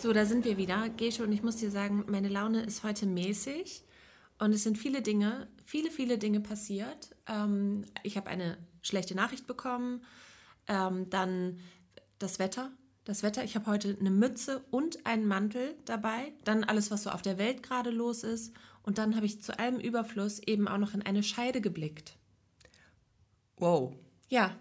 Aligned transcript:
So, 0.00 0.14
da 0.14 0.24
sind 0.24 0.46
wir 0.46 0.56
wieder. 0.56 0.88
Gesche 0.88 1.22
und 1.22 1.30
ich 1.30 1.42
muss 1.42 1.56
dir 1.56 1.70
sagen, 1.70 2.06
meine 2.08 2.30
Laune 2.30 2.62
ist 2.62 2.84
heute 2.84 3.04
mäßig 3.04 3.84
und 4.38 4.54
es 4.54 4.62
sind 4.62 4.78
viele 4.78 5.02
Dinge, 5.02 5.46
viele, 5.62 5.90
viele 5.90 6.16
Dinge 6.16 6.40
passiert. 6.40 7.14
Ähm, 7.26 7.84
ich 8.02 8.16
habe 8.16 8.30
eine 8.30 8.56
schlechte 8.80 9.14
Nachricht 9.14 9.46
bekommen, 9.46 10.02
ähm, 10.68 11.10
dann 11.10 11.60
das 12.18 12.38
Wetter. 12.38 12.70
Das 13.04 13.22
Wetter, 13.22 13.44
ich 13.44 13.56
habe 13.56 13.66
heute 13.66 13.94
eine 14.00 14.10
Mütze 14.10 14.64
und 14.70 15.04
einen 15.04 15.28
Mantel 15.28 15.74
dabei, 15.84 16.32
dann 16.44 16.64
alles, 16.64 16.90
was 16.90 17.02
so 17.02 17.10
auf 17.10 17.20
der 17.20 17.36
Welt 17.36 17.62
gerade 17.62 17.90
los 17.90 18.24
ist 18.24 18.54
und 18.82 18.96
dann 18.96 19.16
habe 19.16 19.26
ich 19.26 19.42
zu 19.42 19.58
allem 19.58 19.78
Überfluss 19.78 20.38
eben 20.38 20.66
auch 20.66 20.78
noch 20.78 20.94
in 20.94 21.02
eine 21.02 21.22
Scheide 21.22 21.60
geblickt. 21.60 22.16
Wow. 23.58 23.92
Ja, 24.30 24.56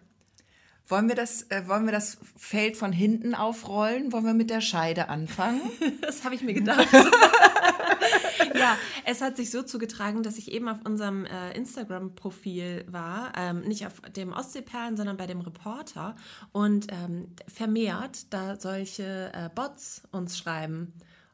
Wollen 0.89 1.07
wir, 1.07 1.15
das, 1.15 1.43
äh, 1.49 1.67
wollen 1.67 1.85
wir 1.85 1.91
das 1.91 2.17
Feld 2.35 2.75
von 2.75 2.91
hinten 2.91 3.35
aufrollen? 3.35 4.11
Wollen 4.11 4.25
wir 4.25 4.33
mit 4.33 4.49
der 4.49 4.59
Scheide 4.61 5.07
anfangen? 5.07 5.61
Das 6.01 6.23
habe 6.23 6.33
ich 6.33 6.41
mir 6.41 6.53
gedacht. 6.53 6.87
ja, 8.55 8.75
es 9.05 9.21
hat 9.21 9.37
sich 9.37 9.51
so 9.51 9.61
zugetragen, 9.61 10.23
dass 10.23 10.37
ich 10.37 10.51
eben 10.51 10.67
auf 10.67 10.79
unserem 10.83 11.25
äh, 11.25 11.55
Instagram-Profil 11.55 12.85
war, 12.87 13.31
ähm, 13.37 13.61
nicht 13.61 13.85
auf 13.85 14.01
dem 14.15 14.33
Ostseeperlen, 14.33 14.97
sondern 14.97 15.17
bei 15.17 15.27
dem 15.27 15.41
Reporter 15.41 16.15
und 16.51 16.87
ähm, 16.91 17.27
vermehrt 17.47 18.33
da 18.33 18.59
solche 18.59 19.31
äh, 19.33 19.49
Bots 19.53 20.01
uns 20.11 20.37
schreiben 20.37 20.93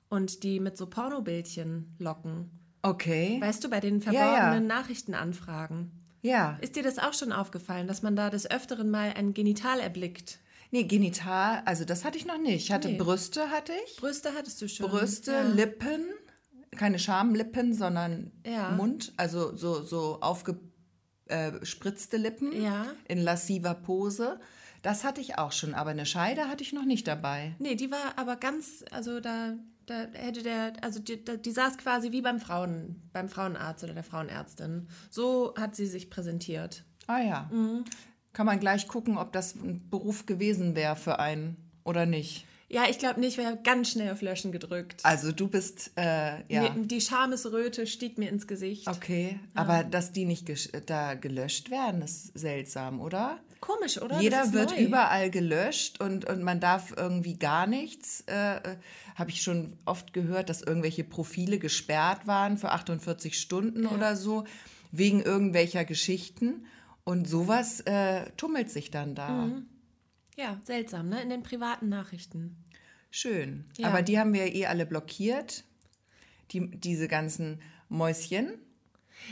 und 0.10 0.44
die 0.44 0.60
mit 0.60 0.78
so 0.78 0.88
Pornobildchen 0.88 1.96
locken. 2.00 2.50
Okay. 2.82 3.38
Weißt 3.40 3.64
du, 3.64 3.70
bei 3.70 3.80
den 3.80 4.00
Ja, 4.00 4.12
verborgenen 4.12 4.70
ja. 4.70 4.76
Nachrichtenanfragen. 4.76 6.05
Ja. 6.26 6.58
Ist 6.62 6.76
dir 6.76 6.82
das 6.84 6.98
auch 6.98 7.14
schon 7.14 7.32
aufgefallen, 7.32 7.88
dass 7.88 8.02
man 8.02 8.16
da 8.16 8.30
des 8.32 8.50
Öfteren 8.50 8.90
mal 8.90 9.14
ein 9.16 9.34
Genital 9.36 9.80
erblickt? 9.80 10.40
Nee, 10.72 10.84
genital, 10.86 11.62
also 11.66 11.86
das 11.86 12.04
hatte 12.04 12.18
ich 12.18 12.26
noch 12.26 12.40
nicht. 12.40 12.66
Ich 12.66 12.72
hatte 12.72 12.90
Nee. 12.90 12.98
Brüste, 12.98 13.52
hatte 13.52 13.72
ich. 13.86 13.98
Brüste 13.98 14.34
hattest 14.36 14.60
du 14.62 14.68
schon. 14.68 14.90
Brüste, 14.90 15.32
Ja. 15.32 15.42
Lippen, 15.44 16.04
keine 16.76 16.98
Schamlippen, 17.00 17.74
sondern 17.76 18.32
Ja. 18.46 18.72
Mund, 18.72 19.14
also 19.18 19.56
so, 19.56 19.84
so 19.84 20.20
aufgespritzte 20.22 22.18
Lippen 22.18 22.60
Ja. 22.62 22.88
in 23.08 23.20
lassiver 23.20 23.76
Pose. 23.76 24.40
Das 24.82 25.04
hatte 25.04 25.22
ich 25.22 25.38
auch 25.38 25.52
schon, 25.52 25.74
aber 25.76 25.92
eine 25.92 26.06
Scheide 26.06 26.48
hatte 26.48 26.64
ich 26.64 26.74
noch 26.74 26.86
nicht 26.86 27.08
dabei. 27.08 27.56
Nee, 27.60 27.76
die 27.76 27.92
war 27.92 28.18
aber 28.18 28.36
ganz, 28.36 28.84
also 28.92 29.20
da, 29.20 29.54
da 29.86 30.08
hätte 30.14 30.44
der, 30.44 30.74
also 30.82 31.00
die, 31.00 31.24
die 31.24 31.52
saß 31.52 31.78
quasi 31.78 32.12
wie 32.12 32.22
beim 32.22 32.40
Frauen, 32.40 33.10
beim 33.14 33.30
Frauenarzt 33.30 33.84
oder 33.84 33.94
der 33.94 34.04
Frauenärztin. 34.04 34.88
So 35.10 35.54
hat 35.58 35.76
sie 35.76 35.86
sich 35.86 36.10
präsentiert. 36.10 36.84
Ah 37.08 37.20
ja. 37.20 37.50
Mhm. 37.52 37.86
Kann 38.34 38.46
man 38.46 38.60
gleich 38.60 38.88
gucken, 38.88 39.18
ob 39.18 39.32
das 39.32 39.56
ein 39.56 39.90
Beruf 39.90 40.26
gewesen 40.26 40.76
wäre 40.76 40.96
für 40.96 41.20
einen 41.20 41.58
oder 41.84 42.06
nicht. 42.06 42.46
Ja, 42.68 42.90
ich 42.90 42.98
glaube 42.98 43.20
nicht, 43.20 43.38
wir 43.38 43.46
haben 43.46 43.62
ganz 43.64 43.92
schnell 43.92 44.12
auf 44.12 44.22
Löschen 44.22 44.52
gedrückt. 44.52 45.02
Also 45.04 45.32
du 45.32 45.48
bist, 45.48 45.92
äh, 45.96 46.42
ja. 46.52 46.74
Mir, 46.74 46.88
die 46.88 47.00
Schamesröte 47.00 47.86
stieg 47.86 48.18
mir 48.18 48.30
ins 48.30 48.48
Gesicht. 48.48 48.88
Okay, 48.88 49.40
aber 49.54 49.84
dass 49.84 50.12
die 50.12 50.26
nicht 50.26 50.50
da 50.90 51.14
gelöscht 51.14 51.70
werden, 51.70 52.02
ist 52.02 52.38
seltsam, 52.38 53.00
oder? 53.02 53.40
Komisch, 53.66 54.00
oder? 54.00 54.20
Jeder 54.22 54.54
wird 54.54 54.72
neu. 54.72 54.84
überall 54.84 55.32
gelöscht 55.32 56.00
und, 56.00 56.26
und 56.26 56.44
man 56.44 56.60
darf 56.60 56.94
irgendwie 56.96 57.34
gar 57.34 57.66
nichts. 57.66 58.24
Äh, 58.28 58.58
äh, 58.58 58.78
Habe 59.16 59.32
ich 59.32 59.42
schon 59.42 59.74
oft 59.86 60.14
gehört, 60.14 60.50
dass 60.50 60.62
irgendwelche 60.62 61.04
Profile 61.04 61.58
gesperrt 61.58 62.28
waren 62.28 62.60
für 62.60 62.72
48 62.72 63.40
Stunden 63.40 63.88
oder 63.88 64.16
so, 64.16 64.44
wegen 64.92 65.20
irgendwelcher 65.22 65.84
Geschichten. 65.84 66.68
Und 67.04 67.28
sowas 67.28 67.82
äh, 67.82 68.30
tummelt 68.38 68.70
sich 68.70 68.92
dann 68.92 69.16
da. 69.16 69.30
Mhm. 69.30 69.66
Ja, 70.38 70.60
seltsam, 70.64 71.10
ne? 71.10 71.22
In 71.24 71.30
den 71.30 71.42
privaten 71.42 71.90
Nachrichten. 71.90 72.58
Schön. 73.10 73.66
Ja. 73.78 73.88
Aber 73.88 74.04
die 74.04 74.20
haben 74.20 74.34
wir 74.34 74.54
eh 74.54 74.68
alle 74.68 74.86
blockiert. 74.86 75.64
Die, 76.52 76.70
diese 76.70 77.08
ganzen 77.08 77.62
Mäuschen. 77.90 78.60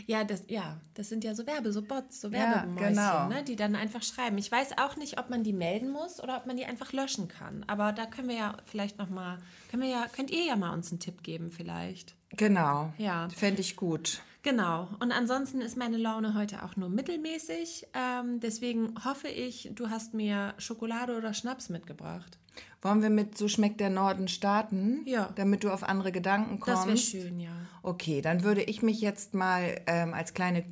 Ja, 0.05 0.23
das, 0.23 0.43
ja, 0.47 0.79
das 0.93 1.09
sind 1.09 1.23
ja 1.23 1.35
so 1.35 1.45
Werbe, 1.45 1.71
so 1.71 1.81
Bots, 1.81 2.21
so 2.21 2.29
Ja, 2.29 2.39
Werbemäuschen, 2.39 2.89
genau. 2.95 3.27
ne, 3.27 3.43
die 3.43 3.55
dann 3.55 3.75
einfach 3.75 4.03
schreiben. 4.03 4.37
Ich 4.37 4.51
weiß 4.51 4.77
auch 4.77 4.95
nicht, 4.95 5.19
ob 5.19 5.29
man 5.29 5.43
die 5.43 5.53
melden 5.53 5.91
muss 5.91 6.21
oder 6.21 6.37
ob 6.37 6.45
man 6.45 6.57
die 6.57 6.65
einfach 6.65 6.93
löschen 6.93 7.27
kann. 7.27 7.63
Aber 7.67 7.91
da 7.91 8.05
können 8.05 8.29
wir 8.29 8.35
ja 8.35 8.57
vielleicht 8.65 8.97
noch 8.97 9.09
mal, 9.09 9.37
können 9.69 9.83
wir 9.83 9.89
ja, 9.89 10.05
könnt 10.13 10.31
ihr 10.31 10.45
ja 10.45 10.55
mal 10.55 10.73
uns 10.73 10.91
einen 10.91 10.99
Tipp 10.99 11.23
geben 11.23 11.51
vielleicht. 11.51 12.15
Genau. 12.31 12.93
Ja. 12.97 13.29
Fände 13.29 13.61
ich 13.61 13.75
gut. 13.75 14.21
Genau. 14.43 14.89
Und 14.99 15.11
ansonsten 15.13 15.61
ist 15.61 15.77
meine 15.77 15.97
Laune 15.97 16.33
heute 16.33 16.63
auch 16.63 16.75
nur 16.75 16.89
mittelmäßig. 16.89 17.87
Ähm, 17.93 18.41
deswegen 18.41 18.93
hoffe 19.05 19.29
ich, 19.29 19.69
du 19.73 19.89
hast 19.89 20.13
mir 20.13 20.53
Schokolade 20.57 21.15
oder 21.17 21.33
Schnaps 21.33 21.69
mitgebracht. 21.69 22.37
Wollen 22.83 23.01
wir 23.01 23.09
mit 23.09 23.37
So 23.37 23.47
schmeckt 23.47 23.79
der 23.79 23.89
Norden 23.89 24.27
starten? 24.27 25.03
Ja. 25.05 25.29
Damit 25.35 25.63
du 25.63 25.71
auf 25.71 25.83
andere 25.83 26.11
Gedanken 26.11 26.59
kommst? 26.59 26.81
Das 26.81 26.87
wäre 26.87 26.97
schön, 26.97 27.39
ja. 27.39 27.51
Okay, 27.81 28.21
dann 28.21 28.43
würde 28.43 28.61
ich 28.61 28.81
mich 28.81 28.99
jetzt 28.99 29.33
mal 29.33 29.79
ähm, 29.87 30.13
als 30.13 30.33
kleine 30.33 30.59
äh, 30.59 30.63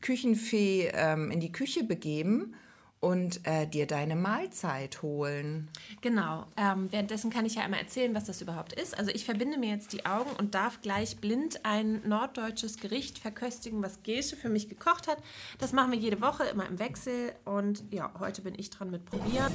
Küchenfee 0.00 0.90
ähm, 0.94 1.30
in 1.30 1.40
die 1.40 1.50
Küche 1.50 1.82
begeben 1.82 2.54
und 3.00 3.46
äh, 3.46 3.66
dir 3.66 3.86
deine 3.86 4.16
Mahlzeit 4.16 5.02
holen. 5.02 5.68
Genau. 6.00 6.46
Ähm, 6.56 6.90
währenddessen 6.90 7.30
kann 7.30 7.44
ich 7.44 7.56
ja 7.56 7.62
einmal 7.62 7.80
erzählen, 7.80 8.14
was 8.14 8.24
das 8.24 8.40
überhaupt 8.40 8.72
ist. 8.72 8.96
Also 8.96 9.10
ich 9.12 9.24
verbinde 9.24 9.58
mir 9.58 9.70
jetzt 9.70 9.92
die 9.92 10.06
Augen 10.06 10.30
und 10.38 10.54
darf 10.54 10.80
gleich 10.80 11.18
blind 11.18 11.64
ein 11.64 12.00
norddeutsches 12.08 12.78
Gericht 12.78 13.18
verköstigen, 13.18 13.82
was 13.82 14.02
Gesche 14.02 14.36
für 14.36 14.48
mich 14.48 14.68
gekocht 14.68 15.08
hat. 15.08 15.18
Das 15.58 15.72
machen 15.72 15.92
wir 15.92 15.98
jede 15.98 16.20
Woche 16.20 16.44
immer 16.44 16.66
im 16.66 16.78
Wechsel 16.78 17.32
und 17.44 17.84
ja, 17.90 18.12
heute 18.18 18.42
bin 18.42 18.54
ich 18.56 18.70
dran 18.70 18.90
mit 18.90 19.04
probieren. 19.04 19.52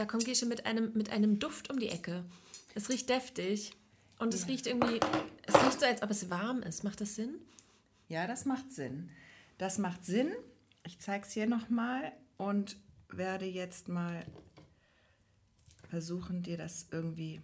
Da 0.00 0.06
kommt 0.06 0.24
Gesche 0.24 0.46
mit 0.46 0.64
einem, 0.64 0.94
mit 0.94 1.10
einem 1.10 1.38
Duft 1.38 1.70
um 1.70 1.78
die 1.78 1.90
Ecke. 1.90 2.24
Es 2.74 2.88
riecht 2.88 3.10
deftig 3.10 3.72
und 4.18 4.32
es 4.32 4.48
riecht 4.48 4.66
irgendwie, 4.66 4.98
es 5.46 5.54
riecht 5.54 5.78
so, 5.80 5.84
als 5.84 6.02
ob 6.02 6.08
es 6.08 6.30
warm 6.30 6.62
ist. 6.62 6.84
Macht 6.84 7.02
das 7.02 7.16
Sinn? 7.16 7.34
Ja, 8.08 8.26
das 8.26 8.46
macht 8.46 8.72
Sinn. 8.72 9.10
Das 9.58 9.76
macht 9.76 10.06
Sinn. 10.06 10.32
Ich 10.86 11.00
zeige 11.00 11.26
es 11.26 11.32
hier 11.32 11.46
nochmal 11.46 12.12
und 12.38 12.78
werde 13.10 13.44
jetzt 13.44 13.88
mal 13.90 14.24
versuchen, 15.90 16.42
dir 16.42 16.56
das 16.56 16.86
irgendwie 16.90 17.42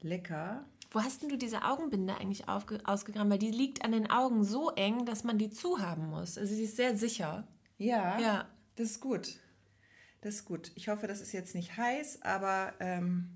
lecker. 0.00 0.64
Wo 0.90 1.02
hast 1.02 1.20
denn 1.20 1.28
du 1.28 1.36
diese 1.36 1.64
Augenbinde 1.64 2.16
eigentlich 2.16 2.48
ausgegraben? 2.48 3.30
Weil 3.30 3.38
die 3.38 3.50
liegt 3.50 3.84
an 3.84 3.92
den 3.92 4.10
Augen 4.10 4.42
so 4.42 4.70
eng, 4.70 5.04
dass 5.04 5.22
man 5.22 5.36
die 5.36 5.50
zuhaben 5.50 6.06
muss. 6.08 6.38
Also 6.38 6.54
sie 6.54 6.64
ist 6.64 6.76
sehr 6.76 6.96
sicher. 6.96 7.46
Ja, 7.76 8.18
Ja. 8.18 8.48
das 8.76 8.92
ist 8.92 9.00
gut. 9.02 9.38
Das 10.20 10.34
ist 10.34 10.44
gut. 10.44 10.72
Ich 10.74 10.88
hoffe, 10.88 11.06
das 11.06 11.20
ist 11.20 11.32
jetzt 11.32 11.54
nicht 11.54 11.76
heiß, 11.76 12.22
aber 12.22 12.74
ähm, 12.80 13.30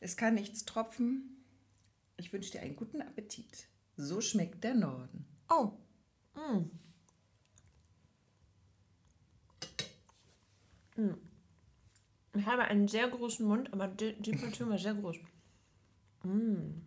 es 0.00 0.16
kann 0.16 0.34
nichts 0.34 0.64
tropfen. 0.64 1.44
Ich 2.16 2.32
wünsche 2.32 2.52
dir 2.52 2.62
einen 2.62 2.76
guten 2.76 3.02
Appetit. 3.02 3.68
So 3.96 4.20
schmeckt 4.20 4.64
der 4.64 4.74
Norden. 4.74 5.26
Oh. 5.48 5.72
Mm. 6.34 6.70
Mm. 10.96 11.14
Ich 12.36 12.46
habe 12.46 12.62
einen 12.62 12.88
sehr 12.88 13.08
großen 13.08 13.46
Mund, 13.46 13.72
aber 13.72 13.88
die, 13.88 14.20
die 14.20 14.32
Portion 14.32 14.70
war 14.70 14.78
sehr 14.78 14.94
groß. 14.94 15.16
Mm. 16.24 16.80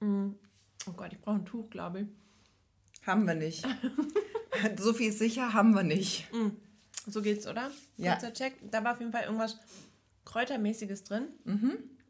Mm. 0.00 0.34
Oh 0.86 0.92
Gott, 0.92 1.12
ich 1.12 1.20
brauche 1.20 1.36
ein 1.36 1.44
Tuch, 1.46 1.68
glaube 1.70 2.00
ich. 2.02 2.06
Haben 3.06 3.26
wir 3.26 3.34
nicht. 3.34 3.66
so 4.78 4.92
viel 4.92 5.08
ist 5.10 5.18
sicher, 5.18 5.52
haben 5.52 5.74
wir 5.74 5.82
nicht. 5.82 6.28
So 7.06 7.22
geht's, 7.22 7.46
oder? 7.46 7.70
Ja. 7.96 8.12
Kurzer 8.12 8.32
Check. 8.32 8.54
Da 8.70 8.84
war 8.84 8.92
auf 8.92 9.00
jeden 9.00 9.12
Fall 9.12 9.24
irgendwas 9.24 9.58
Kräutermäßiges 10.24 11.04
drin. 11.04 11.28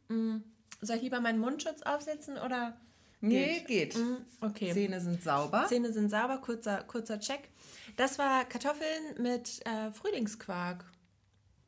Mhm. 0.08 0.44
Soll 0.80 0.96
ich 0.96 1.02
lieber 1.02 1.20
meinen 1.20 1.38
Mundschutz 1.38 1.82
aufsetzen 1.82 2.38
oder? 2.38 2.76
Nee, 3.20 3.60
geht. 3.66 3.96
Mhm, 3.96 4.16
Okay. 4.40 4.72
Zähne 4.72 5.00
sind 5.00 5.22
sauber. 5.22 5.66
Zähne 5.68 5.92
sind 5.92 6.10
sauber, 6.10 6.38
kurzer, 6.38 6.82
kurzer 6.84 7.20
Check. 7.20 7.48
Das 7.96 8.18
war 8.18 8.44
Kartoffeln 8.46 9.22
mit 9.22 9.60
äh, 9.66 9.90
Frühlingsquark. 9.92 10.84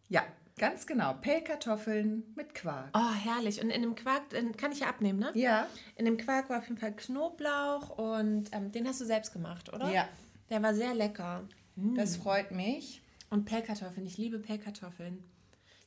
Ja, 0.08 0.22
ganz 0.58 0.86
genau. 0.86 1.14
Pellkartoffeln 1.14 2.32
mit 2.36 2.54
Quark. 2.54 2.90
Oh, 2.94 3.12
herrlich. 3.12 3.62
Und 3.62 3.70
in 3.70 3.82
dem 3.82 3.94
Quark, 3.94 4.22
kann 4.56 4.72
ich 4.72 4.80
ja 4.80 4.88
abnehmen, 4.88 5.18
ne? 5.18 5.30
Ja. 5.34 5.66
In 5.96 6.04
dem 6.04 6.16
Quark 6.16 6.50
war 6.50 6.58
auf 6.58 6.68
jeden 6.68 6.78
Fall 6.78 6.94
Knoblauch 6.94 7.90
und 7.90 8.50
ähm, 8.52 8.72
den 8.72 8.86
hast 8.86 9.00
du 9.00 9.04
selbst 9.04 9.32
gemacht, 9.32 9.72
oder? 9.72 9.90
Ja. 9.90 10.08
Der 10.50 10.62
war 10.62 10.74
sehr 10.74 10.94
lecker. 10.94 11.48
Das 11.76 12.16
freut 12.16 12.50
mich. 12.50 13.02
Und 13.30 13.46
Pellkartoffeln. 13.46 14.06
Ich 14.06 14.18
liebe 14.18 14.38
Pellkartoffeln. 14.38 15.24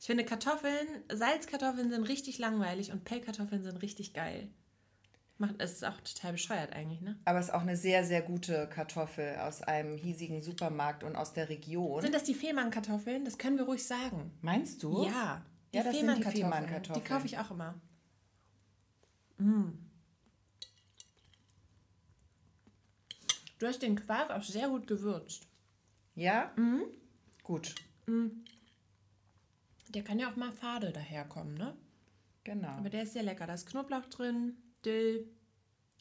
Ich 0.00 0.06
finde 0.06 0.24
Kartoffeln, 0.24 0.86
Salzkartoffeln 1.12 1.90
sind 1.90 2.02
richtig 2.04 2.38
langweilig 2.38 2.92
und 2.92 3.04
Pellkartoffeln 3.04 3.62
sind 3.62 3.82
richtig 3.82 4.12
geil. 4.12 4.48
Macht, 5.38 5.56
es 5.58 5.72
ist 5.72 5.84
auch 5.84 6.00
total 6.00 6.32
bescheuert 6.32 6.72
eigentlich, 6.72 7.02
ne? 7.02 7.18
Aber 7.26 7.38
es 7.38 7.46
ist 7.48 7.52
auch 7.52 7.60
eine 7.60 7.76
sehr, 7.76 8.04
sehr 8.04 8.22
gute 8.22 8.68
Kartoffel 8.68 9.36
aus 9.36 9.62
einem 9.62 9.98
hiesigen 9.98 10.40
Supermarkt 10.40 11.04
und 11.04 11.14
aus 11.14 11.34
der 11.34 11.50
Region. 11.50 12.00
Sind 12.00 12.14
das 12.14 12.24
die 12.24 12.34
Fehmarnkartoffeln? 12.34 13.24
Das 13.24 13.36
können 13.36 13.58
wir 13.58 13.66
ruhig 13.66 13.86
sagen. 13.86 14.32
Meinst 14.40 14.82
du? 14.82 15.04
Ja, 15.04 15.44
die 15.72 15.76
Ja, 15.76 15.84
das 15.84 15.98
sind 15.98 16.16
die 16.16 16.22
Fehmarnkartoffeln. 16.22 17.04
Die 17.04 17.08
kaufe 17.08 17.26
ich 17.26 17.38
auch 17.38 17.50
immer. 17.50 17.74
Du 23.58 23.66
hast 23.66 23.82
den 23.82 23.96
Quark 23.96 24.30
auch 24.30 24.42
sehr 24.42 24.68
gut 24.68 24.86
gewürzt. 24.86 25.46
Ja? 26.14 26.50
Mhm. 26.56 26.84
Gut. 27.42 27.74
Der 29.88 30.02
kann 30.02 30.18
ja 30.18 30.30
auch 30.30 30.36
mal 30.36 30.52
fade 30.52 30.92
daherkommen, 30.92 31.54
ne? 31.54 31.76
Genau. 32.44 32.68
Aber 32.68 32.88
der 32.88 33.02
ist 33.02 33.12
sehr 33.12 33.22
lecker. 33.22 33.46
Da 33.46 33.54
ist 33.54 33.66
Knoblauch 33.66 34.06
drin, 34.06 34.56
Dill, 34.84 35.28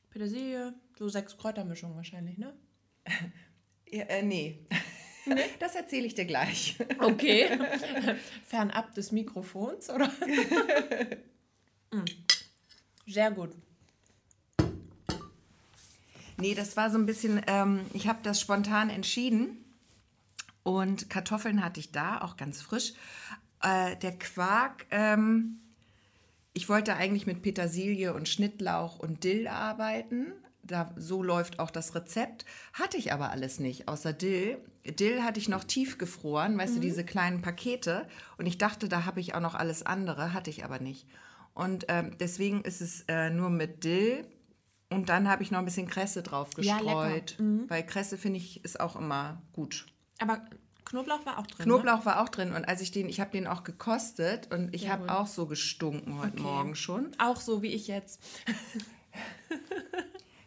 Petersilie, 0.10 0.74
so 0.98 1.10
sechs 1.10 1.38
Kräutermischungen 1.38 1.96
wahrscheinlich, 1.96 2.38
ne? 2.38 2.54
Ja, 3.88 4.04
äh, 4.06 4.24
nee. 4.24 4.66
Das 5.60 5.74
erzähle 5.74 6.06
ich 6.06 6.14
dir 6.14 6.26
gleich. 6.26 6.78
Okay. 7.00 7.50
Fernab 8.46 8.94
des 8.94 9.12
Mikrofons, 9.12 9.90
oder? 9.90 10.12
Mm. 11.92 12.06
Sehr 13.08 13.32
gut. 13.32 13.50
Nee, 16.38 16.54
das 16.54 16.76
war 16.78 16.92
so 16.92 16.98
ein 16.98 17.08
bisschen, 17.08 17.42
ähm, 17.48 17.86
ich 17.94 18.08
habe 18.08 18.20
das 18.22 18.40
spontan 18.42 18.92
entschieden. 18.92 19.66
Und 20.64 21.10
Kartoffeln 21.10 21.64
hatte 21.64 21.80
ich 21.80 21.92
da, 21.92 22.22
auch 22.22 22.38
ganz 22.38 22.62
frisch. 22.62 22.94
Äh, 23.62 23.96
der 23.98 24.18
Quark, 24.18 24.86
ähm, 24.92 25.60
ich 26.56 26.68
wollte 26.70 26.96
eigentlich 26.96 27.28
mit 27.28 27.44
Petersilie 27.44 28.14
und 28.16 28.28
Schnittlauch 28.28 28.98
und 28.98 29.24
Dill 29.24 29.48
arbeiten. 29.48 30.34
Da, 30.64 30.92
so 30.96 31.22
läuft 31.22 31.60
auch 31.60 31.70
das 31.70 31.94
Rezept. 31.94 32.44
Hatte 32.74 32.98
ich 32.98 33.14
aber 33.14 33.30
alles 33.30 33.60
nicht, 33.60 33.88
außer 33.88 34.14
Dill. 34.14 34.58
Dill 34.84 35.22
hatte 35.22 35.40
ich 35.40 35.48
noch 35.48 35.64
tiefgefroren, 35.64 36.58
weißt 36.58 36.78
du, 36.78 36.80
diese 36.80 37.04
kleinen 37.06 37.42
Pakete. 37.44 38.08
Und 38.40 38.48
ich 38.48 38.58
dachte, 38.58 38.90
da 38.90 39.06
habe 39.06 39.20
ich 39.20 39.36
auch 39.36 39.42
noch 39.42 39.54
alles 39.54 39.86
andere, 39.86 40.34
hatte 40.34 40.50
ich 40.50 40.66
aber 40.66 40.80
nicht. 40.80 41.06
Und 41.54 41.86
ähm, 41.90 42.16
deswegen 42.20 42.62
ist 42.62 42.82
es 42.82 43.04
äh, 43.08 43.30
nur 43.30 43.52
mit 43.52 43.84
Dill. 43.84 44.26
Und 44.90 45.10
dann 45.10 45.30
habe 45.30 45.44
ich 45.44 45.52
noch 45.52 45.60
ein 45.60 45.66
bisschen 45.66 45.88
Kresse 45.88 46.24
drauf 46.24 46.50
Ja, 46.58 46.80
lecker. 46.80 47.10
gestreut. 47.10 47.38
weil 47.68 47.86
Kresse, 47.86 48.18
finde 48.18 48.38
ich, 48.40 48.64
ist 48.64 48.80
auch 48.80 48.96
immer 48.96 49.42
gut. 49.54 49.86
Aber 50.20 50.44
Knoblauch 50.86 51.26
war 51.26 51.40
auch 51.40 51.48
drin. 51.48 51.68
Ne? 51.68 51.74
Knoblauch 51.74 52.06
war 52.06 52.22
auch 52.22 52.30
drin 52.30 52.54
und 52.54 52.66
als 52.66 52.82
ich 52.82 52.92
den, 52.92 53.10
ich 53.10 53.20
habe 53.20 53.32
den 53.32 53.48
auch 53.48 53.64
gekostet 53.64 54.54
und 54.54 54.74
ich 54.74 54.90
habe 54.90 55.12
auch 55.12 55.28
so 55.28 55.48
gestunken 55.48 56.20
heute 56.20 56.34
Okay. 56.34 56.44
Morgen 56.44 56.76
schon. 56.76 57.12
Auch 57.18 57.42
so 57.42 57.62
wie 57.62 57.74
ich 57.74 57.88
jetzt. 57.88 58.22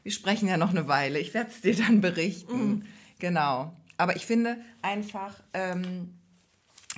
Wir 0.03 0.13
sprechen 0.13 0.49
ja 0.49 0.57
noch 0.57 0.71
eine 0.71 0.89
Weile, 0.89 1.19
ich 1.19 1.35
werde 1.35 1.51
es 1.51 1.61
dir 1.61 1.77
dann 1.77 2.01
berichten. 2.01 2.87
Genau. 3.19 3.75
Aber 3.99 4.17
ich 4.17 4.27
finde 4.27 4.57
einfach, 4.81 5.35
ähm, 5.53 6.15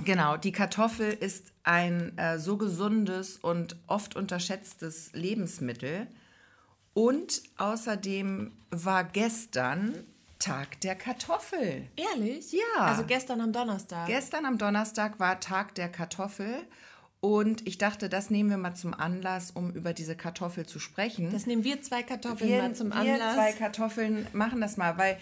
genau, 0.05 0.37
die 0.37 0.53
Kartoffel 0.53 1.13
ist 1.13 1.53
ein 1.65 2.17
äh, 2.19 2.39
so 2.39 2.57
gesundes 2.57 3.39
und 3.39 3.77
oft 3.87 4.17
unterschätztes 4.17 5.13
Lebensmittel. 5.13 6.07
Und 6.93 7.43
außerdem 7.57 8.53
war 8.71 9.05
gestern 9.05 10.05
Tag 10.41 10.81
der 10.81 10.97
Kartoffel. 10.97 11.89
Ehrlich? 11.97 12.53
Ja. 12.53 12.83
Also 12.83 13.05
gestern 13.05 13.41
am 13.41 13.53
Donnerstag. 13.53 14.07
Gestern 14.09 14.47
am 14.47 14.59
Donnerstag 14.59 15.21
war 15.21 15.39
Tag 15.39 15.75
der 15.77 15.89
Kartoffel 15.89 16.67
und 17.21 17.67
ich 17.67 17.77
dachte, 17.77 18.09
das 18.09 18.31
nehmen 18.31 18.49
wir 18.49 18.57
mal 18.57 18.75
zum 18.75 18.95
Anlass, 18.95 19.51
um 19.51 19.71
über 19.73 19.93
diese 19.93 20.17
Kartoffel 20.17 20.67
zu 20.67 20.79
sprechen. 20.79 21.31
das 21.31 21.47
nehmen 21.47 21.63
wir 21.63 21.83
zwei 21.83 22.03
Kartoffeln 22.03 22.51
wir, 22.51 22.63
mal 22.63 22.75
zum 22.75 22.89
wir 22.89 22.97
Anlass. 22.97 23.35
zwei 23.35 23.53
Kartoffeln 23.53 24.27
machen 24.33 24.61
das 24.61 24.79
mal, 24.79 24.97
weil 24.97 25.19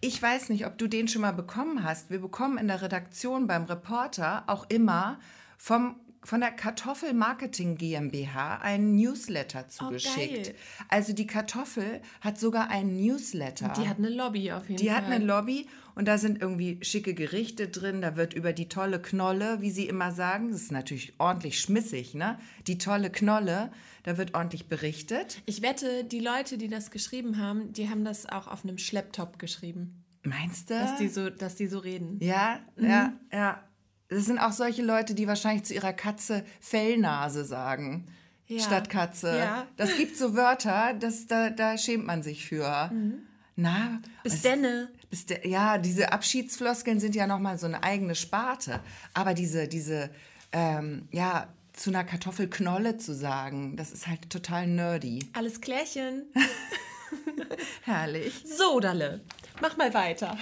ich 0.00 0.22
weiß 0.22 0.50
nicht, 0.50 0.66
ob 0.66 0.78
du 0.78 0.86
den 0.86 1.08
schon 1.08 1.22
mal 1.22 1.32
bekommen 1.32 1.82
hast. 1.82 2.10
Wir 2.10 2.20
bekommen 2.20 2.58
in 2.58 2.68
der 2.68 2.80
Redaktion 2.80 3.48
beim 3.48 3.64
Reporter 3.64 4.44
auch 4.46 4.66
immer 4.68 5.18
vom 5.58 5.96
von 6.26 6.40
der 6.40 6.50
Kartoffel 6.50 7.14
Marketing 7.14 7.76
GmbH 7.76 8.58
einen 8.58 8.96
Newsletter 8.96 9.68
zugeschickt. 9.68 10.44
geil. 10.46 10.54
also 10.88 11.12
die 11.12 11.26
Kartoffel 11.26 12.00
hat 12.20 12.38
sogar 12.38 12.68
einen 12.68 12.96
Newsletter. 13.00 13.72
Die 13.78 13.88
hat 13.88 13.98
eine 13.98 14.10
Lobby 14.10 14.50
auf 14.52 14.68
jeden 14.68 14.80
Die 14.82 14.88
Fall. 14.88 14.96
hat 14.96 15.04
eine 15.04 15.24
Lobby 15.24 15.66
und 15.94 16.06
da 16.08 16.18
sind 16.18 16.42
irgendwie 16.42 16.78
schicke 16.82 17.14
Gerichte 17.14 17.68
drin. 17.68 18.00
Da 18.02 18.16
wird 18.16 18.34
über 18.34 18.52
die 18.52 18.68
tolle 18.68 19.00
Knolle, 19.00 19.60
wie 19.62 19.70
sie 19.70 19.86
immer 19.88 20.10
sagen, 20.12 20.50
das 20.50 20.62
ist 20.62 20.72
natürlich 20.72 21.14
ordentlich 21.18 21.60
schmissig, 21.60 22.14
ne? 22.14 22.38
Die 22.66 22.76
tolle 22.78 23.10
Knolle, 23.10 23.70
da 24.02 24.18
wird 24.18 24.34
ordentlich 24.34 24.68
berichtet. 24.68 25.40
Ich 25.46 25.62
wette, 25.62 26.04
die 26.04 26.20
Leute, 26.20 26.58
die 26.58 26.68
das 26.68 26.90
geschrieben 26.90 27.38
haben, 27.38 27.72
die 27.72 27.88
haben 27.88 28.04
das 28.04 28.26
auch 28.28 28.46
auf 28.48 28.64
einem 28.64 28.78
Schlepptop 28.78 29.38
geschrieben. 29.38 30.02
Meinst 30.24 30.70
du? 30.70 30.74
Dass 30.74 30.96
die 30.98 31.08
so, 31.08 31.30
dass 31.30 31.54
die 31.54 31.68
so 31.68 31.78
reden. 31.78 32.18
ja, 32.20 32.58
Mhm. 32.76 32.88
ja, 32.90 33.12
ja. 33.32 33.62
Das 34.08 34.24
sind 34.24 34.38
auch 34.38 34.52
solche 34.52 34.82
Leute, 34.82 35.14
die 35.14 35.26
wahrscheinlich 35.26 35.64
zu 35.64 35.74
ihrer 35.74 35.92
Katze 35.92 36.44
Fellnase 36.60 37.44
sagen. 37.44 38.06
Ja. 38.46 38.60
Statt 38.62 38.88
Katze. 38.90 39.36
Ja. 39.38 39.66
Das 39.76 39.96
gibt 39.96 40.16
so 40.16 40.34
Wörter, 40.36 40.94
das, 40.94 41.26
da, 41.26 41.50
da 41.50 41.76
schämt 41.76 42.06
man 42.06 42.22
sich 42.22 42.46
für. 42.46 42.62
Na, 42.62 42.90
Mhm. 42.90 44.02
Bis 44.22 44.34
was- 44.34 44.42
denne. 44.42 44.88
Bis 45.10 45.26
der, 45.26 45.46
ja, 45.46 45.78
diese 45.78 46.12
Abschiedsfloskeln 46.12 47.00
sind 47.00 47.14
ja 47.14 47.26
nochmal 47.26 47.58
so 47.58 47.66
eine 47.66 47.82
eigene 47.82 48.14
Sparte. 48.14 48.80
Aber 49.14 49.34
diese, 49.34 49.66
diese, 49.68 50.10
ähm, 50.52 51.08
ja, 51.10 51.48
zu 51.72 51.90
einer 51.90 52.04
Kartoffelknolle 52.04 52.96
zu 52.98 53.14
sagen, 53.14 53.76
das 53.76 53.92
ist 53.92 54.06
halt 54.06 54.30
total 54.30 54.66
nerdy. 54.66 55.28
Alles 55.32 55.60
klärchen. 55.60 56.22
Herrlich. 57.82 58.44
So, 58.46 58.80
Dalle. 58.80 59.20
Mach 59.60 59.76
mal 59.76 59.94
weiter. 59.94 60.36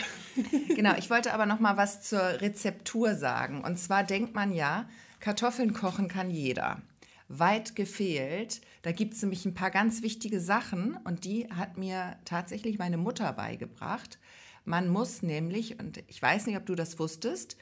Genau, 0.69 0.95
ich 0.97 1.11
wollte 1.11 1.33
aber 1.33 1.47
noch 1.47 1.61
mal 1.61 1.77
was 1.77 2.03
zur 2.03 2.21
Rezeptur 2.21 3.15
sagen. 3.15 3.63
Und 3.63 3.79
zwar 3.79 4.05
denkt 4.05 4.35
man 4.35 4.53
ja, 4.53 4.89
Kartoffeln 5.21 5.73
kochen 5.73 6.09
kann 6.09 6.31
jeder. 6.31 6.83
Weit 7.29 7.77
gefehlt. 7.77 8.61
Da 8.83 8.93
gibt 8.93 9.15
es 9.15 9.23
nämlich 9.23 9.45
ein 9.47 9.55
paar 9.55 9.71
ganz 9.71 10.03
wichtige 10.03 10.41
Sachen 10.41 10.97
und 11.05 11.25
die 11.25 11.49
hat 11.51 11.79
mir 11.79 12.17
tatsächlich 12.25 12.79
meine 12.79 12.97
Mutter 12.97 13.33
beigebracht. 13.33 14.19
Man 14.65 14.89
muss 14.89 15.23
nämlich, 15.23 15.79
und 15.79 16.03
ich 16.09 16.21
weiß 16.21 16.47
nicht, 16.47 16.57
ob 16.57 16.67
du 16.67 16.75
das 16.75 16.99
wusstest, 16.99 17.57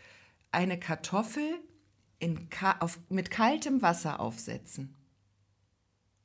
eine 0.51 0.79
Kartoffel 0.79 1.59
in, 2.19 2.49
auf, 2.81 2.99
mit 3.09 3.31
kaltem 3.31 3.83
Wasser 3.83 4.21
aufsetzen. 4.21 4.97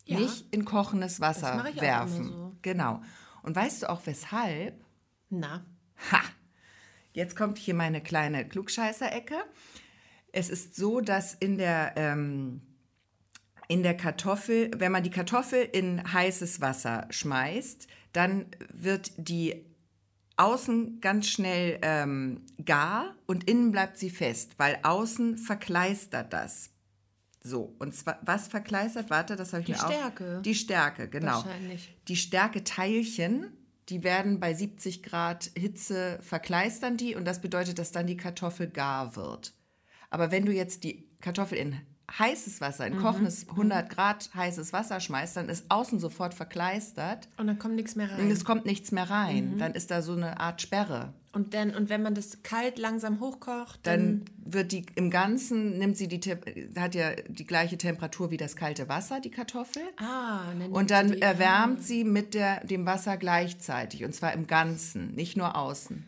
Ja. 0.06 0.20
Nicht 0.20 0.54
in 0.54 0.64
kochendes 0.64 1.20
Wasser 1.20 1.66
werfen. 1.76 2.24
so. 2.24 2.56
Genau. 2.62 3.02
Und 3.44 3.56
weißt 3.56 3.84
du 3.84 3.90
auch 3.90 4.02
weshalb? 4.06 4.87
Na, 5.30 5.66
Ha! 6.12 6.22
Jetzt 7.14 7.36
kommt 7.36 7.58
hier 7.58 7.74
meine 7.74 8.02
kleine 8.02 8.48
Klugscheißerecke. 8.48 9.36
Es 10.32 10.50
ist 10.50 10.76
so, 10.76 11.02
dass 11.02 11.34
in 11.34 11.58
der, 11.58 11.94
ähm, 11.96 12.62
in 13.68 13.81
der 13.81 13.98
Kartoffel, 13.98 14.72
wenn 14.78 14.92
man 14.92 15.04
die 15.04 15.10
Kartoffel 15.10 15.64
in 15.64 16.14
heißes 16.14 16.62
Wasser 16.62 17.07
schmeißt, 17.10 17.88
dann 18.14 18.46
wird 18.72 19.12
die 19.18 19.66
außen 20.38 21.02
ganz 21.02 21.28
schnell 21.28 21.80
ähm, 21.81 22.46
gar 22.64 23.16
und 23.26 23.50
innen 23.50 23.72
bleibt 23.72 23.98
sie 23.98 24.12
fest, 24.12 24.54
weil 24.57 24.78
außen 24.84 25.40
verkleistert 25.40 26.31
das. 26.31 26.69
So, 27.42 27.76
und 27.80 27.96
zwar, 27.96 28.19
was 28.22 28.48
verkleistert? 28.48 29.10
Warte, 29.10 29.36
das 29.36 29.54
habe 29.54 29.62
ich 29.62 29.68
Die 29.68 29.72
mir 29.72 29.84
auch. 29.84 29.92
Stärke. 29.92 30.42
Die 30.44 30.56
Stärke, 30.56 31.10
genau. 31.10 31.44
Wahrscheinlich. 31.44 31.98
Die 32.07 32.16
Stärketeilchen, 32.18 33.57
die 33.90 34.04
werden 34.04 34.40
bei 34.40 34.54
70 34.54 35.02
Grad 35.04 35.50
Hitze 35.58 36.20
verkleistern 36.22 36.98
die 36.98 37.16
und 37.16 37.26
das 37.26 37.42
bedeutet, 37.42 37.80
dass 37.80 37.92
dann 37.92 38.08
die 38.08 38.18
Kartoffel 38.18 38.68
gar 38.68 39.16
wird. 39.16 39.54
Aber 40.10 40.32
wenn 40.32 40.46
du 40.46 40.52
jetzt 40.54 40.84
die 40.84 41.08
Kartoffel 41.22 41.58
in 41.58 41.76
heißes 42.18 42.62
Wasser, 42.62 42.88
Mhm. 42.90 42.96
in 42.96 43.02
kochendes 43.02 43.48
100 43.50 43.90
Grad 43.90 44.30
heißes 44.34 44.72
Wasser 44.72 45.00
schmeißt, 45.02 45.36
dann 45.38 45.50
ist 45.50 45.66
außen 45.70 46.00
sofort 46.00 46.34
verkleistert 46.34 47.28
und 47.38 47.48
dann 47.48 47.60
kommt 47.60 47.76
nichts 47.76 47.96
mehr 47.96 48.10
und 48.12 48.16
rein. 48.20 48.32
es 48.32 48.46
kommt 48.46 48.66
nichts 48.66 48.92
mehr 48.92 49.10
rein. 49.10 49.54
Mhm. 49.56 49.58
Dann 49.58 49.74
ist 49.74 49.92
da 49.92 50.02
so 50.02 50.14
eine 50.14 50.40
Art 50.40 50.62
Sperre. 50.62 51.14
Und, 51.38 51.54
dann, 51.54 51.76
und 51.76 51.90
wenn 51.90 52.02
man 52.02 52.16
das 52.16 52.42
kalt 52.42 52.80
langsam 52.80 53.20
hochkocht, 53.20 53.82
Dann 53.84 54.26
dann, 54.46 54.54
wird 54.54 54.72
die 54.72 54.88
im 54.96 55.12
Ganzen, 55.12 55.78
nimmt 55.78 55.96
sie 55.96 56.08
die, 56.08 56.20
hat 56.76 56.96
ja 56.96 57.12
die 57.28 57.46
gleiche 57.46 57.78
Temperatur 57.78 58.32
wie 58.32 58.38
das 58.38 58.56
kalte 58.56 58.90
Wasser, 58.90 59.20
die 59.20 59.30
Kartoffel. 59.30 59.84
ah, 59.98 60.46
dann 60.58 60.72
Und 60.72 60.90
dann 60.90 61.12
die- 61.12 61.22
erwärmt 61.22 61.84
sie 61.84 62.04
mit 62.04 62.34
der, 62.34 62.66
dem 62.66 62.88
Wasser 62.88 63.18
gleichzeitig. 63.18 64.04
Und 64.04 64.16
zwar 64.16 64.34
im 64.34 64.48
Ganzen, 64.48 65.14
nicht 65.14 65.38
nur 65.38 65.56
außen. 65.56 66.04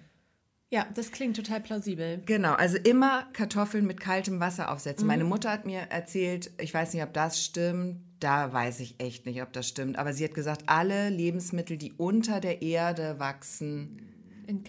Ja, 0.71 0.87
das 0.95 1.11
klingt 1.11 1.35
total 1.35 1.61
plausibel. 1.61 2.21
Genau, 2.25 2.53
also 2.53 2.77
immer 2.77 3.27
Kartoffeln 3.33 3.85
mit 3.85 3.99
kaltem 3.99 4.39
Wasser 4.39 4.71
aufsetzen. 4.71 5.05
Meine 5.05 5.25
Mutter 5.25 5.51
hat 5.51 5.65
mir 5.67 5.81
erzählt, 5.91 6.49
ich 6.59 6.73
weiß 6.73 6.93
nicht, 6.95 7.03
ob 7.03 7.13
das 7.13 7.43
stimmt, 7.43 7.97
da 8.19 8.51
weiß 8.51 8.79
ich 8.79 8.95
echt 8.99 9.25
nicht, 9.27 9.41
ob 9.43 9.53
das 9.53 9.67
stimmt, 9.67 9.97
aber 9.99 10.11
sie 10.13 10.23
hat 10.23 10.33
gesagt, 10.33 10.63
alle 10.65 11.09
Lebensmittel, 11.09 11.77
die 11.77 11.93
unter 11.93 12.39
der 12.39 12.61
Erde 12.63 13.19
wachsen, 13.19 13.99
In 14.47 14.63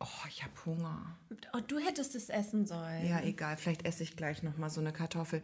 oh, 0.00 0.26
ich 0.28 0.42
habe 0.42 0.52
Hunger. 0.66 1.16
oh, 1.52 1.60
du 1.66 1.78
hättest 1.78 2.14
es 2.14 2.28
essen 2.28 2.66
sollen. 2.66 3.06
Ja, 3.06 3.20
egal, 3.20 3.56
vielleicht 3.56 3.86
esse 3.86 4.02
ich 4.02 4.16
gleich 4.16 4.42
noch 4.42 4.56
mal 4.56 4.70
so 4.70 4.80
eine 4.80 4.92
Kartoffel. 4.92 5.42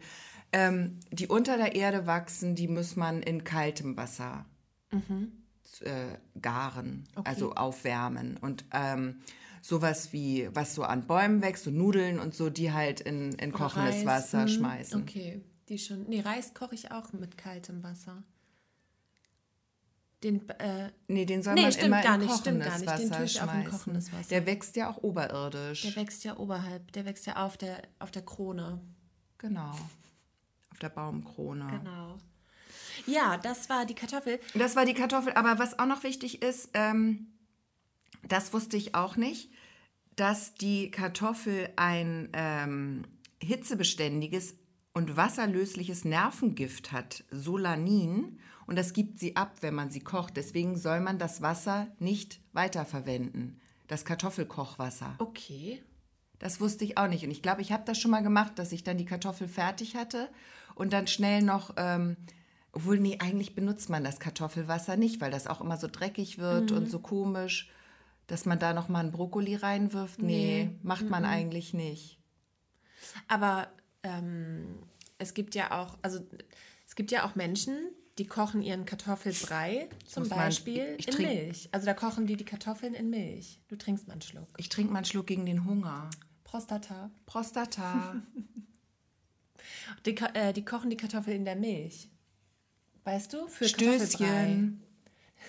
Ähm, 0.51 0.99
die 1.11 1.27
unter 1.27 1.57
der 1.57 1.75
Erde 1.75 2.07
wachsen, 2.07 2.55
die 2.55 2.67
muss 2.67 2.95
man 2.95 3.21
in 3.21 3.43
kaltem 3.43 3.97
Wasser 3.97 4.45
äh, 5.81 6.17
garen, 6.41 7.07
also 7.23 7.53
aufwärmen. 7.53 8.37
Und 8.37 8.65
ähm, 8.71 9.21
sowas 9.61 10.13
wie, 10.13 10.49
was 10.53 10.73
so 10.75 10.83
an 10.83 11.07
Bäumen 11.07 11.41
wächst, 11.41 11.65
so 11.65 11.71
Nudeln 11.71 12.19
und 12.19 12.33
so, 12.33 12.49
die 12.49 12.71
halt 12.71 13.01
in, 13.01 13.33
in 13.33 13.51
kochendes 13.51 13.97
Reis, 13.97 14.05
Wasser 14.05 14.41
hm, 14.43 14.47
schmeißen. 14.47 14.99
Mhm. 14.99 15.07
Okay, 15.07 15.41
die 15.69 15.77
schon. 15.77 16.07
Nee, 16.07 16.21
Reis 16.21 16.53
koche 16.53 16.75
ich 16.75 16.91
auch 16.91 17.13
mit 17.13 17.37
kaltem 17.37 17.83
Wasser. 17.83 18.23
Den, 20.23 20.49
äh, 20.49 20.89
Nee, 21.07 21.25
den 21.25 21.43
soll 21.43 21.53
Nee, 21.53 21.61
man 21.63 21.71
stimmt 21.71 21.87
immer 21.87 22.01
gar 22.01 22.15
in 22.15 22.21
nicht, 22.21 22.37
stimmt 22.37 22.63
gar 22.63 22.79
nicht. 22.79 22.81
Den 22.81 22.87
Wasser 23.09 23.17
tue 23.17 23.25
ich 23.25 23.39
auch 23.41 23.43
in 23.45 23.49
schmeißen. 23.61 23.71
kochendes 23.71 24.11
Wasser. 24.13 24.29
Der 24.29 24.45
wächst 24.47 24.75
ja 24.75 24.89
auch 24.89 24.97
oberirdisch. 25.03 25.81
der 25.83 25.95
wächst 25.95 26.23
ja 26.23 26.37
oberhalb, 26.37 26.91
der 26.93 27.05
wächst 27.05 27.27
ja 27.27 27.35
auf 27.45 27.57
der, 27.57 27.81
auf 27.99 28.09
der 28.11 28.23
Krone. 28.23 28.81
genau. 29.37 29.71
Auf 30.71 30.79
der 30.81 30.89
Baumkrone. 30.89 31.67
Genau. 31.71 32.17
Ja, 33.05 33.37
das 33.37 33.69
war 33.69 33.85
die 33.85 33.93
Kartoffel. 33.95 34.39
Das 34.55 34.75
war 34.75 34.85
die 34.85 34.93
Kartoffel. 34.95 35.33
Aber 35.33 35.59
was 35.59 35.77
auch 35.79 35.85
noch 35.85 36.03
wichtig 36.03 36.41
ist, 36.41 36.69
ähm, 36.73 37.27
das 38.27 38.53
wusste 38.53 38.75
ich 38.77 38.95
auch 38.95 39.15
nicht, 39.15 39.51
dass 40.15 40.55
die 40.55 40.89
Kartoffel 40.91 41.69
ein 41.75 42.29
ähm, 42.33 43.05
hitzebeständiges 43.41 44.55
und 44.93 45.15
wasserlösliches 45.15 46.05
Nervengift 46.05 46.91
hat, 46.91 47.23
Solanin. 47.31 48.39
Und 48.67 48.75
das 48.77 48.93
gibt 48.93 49.17
sie 49.19 49.35
ab, 49.35 49.57
wenn 49.61 49.73
man 49.73 49.89
sie 49.89 50.01
kocht. 50.01 50.37
Deswegen 50.37 50.77
soll 50.77 50.99
man 50.99 51.17
das 51.17 51.41
Wasser 51.41 51.87
nicht 51.99 52.39
weiterverwenden. 52.53 53.59
Das 53.87 54.03
Kartoffelkochwasser. 54.05 55.15
Okay. 55.19 55.81
Das 56.39 56.59
wusste 56.59 56.83
ich 56.83 56.97
auch 56.97 57.07
nicht. 57.07 57.23
Und 57.23 57.31
ich 57.31 57.41
glaube, 57.41 57.61
ich 57.61 57.71
habe 57.71 57.83
das 57.85 57.97
schon 57.97 58.11
mal 58.11 58.21
gemacht, 58.21 58.59
dass 58.59 58.71
ich 58.73 58.83
dann 58.83 58.97
die 58.97 59.05
Kartoffel 59.05 59.47
fertig 59.47 59.95
hatte 59.95 60.29
und 60.75 60.93
dann 60.93 61.07
schnell 61.07 61.41
noch, 61.41 61.73
ähm, 61.77 62.17
obwohl, 62.73 62.99
nee, 62.99 63.17
eigentlich 63.19 63.55
benutzt 63.55 63.89
man 63.89 64.03
das 64.03 64.19
Kartoffelwasser 64.19 64.97
nicht, 64.97 65.19
weil 65.21 65.31
das 65.31 65.47
auch 65.47 65.61
immer 65.61 65.77
so 65.77 65.87
dreckig 65.91 66.37
wird 66.37 66.71
und 66.71 66.91
so 66.91 66.99
komisch, 66.99 67.71
dass 68.27 68.45
man 68.45 68.59
da 68.59 68.73
noch 68.73 68.89
mal 68.89 68.99
einen 68.99 69.11
Brokkoli 69.11 69.55
reinwirft. 69.55 70.21
Nee, 70.21 70.65
Nee. 70.65 70.79
macht 70.83 71.09
man 71.09 71.23
eigentlich 71.25 71.73
nicht. 71.73 72.19
Aber 73.29 73.69
ähm, 74.03 74.77
es 75.17 75.33
gibt 75.33 75.55
ja 75.55 75.71
auch, 75.81 75.97
also 76.01 76.19
es 76.85 76.95
gibt 76.95 77.09
ja 77.11 77.25
auch 77.25 77.35
Menschen, 77.35 77.77
die 78.17 78.25
kochen 78.25 78.61
ihren 78.61 78.85
Kartoffelbrei 78.85 79.89
zum 80.05 80.27
man- 80.27 80.37
Beispiel 80.39 80.95
ich 80.97 81.07
in 81.07 81.13
trink- 81.13 81.29
Milch. 81.33 81.69
Also 81.71 81.85
da 81.85 81.93
kochen 81.93 82.25
die 82.27 82.35
die 82.35 82.45
Kartoffeln 82.45 82.93
in 82.93 83.09
Milch. 83.09 83.59
Du 83.67 83.75
trinkst 83.75 84.07
mal 84.07 84.13
einen 84.13 84.21
Schluck. 84.21 84.47
Ich 84.57 84.69
trinke 84.69 84.91
mal 84.91 84.99
einen 84.99 85.05
Schluck 85.05 85.27
gegen 85.27 85.45
den 85.45 85.65
Hunger. 85.65 86.09
Prostata. 86.43 87.11
Prostata. 87.25 88.21
Die, 90.05 90.15
äh, 90.17 90.53
die 90.53 90.63
kochen 90.63 90.89
die 90.89 90.97
Kartoffel 90.97 91.33
in 91.33 91.43
der 91.45 91.55
Milch. 91.55 92.09
Weißt 93.03 93.33
du? 93.33 93.47
Für 93.47 93.67
Stößchen. 93.67 94.81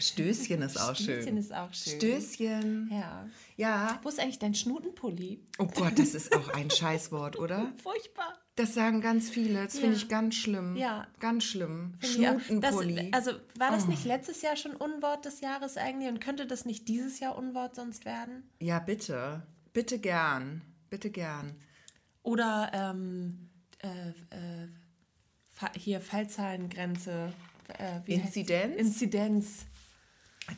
Stößchen 0.00 0.62
ist 0.62 0.80
auch 0.80 0.94
Stößchen 0.94 1.24
schön. 1.24 1.36
ist 1.36 1.52
auch 1.54 1.72
schön. 1.74 1.96
Stößchen. 1.96 2.88
Ja. 2.92 3.28
Ja. 3.56 4.00
Wo 4.02 4.08
ist 4.08 4.18
eigentlich 4.20 4.38
dein 4.38 4.54
Schnutenpulli? 4.54 5.40
Oh 5.58 5.66
Gott, 5.66 5.98
das 5.98 6.14
ist 6.14 6.34
auch 6.36 6.48
ein 6.50 6.70
Scheißwort, 6.70 7.38
oder? 7.38 7.72
Furchtbar. 7.82 8.38
Das 8.58 8.74
sagen 8.74 9.00
ganz 9.00 9.30
viele. 9.30 9.64
Das 9.64 9.74
finde 9.78 9.96
Ja. 9.96 10.02
ich 10.02 10.08
ganz 10.08 10.34
schlimm. 10.34 10.74
Ja. 10.76 11.06
Ganz 11.20 11.44
schlimm. 11.44 11.94
Finde. 12.00 12.38
Schnutenpulli. 12.40 13.10
Das, 13.12 13.26
also 13.26 13.40
war 13.56 13.70
Oh. 13.70 13.74
das 13.74 13.86
nicht 13.86 14.04
letztes 14.04 14.42
Jahr 14.42 14.56
schon 14.56 14.74
Unwort 14.74 15.24
des 15.24 15.40
Jahres 15.40 15.76
eigentlich 15.76 16.08
und 16.08 16.20
könnte 16.20 16.46
das 16.46 16.64
nicht 16.64 16.88
dieses 16.88 17.20
Jahr 17.20 17.38
Unwort 17.38 17.74
sonst 17.76 18.04
werden? 18.04 18.50
ja, 18.60 18.78
bitte. 18.80 19.42
Bitte 19.72 19.98
gern. 20.00 20.62
Bitte 20.90 21.10
gern. 21.10 21.54
Oder 22.22 22.70
ähm, 22.74 23.48
äh, 23.78 24.08
äh, 24.08 24.68
hier 25.76 26.00
Fallzahlengrenze. 26.00 27.32
Äh, 27.78 28.00
Inzidenz? 28.12 28.74
Inzidenz. 28.76 29.66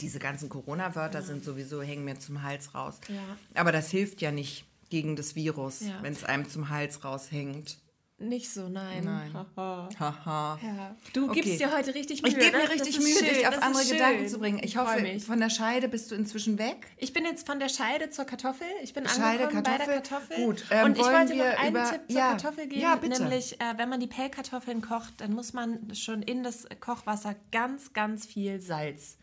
Diese 0.00 0.21
ganzen 0.21 0.49
Corona-Wörter 0.49 1.21
sind 1.23 1.45
sowieso, 1.45 1.83
hängen 1.83 2.04
mir 2.04 2.19
zum 2.19 2.42
Hals 2.45 2.75
raus. 2.75 3.00
Ja. 3.09 3.37
Aber 3.54 3.73
das 3.73 3.90
hilft 3.90 4.23
ja 4.23 4.30
nicht 4.30 4.64
gegen 4.88 5.16
das 5.16 5.35
Virus, 5.35 5.80
Ja. 5.80 6.02
wenn 6.02 6.12
es 6.12 6.25
einem 6.25 6.49
zum 6.49 6.69
Hals 6.71 7.04
raushängt. 7.04 7.78
Nicht 8.21 8.50
so, 8.50 8.69
nein. 8.69 9.03
Nein. 9.05 9.33
Haha. 9.57 10.59
Ja. 10.62 10.95
Du 11.15 11.31
Okay. 11.31 11.41
gibst 11.41 11.59
dir 11.59 11.75
heute 11.75 11.95
richtig 11.95 12.23
Mühe. 12.23 12.33
Ich 12.33 12.39
gebe 12.39 12.50
ne? 12.53 12.59
mir 12.59 12.69
Das 12.69 12.73
richtig 12.87 12.99
Mühe, 13.00 13.15
schön, 13.17 13.29
dich 13.29 13.49
auf 13.49 13.55
das 13.55 13.62
andere 13.65 13.85
Gedanken 13.87 14.29
zu 14.29 14.39
bringen. 14.39 14.61
Ich 14.62 14.77
hoffe, 14.77 15.00
mich. 15.00 15.25
von 15.25 15.41
der 15.41 15.49
Scheide 15.49 15.89
bist 15.89 16.11
du 16.11 16.15
inzwischen 16.17 16.59
weg. 16.59 16.87
Ich 16.99 17.15
bin 17.15 17.25
jetzt 17.25 17.47
von 17.47 17.59
der 17.59 17.71
Scheide 17.71 18.11
zur 18.11 18.27
Kartoffel. 18.27 18.67
Ich 18.83 18.93
bin 18.93 19.09
Scheide, 19.09 19.45
angekommen 19.45 19.62
bei 19.62 19.79
der 19.79 19.87
Kartoffel. 19.87 20.03
Kartoffel. 20.37 20.45
Gut, 20.45 20.65
ähm, 20.71 20.85
und 20.85 20.99
ich 20.99 21.03
wollte 21.05 21.35
noch 21.35 21.45
einen 21.59 21.71
über- 21.77 21.91
Tipp 21.91 22.00
zur 22.09 22.17
ja, 22.19 22.29
Kartoffel 22.33 22.67
geben. 22.67 22.81
ja. 22.83 22.97
Nämlich, 22.97 23.59
äh, 23.59 23.79
wenn 23.79 23.89
man 23.89 24.00
die 24.00 24.07
Pellkartoffeln 24.07 24.83
kocht, 24.83 25.15
dann 25.23 25.33
muss 25.33 25.55
man 25.55 25.95
schon 25.95 26.21
in 26.23 26.43
das 26.43 26.67
Kochwasser 26.79 27.35
ganz, 27.53 27.95
ganz 27.95 28.27
viel 28.27 28.61
Salz 28.61 29.17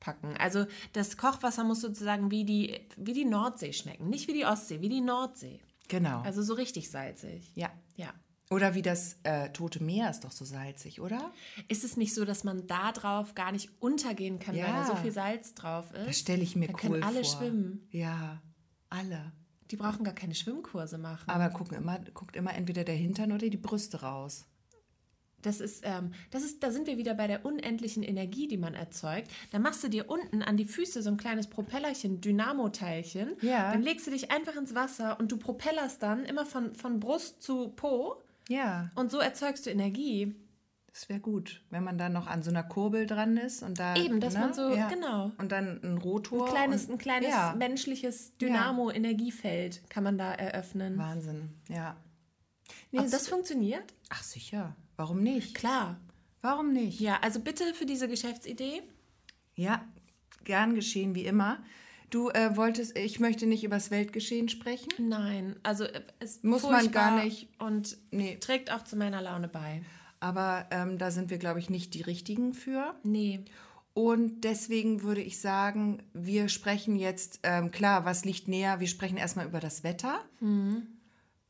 packen. 0.00 0.34
Also 0.38 0.66
das 0.92 1.16
Kochwasser 1.16 1.62
muss 1.62 1.82
sozusagen 1.82 2.32
wie 2.32 2.44
die, 2.44 2.80
wie 2.96 3.12
die 3.12 3.24
Nordsee 3.26 3.72
schmecken. 3.72 4.08
Nicht 4.10 4.26
wie 4.26 4.32
die 4.32 4.44
Ostsee, 4.44 4.80
wie 4.80 4.88
die 4.88 5.02
Nordsee. 5.02 5.60
Genau. 5.86 6.22
Also 6.22 6.42
so 6.42 6.54
richtig 6.54 6.90
salzig. 6.90 7.42
ja. 7.54 7.70
Ja. 7.96 8.12
Oder 8.52 8.74
wie 8.74 8.82
das 8.82 9.16
äh, 9.22 9.50
Tote 9.50 9.80
Meer 9.82 10.10
ist 10.10 10.24
doch 10.24 10.32
so 10.32 10.44
salzig, 10.44 11.00
oder? 11.00 11.30
Ist 11.68 11.84
es 11.84 11.96
nicht 11.96 12.12
so, 12.14 12.24
dass 12.24 12.42
man 12.42 12.66
da 12.66 12.90
drauf 12.90 13.36
gar 13.36 13.52
nicht 13.52 13.70
untergehen 13.80 14.40
kann, 14.40 14.54
weil 14.56 14.62
Ja. 14.62 14.80
da 14.80 14.86
so 14.86 14.96
viel 14.96 15.12
Salz 15.12 15.54
drauf 15.54 15.92
ist? 15.92 16.08
Das 16.08 16.18
stelle 16.18 16.42
ich 16.42 16.56
mir 16.56 16.66
Da 16.66 16.72
cool 16.74 16.78
können 16.80 17.02
alle 17.04 17.22
vor. 17.24 17.38
schwimmen. 17.38 17.86
Ja, 17.92 18.42
alle. 18.88 19.32
Die 19.70 19.76
brauchen 19.76 20.02
gar 20.02 20.14
keine 20.14 20.34
Schwimmkurse 20.34 20.98
machen. 20.98 21.30
Aber 21.30 21.48
gucken 21.50 21.76
immer, 21.76 22.00
guckt 22.12 22.34
immer 22.34 22.52
entweder 22.52 22.82
der 22.82 22.96
Hintern 22.96 23.30
oder 23.30 23.48
die 23.48 23.56
Brüste 23.56 24.00
raus. 24.02 24.46
Das 25.42 25.60
ist, 25.60 25.82
ähm, 25.86 26.12
das 26.32 26.42
ist, 26.42 26.62
da 26.62 26.72
sind 26.72 26.88
wir 26.88 26.98
wieder 26.98 27.14
bei 27.14 27.28
der 27.28 27.46
unendlichen 27.46 28.02
Energie, 28.02 28.48
die 28.48 28.58
man 28.58 28.74
erzeugt. 28.74 29.30
Da 29.52 29.60
machst 29.60 29.82
du 29.84 29.88
dir 29.88 30.10
unten 30.10 30.42
an 30.42 30.56
die 30.56 30.66
Füße 30.66 31.02
so 31.02 31.08
ein 31.10 31.16
kleines 31.16 31.46
Propellerchen, 31.46 32.20
Dynamoteilchen. 32.20 33.36
Ja. 33.42 33.72
Dann 33.72 33.82
legst 33.82 34.08
du 34.08 34.10
dich 34.10 34.32
einfach 34.32 34.56
ins 34.56 34.74
Wasser 34.74 35.18
und 35.20 35.30
du 35.30 35.38
propellerst 35.38 36.02
dann 36.02 36.24
immer 36.24 36.44
von, 36.44 36.74
von 36.74 36.98
Brust 36.98 37.42
zu 37.42 37.68
Po 37.68 38.20
Ja, 38.50 38.90
und 38.96 39.12
so 39.12 39.18
erzeugst 39.18 39.64
du 39.64 39.70
Energie. 39.70 40.34
das 40.92 41.08
wäre 41.08 41.20
gut, 41.20 41.62
wenn 41.70 41.84
man 41.84 41.98
dann 41.98 42.12
noch 42.12 42.26
an 42.26 42.42
so 42.42 42.50
einer 42.50 42.64
Kurbel 42.64 43.06
dran 43.06 43.36
ist 43.36 43.62
und 43.62 43.78
da. 43.78 43.94
Eben, 43.94 44.18
dass 44.18 44.34
ne? 44.34 44.40
man 44.40 44.54
so- 44.54 44.70
genau. 44.88 45.30
Und 45.38 45.52
dann 45.52 45.80
ein 45.84 45.98
Rotor. 45.98 46.46
Ein 46.46 46.52
kleines, 46.52 46.86
und, 46.86 46.94
ein 46.94 46.98
kleines 46.98 47.28
ja, 47.30 47.54
menschliches 47.56 48.36
Dynamo-Energiefeld 48.38 49.88
kann 49.88 50.02
man 50.02 50.18
da 50.18 50.32
eröffnen. 50.32 50.98
Wahnsinn, 50.98 51.50
ja. 51.68 51.96
Nee, 52.90 53.08
das 53.08 53.28
funktioniert? 53.28 53.94
ach 54.08 54.22
sicher, 54.24 54.74
warum 54.96 55.22
nicht? 55.22 55.54
Klar. 55.54 56.00
Warum 56.42 56.72
nicht? 56.72 57.00
Ja, 57.00 57.20
also 57.20 57.38
bitte 57.40 57.72
für 57.74 57.86
diese 57.86 58.08
Geschäftsidee. 58.08 58.82
Ja, 59.54 59.84
gern 60.42 60.74
geschehen 60.74 61.14
wie 61.14 61.24
immer. 61.24 61.62
Du 62.10 62.28
äh, 62.30 62.56
wolltest, 62.56 62.98
ich 62.98 63.20
möchte 63.20 63.46
nicht 63.46 63.62
übers 63.64 63.90
Weltgeschehen 63.90 64.48
sprechen. 64.48 64.88
Nein, 64.98 65.56
also 65.62 65.84
äh, 65.84 66.02
es 66.18 66.42
Muss 66.42 66.62
man 66.64 66.90
gar 66.90 67.22
nicht- 67.22 67.48
und 67.60 67.96
Nee. 68.10 68.36
trägt 68.40 68.72
auch 68.72 68.82
zu 68.84 68.96
meiner 68.96 69.22
Laune 69.22 69.48
bei. 69.48 69.82
Aber 70.18 70.66
ähm, 70.70 70.98
da 70.98 71.10
sind 71.10 71.30
wir, 71.30 71.38
glaube 71.38 71.60
ich, 71.60 71.70
nicht 71.70 71.94
die 71.94 72.02
Richtigen 72.02 72.52
für. 72.52 72.94
Nee. 73.04 73.44
Und 73.94 74.42
deswegen 74.42 75.02
würde 75.02 75.20
ich 75.22 75.40
sagen, 75.40 76.02
wir 76.12 76.48
sprechen 76.48 76.96
jetzt, 76.96 77.40
ähm, 77.42 77.70
klar, 77.70 78.04
was 78.04 78.24
liegt 78.24 78.46
näher? 78.48 78.80
Wir 78.80 78.86
sprechen 78.86 79.16
erstmal 79.16 79.46
über 79.46 79.60
das 79.60 79.82
Wetter. 79.82 80.20
Mhm. 80.40 80.86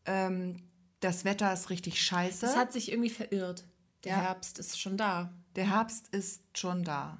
Ähm, 0.06 0.56
das 1.00 1.24
Wetter 1.24 1.52
ist 1.52 1.70
richtig 1.70 2.00
scheiße. 2.02 2.46
Es 2.46 2.56
hat 2.56 2.72
sich 2.72 2.90
irgendwie 2.92 3.10
verirrt. 3.10 3.64
Der 4.04 4.12
Ja. 4.12 4.20
Herbst 4.22 4.58
ist 4.58 4.78
schon 4.80 4.96
da. 4.96 5.32
Der 5.56 5.68
Herbst 5.70 6.08
ist 6.14 6.42
schon 6.58 6.84
da. 6.84 7.18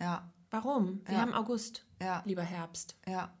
Ja, 0.00 0.30
Warum? 0.52 1.00
Wir 1.06 1.14
Ja. 1.14 1.20
haben 1.20 1.32
August, 1.32 1.84
Ja. 2.00 2.22
lieber 2.24 2.42
Herbst. 2.42 2.96
ja. 3.06 3.32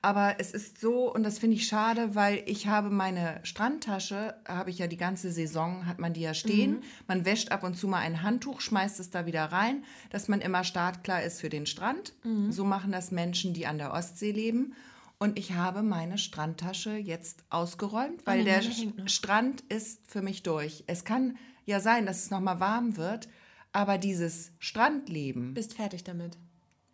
Aber 0.00 0.36
es 0.38 0.52
ist 0.52 0.80
so, 0.80 1.12
und 1.12 1.24
das 1.24 1.38
finde 1.40 1.56
ich 1.56 1.66
schade, 1.66 2.14
weil 2.14 2.42
ich 2.46 2.68
habe 2.68 2.88
meine 2.90 3.40
Strandtasche, 3.42 4.36
habe 4.46 4.70
ich 4.70 4.78
ja 4.78 4.86
die 4.86 4.96
ganze 4.96 5.32
Saison, 5.32 5.86
hat 5.86 5.98
man 5.98 6.12
die 6.12 6.20
ja 6.20 6.34
stehen. 6.34 6.82
Man 7.08 7.24
wäscht 7.24 7.50
ab 7.50 7.64
und 7.64 7.76
zu 7.76 7.88
mal 7.88 7.98
ein 7.98 8.22
Handtuch, 8.22 8.60
schmeißt 8.60 9.00
es 9.00 9.10
da 9.10 9.26
wieder 9.26 9.46
rein, 9.46 9.84
dass 10.10 10.28
man 10.28 10.40
immer 10.40 10.62
startklar 10.62 11.22
ist 11.22 11.40
für 11.40 11.48
den 11.48 11.66
Strand. 11.66 12.14
So 12.50 12.64
machen 12.64 12.92
das 12.92 13.10
Menschen, 13.10 13.54
die 13.54 13.66
an 13.66 13.78
der 13.78 13.92
Ostsee 13.92 14.30
leben. 14.30 14.74
Und 15.18 15.38
ich 15.38 15.54
habe 15.54 15.82
meine 15.82 16.18
Strandtasche 16.18 16.96
jetzt 16.96 17.44
ausgeräumt, 17.48 18.26
weil 18.26 18.44
der. 18.44 18.62
Strand 19.06 19.62
ist 19.62 20.10
für 20.10 20.22
mich 20.22 20.42
durch. 20.42 20.84
Es 20.86 21.04
kann 21.04 21.38
ja 21.64 21.80
sein, 21.80 22.06
dass 22.06 22.24
es 22.24 22.30
nochmal 22.30 22.60
warm 22.60 22.96
wird, 22.96 23.28
aber 23.72 23.98
dieses 23.98 24.52
Strandleben 24.58 25.54
Bist 25.54 25.74
fertig 25.74 26.04
damit. 26.04 26.38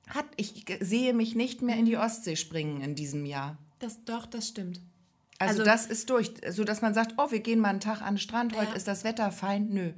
Hat, 0.08 0.26
ich 0.36 0.64
sehe 0.80 1.14
mich 1.14 1.34
nicht 1.34 1.62
mehr 1.62 1.76
in 1.76 1.84
die 1.84 1.96
Ostsee 1.96 2.36
springen 2.36 2.80
in 2.80 2.94
diesem 2.94 3.24
Jahr. 3.24 3.56
Das, 3.78 4.04
doch, 4.04 4.26
das 4.26 4.48
stimmt. 4.48 4.80
Also, 5.38 5.60
Also- 5.60 5.64
das 5.64 5.86
ist 5.86 6.10
durch, 6.10 6.32
so 6.50 6.64
dass 6.64 6.82
man 6.82 6.94
sagt, 6.94 7.14
oh, 7.18 7.30
wir 7.30 7.40
gehen 7.40 7.58
mal 7.60 7.70
einen 7.70 7.80
Tag 7.80 8.00
an 8.02 8.14
den 8.14 8.18
Strand, 8.18 8.56
heute 8.56 8.70
Ja. 8.70 8.76
ist 8.76 8.86
das 8.88 9.04
Wetter 9.04 9.32
fein. 9.32 9.68
Nö. 9.70 9.92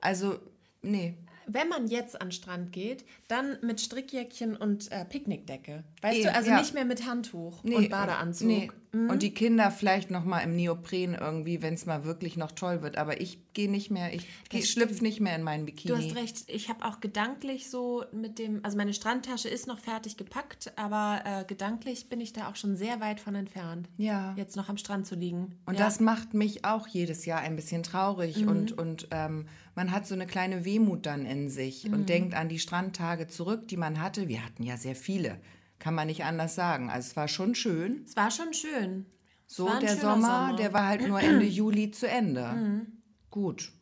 Also, 0.00 0.38
nee. 0.82 1.16
Wenn 1.46 1.68
man 1.68 1.88
jetzt 1.88 2.20
an 2.20 2.28
den 2.28 2.32
Strand 2.32 2.72
geht, 2.72 3.04
dann 3.28 3.58
mit 3.62 3.80
Strickjäckchen 3.80 4.56
und 4.56 4.90
äh, 4.92 5.04
Picknickdecke. 5.04 5.84
Weißt 6.00 6.18
Eh, 6.18 6.22
du, 6.24 6.34
also 6.34 6.50
ja. 6.50 6.60
nicht 6.60 6.74
mehr 6.74 6.84
mit 6.84 7.06
Handtuch 7.06 7.62
nee 7.64 7.74
und 7.76 7.88
Badeanzug. 7.90 8.46
Nee, 8.46 8.70
Und 8.92 9.22
die 9.22 9.32
Kinder 9.32 9.70
vielleicht 9.70 10.10
noch 10.10 10.24
mal 10.24 10.40
im 10.40 10.56
Neopren 10.56 11.14
irgendwie, 11.14 11.62
wenn 11.62 11.74
es 11.74 11.86
mal 11.86 12.04
wirklich 12.04 12.36
noch 12.36 12.50
toll 12.50 12.82
wird. 12.82 12.98
Aber 12.98 13.20
ich 13.20 13.38
gehe 13.52 13.70
nicht 13.70 13.90
mehr, 13.90 14.12
ich 14.12 14.26
geh, 14.48 14.62
schlüpf 14.62 15.00
nicht 15.00 15.20
mehr 15.20 15.36
in 15.36 15.42
meinen 15.44 15.64
Bikini. 15.64 15.94
Du 15.94 15.96
hast 15.96 16.16
recht, 16.16 16.44
ich 16.48 16.68
habe 16.68 16.84
auch 16.84 17.00
gedanklich 17.00 17.70
so 17.70 18.04
mit 18.12 18.38
dem, 18.40 18.64
also 18.64 18.76
meine 18.76 18.92
Strandtasche 18.92 19.48
ist 19.48 19.68
noch 19.68 19.78
fertig 19.78 20.16
gepackt, 20.16 20.72
aber 20.76 21.22
äh, 21.24 21.44
gedanklich 21.44 22.08
bin 22.08 22.20
ich 22.20 22.32
da 22.32 22.48
auch 22.48 22.56
schon 22.56 22.74
sehr 22.74 23.00
weit 23.00 23.20
von 23.20 23.36
entfernt. 23.36 23.88
Ja. 23.96 24.34
Jetzt 24.36 24.56
noch 24.56 24.68
am 24.68 24.76
Strand 24.76 25.06
zu 25.06 25.14
liegen. 25.14 25.54
Und 25.66 25.78
ja. 25.78 25.84
das 25.84 26.00
macht 26.00 26.34
mich 26.34 26.64
auch 26.64 26.88
jedes 26.88 27.26
Jahr 27.26 27.40
ein 27.40 27.54
bisschen 27.56 27.84
traurig 27.84 28.38
Mhm. 28.38 28.48
und, 28.48 28.78
und 28.78 29.08
ähm, 29.12 29.46
man 29.76 29.92
hat 29.92 30.06
so 30.06 30.14
eine 30.16 30.26
kleine 30.26 30.64
Wehmut 30.64 31.06
dann 31.06 31.26
in 31.26 31.48
sich 31.48 31.84
Mhm. 31.86 31.92
und 31.94 32.08
denkt 32.08 32.34
an 32.34 32.48
die 32.48 32.58
Strandtage 32.58 33.28
zurück, 33.28 33.68
die 33.68 33.76
man 33.76 34.00
hatte. 34.02 34.26
Wir 34.28 34.44
hatten 34.44 34.64
ja 34.64 34.76
sehr 34.76 34.96
viele, 34.96 35.38
kann 35.80 35.94
man 35.94 36.06
nicht 36.06 36.24
anders 36.24 36.54
sagen. 36.54 36.90
Also 36.90 37.08
es 37.08 37.16
war 37.16 37.26
schon 37.26 37.56
schön. 37.56 38.04
Es 38.06 38.14
war 38.14 38.30
schon 38.30 38.54
schön. 38.54 39.06
So 39.48 39.66
der 39.80 39.88
schöner 39.88 40.00
Sommer, 40.00 40.56
der 40.56 40.72
war 40.72 40.86
halt 40.86 41.08
nur 41.08 41.20
Ende 41.20 41.44
Juli 41.44 41.90
zu 41.90 42.06
Ende. 42.06 42.52
Mhm. 42.52 42.86
Gut. 43.30 43.72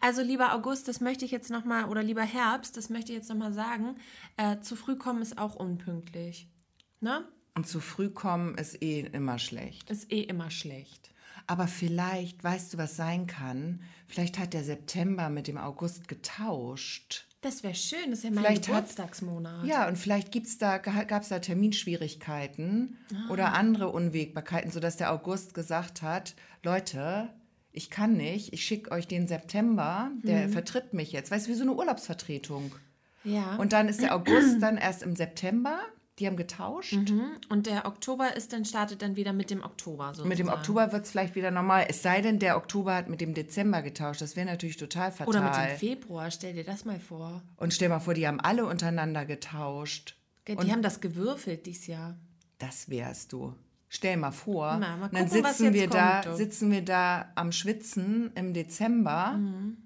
Also 0.00 0.22
lieber 0.22 0.54
August, 0.54 0.88
das 0.88 1.02
möchte 1.02 1.26
ich 1.26 1.30
jetzt 1.30 1.50
nochmal, 1.50 1.84
oder 1.84 2.02
lieber 2.02 2.22
Herbst, 2.22 2.78
das 2.78 2.88
möchte 2.88 3.12
ich 3.12 3.18
jetzt 3.18 3.28
nochmal 3.28 3.52
sagen, 3.52 3.96
äh, 4.38 4.60
zu 4.60 4.76
früh 4.76 4.96
kommen 4.96 5.20
ist 5.20 5.36
auch 5.36 5.56
unpünktlich. 5.56 6.48
Ne? 7.00 7.24
Und 7.54 7.66
zu 7.66 7.80
früh 7.80 8.08
kommen 8.08 8.56
ist 8.56 8.82
eh 8.82 9.00
immer 9.00 9.38
schlecht. 9.38 9.90
Ist 9.90 10.10
eh 10.10 10.22
immer 10.22 10.50
schlecht. 10.50 11.10
Aber 11.46 11.66
vielleicht, 11.66 12.42
weißt 12.44 12.72
du, 12.72 12.78
was 12.78 12.96
sein 12.96 13.26
kann? 13.26 13.82
Vielleicht 14.06 14.38
hat 14.38 14.54
der 14.54 14.64
September 14.64 15.28
mit 15.28 15.48
dem 15.48 15.58
August 15.58 16.08
getauscht. 16.08 17.26
Das 17.42 17.62
wäre 17.62 17.74
schön, 17.74 18.10
das 18.10 18.18
ist 18.18 18.24
ja 18.24 18.30
mein 18.30 18.44
Vielleicht 18.44 18.68
hat- 18.68 18.74
Geburtstagsmonat. 18.76 19.64
Ja, 19.64 19.88
und 19.88 19.96
vielleicht 19.96 20.30
gibt's 20.30 20.58
da, 20.58 20.76
gab 20.78 21.22
es 21.22 21.28
da 21.30 21.38
Terminschwierigkeiten 21.38 22.98
Ah. 23.14 23.30
oder 23.32 23.54
andere 23.54 23.88
Unwägbarkeiten, 23.90 24.70
sodass 24.70 24.96
der 24.96 25.12
August 25.12 25.54
gesagt 25.54 26.02
hat, 26.02 26.34
Leute, 26.62 27.30
ich 27.72 27.88
kann 27.88 28.14
nicht, 28.14 28.52
ich 28.52 28.64
schicke 28.64 28.90
euch 28.90 29.06
den 29.06 29.26
September, 29.26 30.10
der 30.22 30.48
Mhm. 30.48 30.52
vertritt 30.52 30.92
mich 30.92 31.12
jetzt. 31.12 31.30
Weißt 31.30 31.46
du, 31.46 31.50
wie 31.50 31.54
so 31.54 31.62
eine 31.62 31.72
Urlaubsvertretung. 31.74 32.74
Ja. 33.24 33.56
Und 33.56 33.72
dann 33.72 33.88
ist 33.88 34.02
der 34.02 34.14
August 34.14 34.60
dann 34.60 34.76
erst 34.76 35.02
im 35.02 35.14
September, 35.16 35.78
die 36.20 36.26
haben 36.26 36.36
getauscht. 36.36 36.92
Mhm. 36.92 37.32
Und 37.48 37.66
der 37.66 37.86
Oktober 37.86 38.36
ist 38.36 38.52
dann, 38.52 38.64
startet 38.64 39.00
dann 39.02 39.16
wieder 39.16 39.32
mit 39.32 39.50
dem 39.50 39.62
Oktober 39.64 40.08
sozusagen. 40.08 40.28
Mit 40.28 40.38
dem 40.38 40.48
Oktober 40.48 40.92
wird 40.92 41.04
es 41.04 41.10
vielleicht 41.10 41.34
wieder 41.34 41.50
normal. 41.50 41.86
Es 41.88 42.02
sei 42.02 42.20
denn, 42.20 42.38
der 42.38 42.56
Oktober 42.58 42.94
hat 42.94 43.08
mit 43.08 43.20
dem 43.20 43.32
Dezember 43.32 43.80
getauscht. 43.82 44.20
Das 44.20 44.36
wäre 44.36 44.46
natürlich 44.46 44.76
total 44.76 45.10
fatal. 45.10 45.28
Oder 45.28 45.42
mit 45.42 45.54
dem 45.54 45.78
Februar, 45.78 46.30
stell 46.30 46.54
dir 46.54 46.64
das 46.64 46.84
mal 46.84 47.00
vor. 47.00 47.42
und 47.56 47.72
stell 47.72 47.88
mal 47.88 48.00
vor, 48.00 48.14
die 48.14 48.28
haben 48.28 48.38
alle 48.38 48.66
untereinander 48.66 49.24
getauscht. 49.24 50.16
Die 50.46 50.72
haben 50.72 50.82
das 50.82 51.00
gewürfelt 51.00 51.66
dieses 51.66 51.86
Jahr. 51.86 52.16
Das 52.58 52.90
wärst 52.90 53.32
du. 53.32 53.54
Stell 53.88 54.16
mal 54.16 54.30
vor, 54.30 54.76
Na, 54.78 54.96
mal 54.96 55.06
und 55.06 55.14
dann 55.14 55.28
gucken, 55.28 55.42
was 55.44 55.58
sitzen 55.58 55.74
wir 55.74 55.88
da, 55.88 56.20
kommt, 56.20 56.26
du. 56.26 56.36
sitzen 56.36 56.70
wir 56.70 56.84
da 56.84 57.32
am 57.34 57.50
Schwitzen 57.50 58.30
im 58.34 58.54
Dezember. 58.54 59.32
Mhm. 59.32 59.78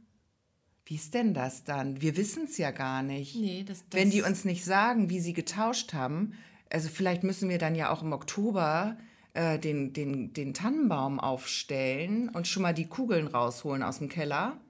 Wie 0.86 0.96
ist 0.96 1.14
denn 1.14 1.32
das 1.32 1.64
dann? 1.64 2.02
Wir 2.02 2.16
wissen 2.16 2.44
es 2.44 2.58
ja 2.58 2.70
gar 2.70 3.02
nicht. 3.02 3.36
Nee, 3.36 3.64
das, 3.66 3.84
das 3.88 3.98
Wenn 3.98 4.10
die 4.10 4.22
uns 4.22 4.44
nicht 4.44 4.64
sagen, 4.64 5.08
wie 5.08 5.20
sie 5.20 5.32
getauscht 5.32 5.94
haben, 5.94 6.34
also 6.70 6.88
vielleicht 6.88 7.22
müssen 7.22 7.48
wir 7.48 7.58
dann 7.58 7.74
ja 7.74 7.90
auch 7.90 8.02
im 8.02 8.12
Oktober 8.12 8.98
äh, 9.32 9.58
den, 9.58 9.92
den, 9.92 10.32
den 10.34 10.52
Tannenbaum 10.52 11.20
aufstellen 11.20 12.28
und 12.28 12.46
schon 12.46 12.62
mal 12.62 12.74
die 12.74 12.86
Kugeln 12.86 13.26
rausholen 13.26 13.82
aus 13.82 13.98
dem 13.98 14.08
Keller. 14.08 14.60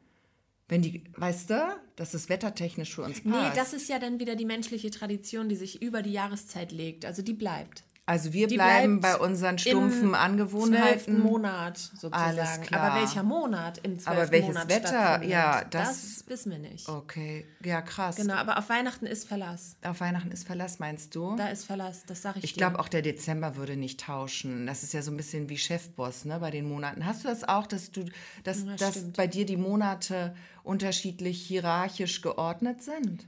Wenn 0.68 0.82
die, 0.82 1.04
weißt 1.16 1.50
du, 1.50 1.76
dass 1.96 2.12
das 2.12 2.28
wettertechnisch 2.28 2.94
für 2.94 3.02
uns 3.02 3.22
passt. 3.22 3.26
Nee, 3.26 3.52
das 3.54 3.72
ist 3.72 3.88
ja 3.88 3.98
dann 3.98 4.18
wieder 4.18 4.36
die 4.36 4.46
menschliche 4.46 4.90
Tradition, 4.90 5.48
die 5.48 5.56
sich 5.56 5.82
über 5.82 6.02
die 6.02 6.12
Jahreszeit 6.12 6.72
legt. 6.72 7.04
Also 7.04 7.22
die 7.22 7.34
bleibt. 7.34 7.84
Also 8.06 8.32
wir 8.34 8.48
bleiben 8.48 9.00
bei 9.00 9.16
unseren 9.16 9.56
stumpfen 9.58 10.14
Angewohnheiten. 10.14 11.20
Monat 11.20 11.78
sozusagen. 11.78 12.14
Alles 12.38 12.60
klar. 12.60 12.80
Aber 12.82 13.00
welcher 13.00 13.22
Monat 13.22 13.78
im 13.78 13.98
zwölften 13.98 14.08
Aber 14.10 14.30
welches 14.30 14.48
Monat 14.48 14.68
Wetter? 14.68 15.22
Ja, 15.24 15.64
das, 15.64 15.88
das- 15.88 16.24
wissen 16.28 16.52
wir 16.52 16.58
nicht. 16.58 16.88
Okay, 16.88 17.46
ja 17.64 17.80
krass. 17.80 18.16
Genau, 18.16 18.34
aber 18.34 18.58
auf 18.58 18.68
Weihnachten 18.68 19.06
ist 19.06 19.26
Verlass. 19.26 19.76
Auf 19.82 20.00
Weihnachten 20.00 20.30
ist 20.30 20.46
Verlass, 20.46 20.78
meinst 20.78 21.14
du? 21.14 21.34
Da 21.36 21.48
ist 21.48 21.64
Verlass, 21.64 22.04
das 22.06 22.20
sage 22.22 22.38
ich, 22.40 22.44
Ich 22.44 22.54
glaube, 22.54 22.78
auch 22.78 22.88
der 22.88 23.00
Dezember 23.02 23.56
würde 23.56 23.76
nicht 23.76 24.00
tauschen. 24.00 24.66
Das 24.66 24.82
ist 24.82 24.92
ja 24.92 25.00
so 25.02 25.10
ein 25.10 25.16
bisschen 25.16 25.48
wie 25.48 25.56
Chefboss 25.56 26.24
ne, 26.26 26.38
bei 26.40 26.50
den 26.50 26.68
Monaten. 26.68 27.06
Hast 27.06 27.24
du 27.24 27.28
das 27.28 27.44
auch, 27.44 27.66
dass, 27.66 27.90
du, 27.90 28.04
dass, 28.42 28.64
Ja, 28.64 28.76
dass 28.76 28.90
stimmt. 28.96 29.16
bei 29.16 29.26
dir 29.26 29.46
die 29.46 29.56
Monate 29.56 30.34
unterschiedlich 30.62 31.40
hierarchisch 31.40 32.20
geordnet 32.22 32.82
sind? 32.82 33.26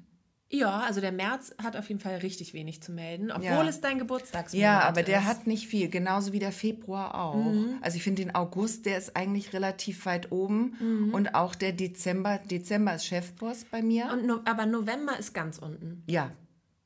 Ja, 0.49 0.79
also 0.81 1.01
der 1.01 1.11
März 1.11 1.55
hat 1.61 1.77
auf 1.77 1.89
jeden 1.89 1.99
Fall 2.01 2.17
richtig 2.19 2.55
wenig 2.55 2.81
zu 2.81 2.93
melden, 2.93 3.33
obwohl 3.33 3.45
Ja. 3.45 3.65
es 3.69 3.81
dein 3.81 3.99
Geburtstagsmonat 3.99 4.63
Ja, 4.63 4.81
aber 4.83 5.03
der 5.03 5.19
ist. 5.19 5.25
Mhm. 5.25 5.29
hat 5.29 5.47
nicht 5.49 5.67
viel, 5.67 5.89
genauso 5.89 6.33
wie 6.33 6.39
der 6.39 6.53
Februar 6.53 7.17
auch. 7.17 7.45
Also 7.81 7.97
ich 7.97 8.05
finde 8.05 8.23
den 8.23 8.35
August, 8.35 8.87
der 8.87 8.97
ist 8.97 9.17
eigentlich 9.17 9.53
relativ 9.53 10.07
weit 10.07 10.31
oben. 10.31 10.77
Mhm. 10.79 11.15
Und 11.15 11.35
auch 11.35 11.57
der 11.57 11.73
Dezember, 11.73 12.39
Dezember 12.39 12.95
ist 12.95 13.07
Chefboss 13.07 13.65
bei 13.65 13.83
mir. 13.83 14.09
Und 14.13 14.25
no, 14.27 14.39
aber 14.45 14.67
November 14.67 15.19
ist 15.19 15.35
ganz 15.35 15.59
unten. 15.59 16.03
ja, 16.07 16.31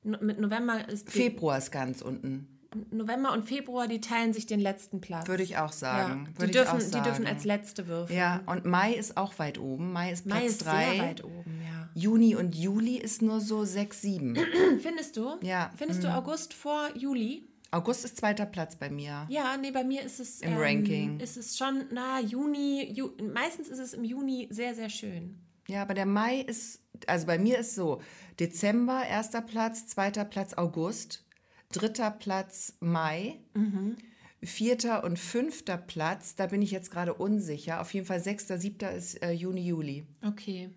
No, 0.02 0.16
mit 0.22 0.40
November 0.40 0.88
ist 0.88 1.08
die, 1.08 1.12
Februar 1.12 1.58
ist 1.58 1.70
ganz 1.70 2.00
unten, 2.00 2.48
November 2.90 3.32
und 3.32 3.42
Februar, 3.46 3.86
die 3.88 4.00
teilen 4.00 4.32
sich 4.32 4.46
den 4.46 4.60
letzten 4.60 5.02
Platz. 5.02 5.26
würde 5.28 5.42
ich 5.42 5.58
auch 5.58 5.72
ja. 5.72 5.76
sagen. 5.76 6.28
Die, 6.30 6.40
Würde 6.40 6.46
ich 6.46 6.56
dürfen, 6.56 6.76
auch 6.76 6.78
die 6.78 6.90
dürfen 7.02 7.24
sagen. 7.24 7.26
als 7.26 7.44
letzte 7.44 7.86
würfeln. 7.88 8.18
Ja, 8.18 8.40
und 8.46 8.64
Mai 8.64 8.94
ist 8.94 9.16
auch 9.18 9.38
weit 9.38 9.58
oben. 9.58 9.92
Mai 9.92 10.12
ist 10.12 10.24
Platz 10.26 10.38
Mai 10.40 10.46
ist 10.46 10.64
3. 10.64 10.90
sehr 10.94 11.02
weit 11.04 11.24
oben, 11.24 11.59
ja. 11.59 11.59
Juni 11.94 12.36
und 12.36 12.54
Juli 12.54 12.96
ist 12.96 13.22
nur 13.22 13.40
so 13.40 13.64
6, 13.64 14.00
7. 14.02 14.36
Findest 14.80 15.16
du? 15.16 15.36
Ja, 15.42 15.70
Findest 15.76 16.04
du 16.04 16.08
August 16.14 16.54
vor 16.54 16.88
Juli? 16.96 17.46
August 17.72 18.04
ist 18.04 18.16
zweiter 18.16 18.46
Platz 18.46 18.74
bei 18.76 18.90
mir. 18.90 19.26
Ja, 19.28 19.56
nee, 19.56 19.70
bei 19.70 19.84
mir 19.84 20.02
ist 20.02 20.18
es 20.18 20.40
Im 20.40 20.56
Ranking. 20.56 21.20
Ist 21.20 21.36
es 21.36 21.56
schon, 21.56 21.84
na, 21.92 22.20
Juni, 22.20 22.90
Ju, 22.92 23.10
meistens 23.32 23.68
ist 23.68 23.78
es 23.78 23.94
im 23.94 24.02
Juni 24.04 24.48
sehr, 24.50 24.74
sehr 24.74 24.90
schön. 24.90 25.38
Ja, 25.68 25.82
aber 25.82 25.94
der 25.94 26.06
Mai 26.06 26.40
ist, 26.40 26.80
also 27.06 27.26
bei 27.26 27.38
mir 27.38 27.58
ist 27.58 27.76
so, 27.76 28.00
Dezember 28.40 29.04
erster 29.06 29.40
Platz, 29.40 29.86
zweiter 29.86 30.24
Platz 30.24 30.54
August, 30.54 31.24
dritter 31.70 32.10
Platz 32.10 32.74
Mai, 32.80 33.38
Mhm. 33.54 33.96
vierter 34.42 35.04
und 35.04 35.16
fünfter 35.18 35.76
Platz, 35.76 36.34
da 36.34 36.46
bin 36.46 36.62
ich 36.62 36.72
jetzt 36.72 36.90
gerade 36.90 37.14
unsicher. 37.14 37.80
Auf 37.80 37.94
jeden 37.94 38.06
Fall 38.06 38.20
sechster, 38.20 38.58
siebter 38.58 38.90
ist 38.92 39.22
äh, 39.22 39.30
Juni, 39.30 39.60
Juli. 39.64 40.06
Okay. 40.26 40.70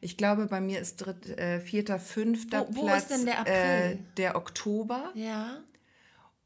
Ich 0.00 0.16
glaube, 0.16 0.46
bei 0.46 0.60
mir 0.60 0.80
ist 0.80 0.96
dritt, 0.96 1.28
äh, 1.38 1.60
vierter, 1.60 1.98
fünfter 1.98 2.68
Wo- 2.68 2.76
wo 2.76 2.86
Platz 2.86 3.08
denn 3.08 3.24
der 3.24 3.40
April? 3.40 3.54
Äh, 3.54 3.96
der 4.16 4.36
Oktober 4.36 5.10
Ja, 5.14 5.58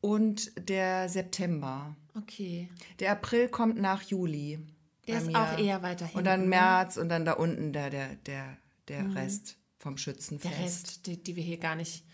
und 0.01 0.69
der 0.69 1.09
September. 1.09 1.95
okay. 2.17 2.69
Der 3.01 3.13
April 3.13 3.49
kommt 3.49 3.79
nach 3.79 4.03
Juli. 4.03 4.59
Der 5.07 5.19
ist 5.19 5.27
mir. 5.27 5.37
auch 5.39 5.59
eher 5.59 5.83
weiter 5.83 6.05
hinten. 6.07 6.19
Und 6.19 6.25
dann? 6.25 6.49
März 6.49 6.97
und 6.97 7.09
dann 7.09 7.25
da 7.25 7.33
unten 7.33 7.73
der, 7.73 7.91
der, 7.91 8.15
der, 8.27 8.57
der 8.89 9.15
Rest 9.15 9.57
vom 9.79 9.97
Schützenfest. 9.99 10.55
Der 10.55 10.65
Rest, 10.65 11.07
die, 11.07 11.23
die 11.23 11.37
wir 11.37 11.43
hier 11.43 11.59
gar 11.59 11.75
nicht, 11.75 12.05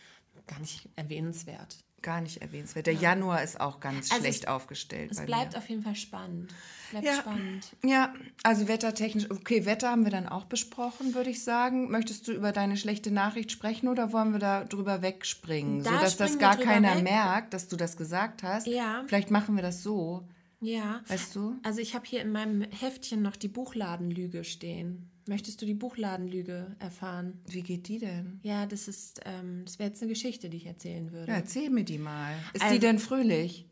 gar 0.47 0.59
nicht 0.59 0.89
erwähnenswert. 0.97 1.77
Gar 2.01 2.21
nicht 2.21 2.41
erwähnenswert. 2.43 2.87
Der 2.87 2.95
Januar 2.95 3.43
ist 3.43 3.61
auch 3.61 3.81
ganz 3.81 4.11
Also 4.13 4.23
schlecht 4.23 4.45
es- 4.45 4.49
aufgestellt. 4.49 5.11
Es 5.11 5.21
bleibt 5.25 5.53
mir. 5.53 5.59
auf 5.59 5.69
jeden 5.69 5.83
Fall 5.83 5.97
spannend. 5.97 6.55
Bleibt 6.91 7.07
Ja. 7.07 7.15
spannend. 7.15 7.67
Ja, 7.85 8.15
also 8.45 8.69
wettertechnisch. 8.69 9.31
Okay, 9.31 9.67
Wetter 9.67 9.91
haben 9.91 10.05
wir 10.05 10.13
dann 10.13 10.29
auch 10.29 10.45
besprochen, 10.45 11.15
würde 11.15 11.31
ich 11.31 11.43
sagen. 11.43 11.91
Möchtest 11.91 12.29
du 12.29 12.33
über 12.33 12.53
deine 12.53 12.77
schlechte 12.77 13.11
Nachricht 13.11 13.51
sprechen 13.51 13.89
oder 13.89 14.13
wollen 14.13 14.33
wir 14.33 14.39
da 14.39 14.65
drüber 14.65 15.03
wegspringen? 15.03 15.83
Da 15.83 15.91
sodass 15.97 16.17
das 16.17 16.39
gar 16.39 16.57
keiner 16.57 16.95
weg. 16.97 17.03
merkt, 17.03 17.53
dass 17.53 17.67
du 17.69 17.77
das 17.77 17.97
gesagt 17.97 18.43
hast. 18.45 18.67
Ja. 18.69 19.03
Vielleicht 19.09 19.31
machen 19.33 19.57
wir 19.57 19.63
das 19.63 19.83
so. 19.83 20.23
Ja. 20.61 21.01
Weißt 21.09 21.35
du? 21.37 21.57
Also 21.63 21.81
ich 21.81 21.95
habe 21.95 22.05
hier 22.07 22.21
in 22.23 22.31
meinem 22.33 22.63
Heftchen 22.63 23.23
noch 23.23 23.37
die 23.37 23.49
Buchladenlüge 23.49 24.45
stehen. 24.45 25.11
Möchtest 25.29 25.61
du 25.61 25.67
die 25.67 25.75
Buchladenlüge 25.75 26.75
erfahren? 26.79 27.35
Wie 27.47 27.63
geht 27.63 27.87
die 27.89 27.99
denn? 27.99 28.41
Ja, 28.43 28.65
das 28.67 28.89
ist, 28.89 29.21
ähm, 29.27 29.63
das 29.67 29.79
wäre 29.79 29.91
jetzt 29.91 30.01
eine 30.03 30.09
Geschichte, 30.11 30.49
die 30.49 30.57
ich 30.57 30.67
erzählen 30.67 31.13
würde. 31.13 31.31
Ja, 31.31 31.37
erzähl 31.39 31.69
mir 31.71 31.85
die 31.85 31.99
mal. 31.99 32.35
Ist 32.55 32.63
Also- 32.63 32.75
die 32.75 32.81
denn 32.81 32.99
fröhlich? 32.99 33.67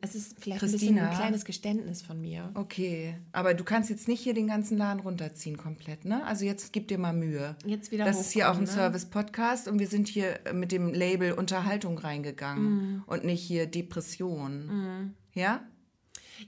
Es 0.00 0.14
ist 0.14 0.40
vielleicht 0.40 0.62
ein 0.62 0.72
bisschen 0.72 0.88
Christina? 0.94 1.10
ein 1.10 1.16
kleines 1.16 1.44
Geständnis 1.44 2.00
von 2.00 2.18
mir. 2.20 2.50
Okay, 2.54 3.18
aber 3.32 3.52
du 3.52 3.64
kannst 3.64 3.90
jetzt 3.90 4.08
nicht 4.08 4.20
hier 4.22 4.32
den 4.32 4.46
ganzen 4.46 4.78
Laden 4.78 5.00
runterziehen 5.00 5.58
komplett, 5.58 6.06
ne? 6.06 6.24
Also 6.24 6.46
jetzt 6.46 6.72
gib 6.72 6.88
dir 6.88 6.96
mal 6.96 7.12
Mühe. 7.12 7.54
Jetzt 7.66 7.90
wieder 7.92 8.06
Das 8.06 8.18
ist 8.18 8.30
hier 8.32 8.50
auch 8.50 8.54
ein 8.56 8.62
ne? 8.64 8.66
Service-Podcast 8.70 9.68
und 9.68 9.78
wir 9.78 9.88
sind 9.88 10.08
hier 10.08 10.40
mit 10.54 10.72
dem 10.72 10.94
Label 10.94 11.32
Unterhaltung 11.32 11.98
reingegangen 11.98 12.64
Mhm. 12.94 13.02
und 13.06 13.24
nicht 13.24 13.42
hier 13.42 13.66
Depression. 13.66 15.12
Ja? 15.34 15.62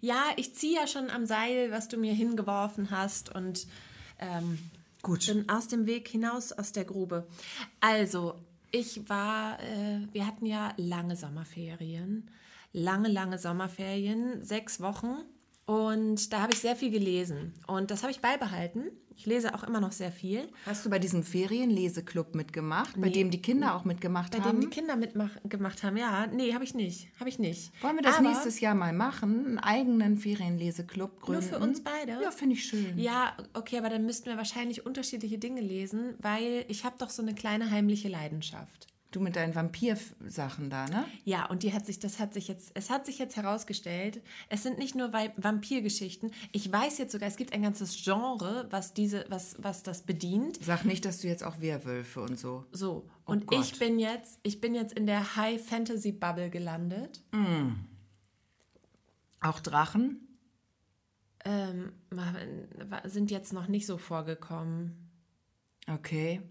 Ja, 0.01 0.25
ich 0.37 0.55
ziehe 0.55 0.77
ja 0.77 0.87
schon 0.87 1.11
am 1.11 1.27
Seil, 1.27 1.71
was 1.71 1.89
du 1.89 1.97
mir 1.97 2.13
hingeworfen 2.13 2.91
hast 2.91 3.35
und 3.35 3.67
ähm, 4.19 4.59
Gut. 5.03 5.27
bin 5.27 5.49
aus 5.49 5.69
dem 5.69 5.87
Weg 5.87 6.09
hinaus 6.09 6.53
aus 6.53 6.73
der 6.73 6.85
Grube. 6.85 7.27
Also, 7.81 8.35
ich 8.71 9.09
war, 9.09 9.61
äh, 9.61 10.01
wir 10.13 10.27
hatten 10.27 10.47
ja 10.47 10.73
lange 10.77 11.17
Sommerferien, 11.17 12.31
lange, 12.73 13.09
lange 13.09 13.39
Sommerferien, 13.39 14.43
sechs 14.43 14.81
Wochen 14.81 15.17
Und 15.67 16.33
da 16.33 16.43
habe 16.43 16.53
ich 16.53 16.61
sehr 16.61 16.77
viel 16.77 16.91
gelesen. 16.91 17.55
Und 17.67 17.91
das 17.91 18.03
habe 18.03 18.13
ich 18.13 18.21
beibehalten. 18.21 18.91
Ich 19.17 19.27
lese 19.27 19.55
auch 19.55 19.63
immer 19.63 19.81
noch 19.81 19.93
sehr 19.93 20.11
viel. 20.13 20.49
Hast 20.67 20.85
du 20.85 20.91
bei 20.91 20.99
diesem 20.99 21.23
Ferienleseklub 21.23 22.35
mitgemacht, 22.35 23.01
bei 23.01 23.09
dem 23.09 23.31
die 23.31 23.41
Kinder 23.41 23.75
auch 23.75 23.85
mitgemacht 23.85 24.33
Bei 24.33 24.41
haben? 24.41 24.61
dem 24.61 24.71
die 24.71 24.75
Kinder 24.75 24.97
mitgemacht 24.97 25.83
haben, 25.83 25.97
ja. 25.97 26.27
Nee, 26.27 26.53
habe 26.53 26.65
ich 26.65 26.75
nicht. 26.75 27.09
Habe 27.19 27.29
ich 27.29 27.39
nicht. 27.39 27.73
Wollen 27.83 27.97
wir 27.97 28.03
das 28.03 28.17
Aber 28.19 28.29
nächstes 28.29 28.61
Jahr 28.61 28.75
mal 28.75 28.93
machen? 28.93 29.47
Einen 29.47 29.59
eigenen 29.59 30.19
Ferienleseklub 30.19 31.21
gründen? 31.21 31.49
Nur 31.49 31.59
für 31.59 31.65
uns 31.65 31.83
beide? 31.83 32.21
Ja, 32.23 32.31
finde 32.31 32.55
ich 32.57 32.65
schön. 32.65 32.99
Ja, 32.99 33.37
okay, 33.55 33.79
aber 33.79 33.89
dann 33.89 34.05
müssten 34.05 34.27
wir 34.27 34.37
wahrscheinlich 34.37 34.85
unterschiedliche 34.85 35.39
Dinge 35.39 35.61
lesen, 35.61 36.15
weil 36.19 36.65
ich 36.69 36.85
habe 36.85 36.97
doch 36.99 37.11
so 37.11 37.23
eine 37.23 37.35
kleine 37.35 37.71
heimliche 37.71 38.09
Leidenschaft. 38.09 38.89
Du 39.15 39.21
mit 39.21 39.37
deinen 39.37 39.55
Vampir-Sachen 39.55 40.71
da, 40.71 40.89
ne? 40.89 41.05
Ja, 41.25 41.47
und 41.47 41.63
die 41.63 41.73
hat 41.73 41.87
sich, 41.87 42.01
das 42.01 42.19
hat 42.19 42.35
sich 42.35 42.49
jetzt, 42.49 42.73
es 42.75 42.91
hat 42.91 43.07
sich 43.07 43.21
jetzt 43.21 43.37
herausgestellt, 43.37 44.21
es 44.49 44.65
sind 44.65 44.77
nicht 44.77 44.97
nur 44.97 45.13
Vamp- 45.13 45.35
Vampirgeschichten. 45.37 46.33
Ich 46.51 46.73
weiß 46.73 46.99
jetzt 46.99 47.13
sogar, 47.13 47.29
es 47.29 47.37
gibt 47.37 47.53
ein 47.53 47.63
ganzes 47.63 48.03
Genre, 48.03 48.67
was 48.71 48.93
diese, 48.93 49.25
was, 49.29 49.55
was 49.63 49.85
das 49.85 50.03
bedient. 50.03 50.59
Sag 50.65 50.85
nicht, 50.85 51.05
dass 51.05 51.21
du 51.21 51.29
jetzt 51.29 51.45
auch 51.45 51.61
Werwölfe 51.61 52.23
und 52.23 52.41
so. 52.41 52.67
So. 52.73 53.09
Oh 53.25 53.31
Und 53.33 53.47
Gott. 53.47 53.61
ich 53.65 53.79
bin 53.79 54.01
jetzt, 54.01 54.41
ich 54.43 54.61
bin 54.61 54.75
jetzt 54.75 54.95
in 54.95 55.07
der 55.07 55.37
High 55.37 55.65
Fantasy 55.65 56.11
Bubble 56.11 56.51
gelandet. 56.51 57.23
Auch 59.41 59.61
Drachen? 59.61 60.27
Ähm, 61.45 61.93
sind 63.05 63.31
jetzt 63.31 63.53
noch 63.53 63.69
nicht 63.69 63.87
so 63.87 63.97
vorgekommen. 63.97 65.09
Okay. 65.87 66.43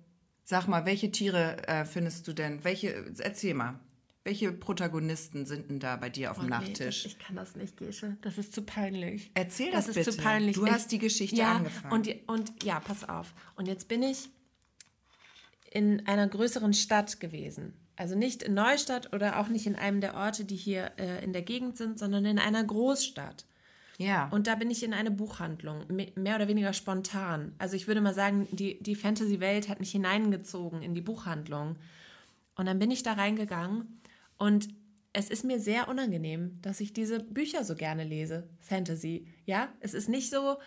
Sag 0.44 0.68
mal, 0.68 0.86
welche 0.86 1.12
Tiere 1.12 1.66
äh, 1.68 1.86
findest 1.86 2.28
du 2.28 2.34
denn? 2.34 2.64
Welche, 2.64 3.06
erzähl 3.20 3.54
mal. 3.54 3.80
Welche 4.26 4.54
Protagonisten 4.54 5.46
sind 5.46 5.70
denn 5.70 5.80
da 5.82 5.98
bei 5.98 6.10
dir 6.10 6.32
auf 6.32 6.38
dem 6.38 6.44
Oh, 6.46 6.48
nee, 6.48 6.52
Nachttisch? 6.52 7.04
das, 7.04 7.12
ich 7.12 7.20
kann 7.20 7.36
das 7.36 7.56
nicht, 7.58 7.76
Gesche. 7.76 8.16
Das 8.22 8.38
ist 8.38 8.54
zu 8.54 8.62
peinlich. 8.62 9.32
Erzähl 9.34 9.72
das 9.72 9.88
das 9.88 9.98
ist 9.98 10.06
bitte. 10.06 10.18
zu 10.18 10.24
peinlich. 10.24 10.56
Du 10.56 10.66
Ich- 10.66 10.72
hast 10.72 10.92
die 10.94 10.98
Geschichte 11.00 11.36
ja, 11.36 11.56
angefangen. 11.58 11.94
Und, 11.94 12.30
und 12.30 12.64
ja, 12.64 12.80
pass 12.80 13.08
auf. 13.08 13.34
Und 13.56 13.68
jetzt 13.68 13.90
bin 13.90 14.02
ich 14.02 14.30
in 15.72 16.08
einer 16.08 16.28
größeren 16.28 16.74
Stadt 16.74 17.20
gewesen. 17.20 17.74
Also 17.98 18.16
nicht 18.16 18.44
in 18.44 18.54
Neustadt 18.54 19.12
oder 19.14 19.40
auch 19.40 19.50
nicht 19.50 19.68
in 19.68 19.76
einem 19.76 20.00
der 20.00 20.16
Orte, 20.16 20.46
die 20.46 20.56
hier 20.56 20.92
äh, 20.98 21.24
in 21.24 21.34
der 21.34 21.42
Gegend 21.42 21.78
sind, 21.78 22.00
sondern 22.00 22.24
in 22.26 22.40
einer 22.40 22.64
Großstadt. 22.64 23.46
Ja. 23.98 24.28
Und 24.30 24.48
da 24.48 24.56
bin 24.56 24.72
ich 24.72 24.84
in 24.84 24.94
eine 24.94 25.12
Buchhandlung, 25.12 25.86
me- 25.90 26.12
mehr 26.16 26.36
oder 26.36 26.48
weniger 26.48 26.74
spontan. 26.74 27.54
Also 27.58 27.76
ich 27.76 27.88
würde 27.88 28.02
mal 28.02 28.14
sagen, 28.14 28.48
die, 28.52 28.82
die 28.82 28.96
Fantasy-Welt 28.96 29.70
hat 29.70 29.80
mich 29.80 29.92
hineingezogen 29.92 30.82
in 30.82 30.94
die 30.96 31.02
Buchhandlung. 31.02 31.76
Und 32.56 32.66
dann 32.68 32.80
bin 32.80 32.92
ich 32.92 33.04
da 33.04 33.14
reingegangen 33.14 34.00
und 34.38 34.70
es 35.14 35.30
ist 35.30 35.44
mir 35.44 35.60
sehr 35.60 35.88
unangenehm, 35.90 36.58
dass 36.62 36.80
ich 36.80 36.92
diese 36.94 37.20
Bücher 37.20 37.64
so 37.64 37.76
gerne 37.76 38.04
lese, 38.04 38.48
Fantasy. 38.60 39.28
Ja, 39.46 39.70
es 39.80 39.94
ist 39.94 40.10
nicht 40.10 40.30
so, 40.32 40.58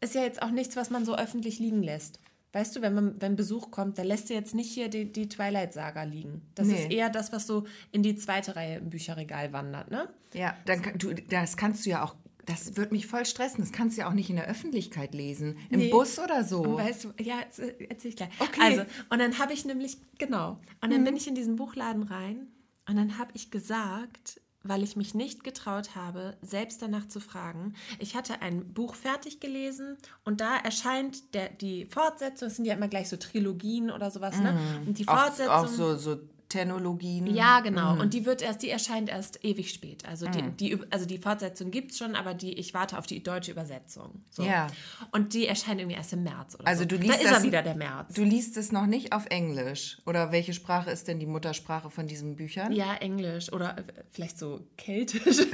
ist 0.00 0.14
ja 0.14 0.22
jetzt 0.22 0.42
auch 0.42 0.50
nichts, 0.50 0.76
was 0.76 0.90
man 0.90 1.04
so 1.04 1.16
öffentlich 1.16 1.58
liegen 1.58 1.82
lässt. 1.82 2.20
Weißt 2.52 2.74
du, 2.74 2.82
wenn, 2.82 2.94
man, 2.94 3.20
wenn 3.20 3.36
Besuch 3.36 3.70
kommt, 3.70 3.98
dann 3.98 4.06
lässt 4.06 4.30
du 4.30 4.34
jetzt 4.34 4.54
nicht 4.54 4.72
hier 4.72 4.88
die, 4.88 5.12
die 5.12 5.28
Twilight-Saga 5.28 6.04
liegen. 6.04 6.42
Das 6.54 6.68
Nee. 6.68 6.74
ist 6.84 6.90
eher 6.90 7.10
das, 7.10 7.32
was 7.32 7.46
so 7.46 7.66
in 7.92 8.02
die 8.02 8.14
zweite 8.16 8.56
Reihe 8.56 8.78
im 8.78 8.90
Bücherregal 8.90 9.52
wandert, 9.52 9.90
ne? 9.90 10.08
Ja, 10.32 10.56
dann, 10.66 10.82
du, 10.98 11.12
das 11.12 11.56
kannst 11.56 11.84
du 11.84 11.90
ja 11.90 12.04
auch, 12.04 12.14
das 12.46 12.76
wird 12.76 12.92
mich 12.92 13.06
voll 13.06 13.26
stressen, 13.26 13.60
das 13.60 13.72
kannst 13.72 13.96
du 13.96 14.02
ja 14.02 14.08
auch 14.08 14.12
nicht 14.14 14.30
in 14.30 14.36
der 14.36 14.46
Öffentlichkeit 14.46 15.14
lesen. 15.14 15.58
Im 15.70 15.80
Nee. 15.80 15.90
Bus 15.90 16.18
oder 16.18 16.44
so. 16.44 16.76
Weißt 16.78 17.04
du, 17.04 17.12
ja, 17.20 17.40
jetzt, 17.40 17.58
äh, 17.58 17.74
erzähl 17.88 18.10
ich 18.10 18.16
gleich. 18.16 18.30
Okay. 18.38 18.60
Also, 18.62 18.82
und 19.10 19.18
dann 19.18 19.38
habe 19.38 19.52
ich 19.52 19.64
nämlich, 19.64 19.98
genau, 20.18 20.58
und 20.80 20.92
dann 20.92 21.04
bin 21.04 21.16
ich 21.16 21.26
in 21.26 21.34
diesen 21.34 21.56
Buchladen 21.56 22.04
rein 22.04 22.46
und 22.88 22.96
dann 22.96 23.18
habe 23.18 23.32
ich 23.34 23.50
gesagt, 23.50 24.40
weil 24.62 24.82
ich 24.82 24.96
mich 24.96 25.14
nicht 25.14 25.44
getraut 25.44 25.94
habe, 25.94 26.36
selbst 26.42 26.82
danach 26.82 27.06
zu 27.06 27.20
fragen. 27.20 27.74
Ich 28.00 28.16
hatte 28.16 28.42
ein 28.42 28.72
Buch 28.72 28.94
fertig 28.96 29.38
gelesen 29.38 29.96
und 30.24 30.40
da 30.40 30.56
erscheint 30.56 31.34
der, 31.34 31.50
die 31.50 31.86
Fortsetzung, 31.86 32.48
es 32.48 32.56
sind 32.56 32.64
ja 32.64 32.74
immer 32.74 32.88
gleich 32.88 33.08
so 33.08 33.16
Trilogien 33.16 33.90
oder 33.92 34.10
sowas, 34.10 34.38
ne? 34.40 34.58
Und 34.86 34.98
die 34.98 35.06
auch, 35.06 35.18
Fortsetzung. 35.20 35.52
auch 35.52 35.68
so, 35.68 35.96
so 35.96 36.16
Ternologien. 36.48 37.26
Ja, 37.26 37.60
genau. 37.60 37.98
Und 38.00 38.14
die 38.14 38.24
wird 38.24 38.40
erst, 38.42 38.62
die 38.62 38.70
erscheint 38.70 39.08
erst 39.08 39.44
ewig 39.44 39.70
spät. 39.72 40.04
Also 40.06 40.26
die, 40.28 40.42
die, 40.52 40.78
also 40.90 41.04
die 41.04 41.18
Fortsetzung 41.18 41.70
gibt 41.70 41.90
es 41.90 41.98
schon, 41.98 42.14
aber 42.14 42.34
die, 42.34 42.52
ich 42.54 42.72
warte 42.72 42.98
auf 42.98 43.06
die 43.06 43.22
deutsche 43.22 43.50
Übersetzung. 43.50 44.22
So. 44.30 44.44
Ja. 44.44 44.68
Und 45.10 45.34
die 45.34 45.46
erscheint 45.46 45.80
irgendwie 45.80 45.96
erst 45.96 46.12
im 46.12 46.22
März 46.22 46.54
oder 46.54 46.66
Also 46.68 46.82
so. 46.82 46.88
du 46.88 46.96
liest 46.96 47.10
da 47.14 47.16
ist 47.16 47.24
das- 47.30 47.38
er 47.38 47.42
wieder, 47.44 47.62
der 47.62 47.74
März. 47.74 48.14
Du 48.14 48.22
liest 48.22 48.56
es 48.56 48.70
noch 48.72 48.86
nicht 48.86 49.12
auf 49.12 49.26
Englisch. 49.26 49.98
Oder 50.06 50.30
welche 50.32 50.52
Sprache 50.54 50.90
ist 50.90 51.08
denn 51.08 51.18
die 51.18 51.26
Muttersprache 51.26 51.90
von 51.90 52.06
diesen 52.06 52.36
Büchern? 52.36 52.72
ja, 52.72 52.94
Englisch 52.94 53.52
oder 53.52 53.78
äh, 53.78 53.82
vielleicht 54.10 54.38
so 54.38 54.60
Keltisch. 54.76 55.38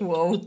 Wow. 0.00 0.46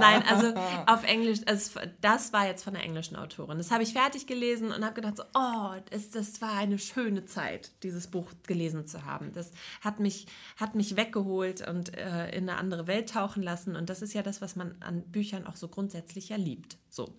Nein, 0.00 0.22
also 0.28 0.52
auf 0.86 1.04
Englisch, 1.04 1.38
also 1.46 1.80
das 2.00 2.32
war 2.32 2.46
jetzt 2.46 2.64
von 2.64 2.74
der 2.74 2.82
englischen 2.82 3.14
Autorin. 3.14 3.56
Das 3.56 3.70
habe 3.70 3.84
ich 3.84 3.92
fertig 3.92 4.26
gelesen 4.26 4.72
und 4.72 4.84
habe 4.84 4.94
gedacht, 4.94 5.16
so, 5.16 5.22
oh, 5.34 5.70
das, 5.90 6.10
das 6.10 6.40
war 6.40 6.54
eine 6.54 6.78
schöne 6.78 7.24
Zeit, 7.24 7.70
dieses 7.84 8.08
Buch 8.08 8.32
gelesen 8.48 8.88
zu 8.88 9.04
haben. 9.04 9.32
Das 9.32 9.52
hat 9.80 10.00
mich, 10.00 10.26
hat 10.56 10.74
mich 10.74 10.96
weggeholt 10.96 11.66
und 11.66 11.96
äh, 11.96 12.30
in 12.30 12.48
eine 12.48 12.58
andere 12.58 12.88
Welt 12.88 13.10
tauchen 13.10 13.44
lassen. 13.44 13.76
Und 13.76 13.88
das 13.88 14.02
ist 14.02 14.12
ja 14.12 14.22
das, 14.22 14.40
was 14.40 14.56
man 14.56 14.74
an 14.80 15.02
Büchern 15.02 15.46
auch 15.46 15.56
so 15.56 15.68
grundsätzlich 15.68 16.30
ja 16.30 16.36
liebt. 16.36 16.78
So. 16.88 17.14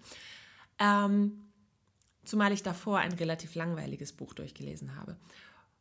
Ähm, 0.77 1.49
zumal 2.25 2.51
ich 2.51 2.63
davor 2.63 2.99
ein 2.99 3.13
relativ 3.13 3.55
langweiliges 3.55 4.11
Buch 4.11 4.33
durchgelesen 4.33 4.97
habe. 4.97 5.15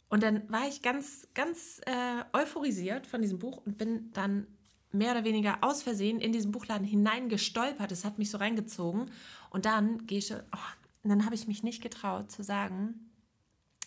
Und 0.08 0.22
dann 0.22 0.50
war 0.50 0.66
ich 0.68 0.82
ganz, 0.82 1.26
ganz 1.34 1.80
äh, 1.84 2.24
euphorisiert 2.32 3.06
von 3.06 3.20
diesem 3.20 3.38
Buch 3.40 3.60
und 3.66 3.76
bin 3.76 4.10
dann 4.12 4.46
mehr 4.92 5.12
oder 5.12 5.24
weniger 5.24 5.59
aus 5.62 5.83
Versehen 5.83 6.20
in 6.20 6.33
diesen 6.33 6.53
Buchladen 6.53 6.87
hineingestolpert. 6.87 7.92
Es 7.92 8.05
hat 8.05 8.18
mich 8.18 8.31
so 8.31 8.38
reingezogen. 8.38 9.11
Und 9.51 9.64
dann 9.66 10.07
gehe 10.07 10.18
ich, 10.18 10.33
oh, 10.33 10.59
dann 11.05 11.24
habe 11.24 11.35
ich 11.35 11.46
mich 11.46 11.62
nicht 11.62 11.83
getraut 11.83 12.31
zu 12.31 12.42
sagen, 12.42 13.11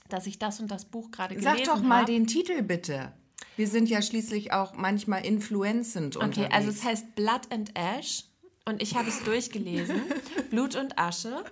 dass 0.09 0.27
ich 0.27 0.39
das 0.39 0.59
und 0.59 0.69
das 0.69 0.85
Buch 0.85 1.11
gerade 1.11 1.35
gelesen 1.35 1.57
Sag 1.57 1.67
habe. 1.67 1.79
doch 1.81 1.87
mal 1.87 2.05
den 2.05 2.27
Titel 2.27 2.61
bitte. 2.61 3.13
Wir 3.57 3.67
sind 3.67 3.89
ja 3.89 4.01
schließlich 4.01 4.53
auch 4.53 4.73
manchmal 4.75 5.25
influenzend 5.25 6.15
Okay, 6.17 6.25
unterwegs. 6.25 6.53
also 6.55 6.69
es 6.69 6.83
heißt 6.83 7.15
Blood 7.15 7.41
and 7.51 7.71
Ash 7.77 8.25
und 8.65 8.81
ich 8.81 8.95
habe 8.95 9.07
es 9.09 9.23
durchgelesen. 9.23 10.01
Blut 10.49 10.75
und 10.75 10.97
Asche. 10.99 11.43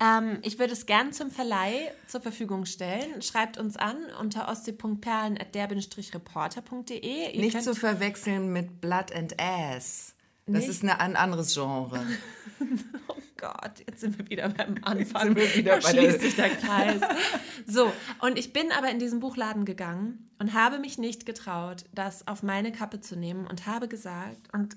Ähm, 0.00 0.38
ich 0.42 0.58
würde 0.58 0.72
es 0.72 0.86
gern 0.86 1.12
zum 1.12 1.30
Verleih 1.30 1.92
zur 2.06 2.20
Verfügung 2.20 2.64
stellen. 2.66 3.22
Schreibt 3.22 3.58
uns 3.58 3.76
an 3.76 3.96
unter 4.20 4.48
ostsee.perlen.der-reporter.de. 4.48 7.38
Nicht 7.40 7.62
zu 7.62 7.74
verwechseln 7.74 8.52
mit 8.52 8.80
Blood 8.80 9.12
and 9.12 9.34
Ass. 9.40 10.14
Das 10.46 10.56
Nicht? 10.56 10.68
ist 10.68 10.82
eine, 10.82 10.98
ein 11.00 11.16
anderes 11.16 11.54
Genre. 11.54 12.04
Oh 13.08 13.16
Gott, 13.36 13.80
jetzt 13.84 14.00
sind 14.00 14.16
wir 14.18 14.30
wieder 14.30 14.48
beim 14.48 14.76
Anfang. 14.82 15.22
sind 15.24 15.36
wir 15.36 15.52
wieder 15.56 15.80
bei 15.80 15.90
schließt 15.90 16.20
sich 16.20 16.36
der 16.36 16.50
Kreis. 16.50 17.00
So, 17.66 17.92
und 18.20 18.38
ich 18.38 18.52
bin 18.52 18.70
aber 18.70 18.88
in 18.88 19.00
diesen 19.00 19.18
Buchladen 19.18 19.64
gegangen 19.64 20.30
und 20.38 20.54
habe 20.54 20.78
mich 20.78 20.96
nicht 20.98 21.26
getraut, 21.26 21.84
das 21.92 22.28
auf 22.28 22.44
meine 22.44 22.70
Kappe 22.70 23.00
zu 23.00 23.16
nehmen 23.16 23.48
und 23.48 23.66
habe 23.66 23.88
gesagt, 23.88 24.36
und 24.52 24.76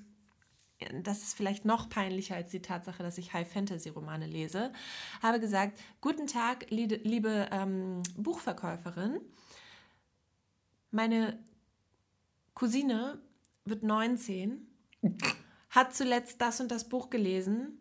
das 1.02 1.22
ist 1.22 1.34
vielleicht 1.34 1.64
noch 1.64 1.88
peinlicher 1.88 2.36
als 2.36 2.50
die 2.50 2.60
Tatsache, 2.60 3.02
dass 3.02 3.18
ich 3.18 3.32
High-Fantasy-Romane 3.32 4.26
lese, 4.26 4.72
habe 5.22 5.40
gesagt, 5.40 5.78
guten 6.00 6.26
Tag, 6.26 6.66
liebe, 6.70 7.48
ähm, 7.50 8.02
Buchverkäuferin, 8.16 9.20
meine 10.90 11.38
Cousine 12.54 13.20
wird 13.64 13.82
19, 13.82 14.66
hat 15.70 15.94
zuletzt 15.94 16.40
das 16.40 16.60
und 16.60 16.70
das 16.70 16.88
Buch 16.88 17.10
gelesen 17.10 17.78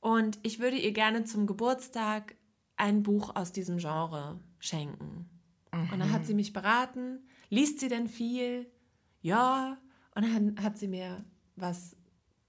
und 0.00 0.38
ich 0.42 0.58
würde 0.58 0.76
ihr 0.76 0.92
gerne 0.92 1.24
zum 1.24 1.46
Geburtstag 1.46 2.34
ein 2.76 3.02
Buch 3.02 3.36
aus 3.36 3.52
diesem 3.52 3.78
Genre 3.78 4.40
schenken. 4.58 5.28
Und 5.70 5.98
dann 5.98 6.12
hat 6.12 6.26
sie 6.26 6.34
mich 6.34 6.52
beraten, 6.52 7.20
liest 7.48 7.80
sie 7.80 7.88
denn 7.88 8.08
viel? 8.08 8.70
Ja. 9.22 9.78
Und 10.14 10.22
dann 10.22 10.62
hat 10.62 10.76
sie 10.76 10.88
mir 10.88 11.24
was 11.56 11.96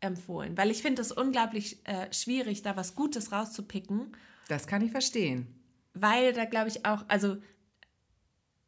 empfohlen, 0.03 0.57
weil 0.57 0.69
ich 0.71 0.81
finde 0.81 1.01
es 1.01 1.11
unglaublich 1.11 1.79
äh, 1.85 2.11
schwierig, 2.13 2.61
da 2.61 2.75
was 2.75 2.95
Gutes 2.95 3.31
rauszupicken, 3.31 4.15
Das 4.49 4.67
kann 4.67 4.81
ich 4.83 4.91
verstehen. 4.91 5.47
weil 5.93 6.33
da 6.33 6.45
glaube 6.45 6.69
ich 6.69 6.85
auch, 6.85 7.05
also 7.07 7.37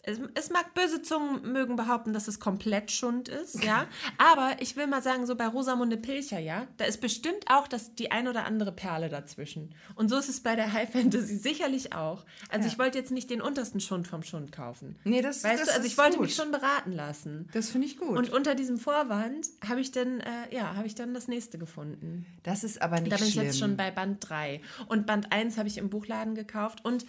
es, 0.08 0.20
es 0.36 0.50
mag 0.52 0.74
böse 0.74 1.02
Zungen 1.02 1.52
mögen 1.52 1.76
behaupten, 1.76 2.13
dass 2.13 2.28
es 2.28 2.39
komplett 2.39 2.91
Schund 2.91 3.28
ist, 3.28 3.63
ja. 3.63 3.88
Aber 4.18 4.54
ich 4.60 4.76
will 4.76 4.88
mal 4.88 5.02
sagen, 5.02 5.26
so 5.26 5.36
bei 5.36 5.48
Rosamunde 5.48 5.98
Pilcher, 5.98 6.39
ja, 6.39 6.68
da 6.78 6.86
ist 6.86 7.02
bestimmt 7.02 7.46
auch 7.48 7.68
das, 7.68 7.96
die 7.96 8.12
ein 8.12 8.28
oder 8.28 8.46
andere 8.46 8.72
Perle 8.72 9.10
dazwischen. 9.10 9.74
Und 9.96 10.10
so 10.10 10.18
ist 10.18 10.30
es 10.30 10.41
bei 10.41 10.56
der 10.56 10.74
High 10.74 10.91
Fantasy 10.91 11.38
sicherlich 11.38 11.94
auch. 11.94 12.24
Also 12.50 12.68
Ja. 12.68 12.72
ich 12.74 12.80
wollte 12.80 12.98
jetzt 12.98 13.12
nicht 13.12 13.30
den 13.30 13.41
untersten 13.41 13.80
Schund 13.80 14.08
vom 14.08 14.24
Schund 14.24 14.52
kaufen. 14.52 14.96
Nee, 15.04 15.22
das, 15.22 15.44
Weißt 15.44 15.62
das 15.62 15.70
du, 15.70 15.76
also 15.76 15.88
ich 15.88 15.98
wollte 15.98 16.18
gut. 16.18 16.28
mich 16.28 16.36
schon 16.36 16.52
beraten 16.52 16.91
lassen. 16.91 17.50
Das 17.54 17.70
finde 17.70 17.88
ich 17.88 17.98
gut. 17.98 18.18
Und 18.18 18.32
unter 18.32 18.56
diesem 18.56 18.78
Vorwand 18.78 19.48
habe 19.68 19.82
ich 19.82 19.91
dann, 19.91 20.20
äh, 20.20 20.54
ja, 20.56 20.76
habe 20.76 20.88
ich 20.88 20.96
dann 20.96 21.13
das 21.13 21.28
nächste 21.28 21.58
gefunden. 21.58 22.26
das 22.44 22.63
ist 22.63 22.82
aber 22.82 23.00
nicht 23.02 23.12
Da 23.12 23.18
bin 23.18 23.26
ich 23.28 23.34
schlimm. 23.34 23.46
jetzt 23.46 23.60
schon 23.60 23.76
bei 23.78 23.91
Band 23.91 24.18
3. 24.30 24.62
Und 24.88 25.06
Band 25.08 25.32
1 25.32 25.58
habe 25.58 25.68
ich 25.68 25.78
im 25.78 25.89
Buchladen 25.89 26.36
gekauft. 26.36 26.86
Und 26.86 27.06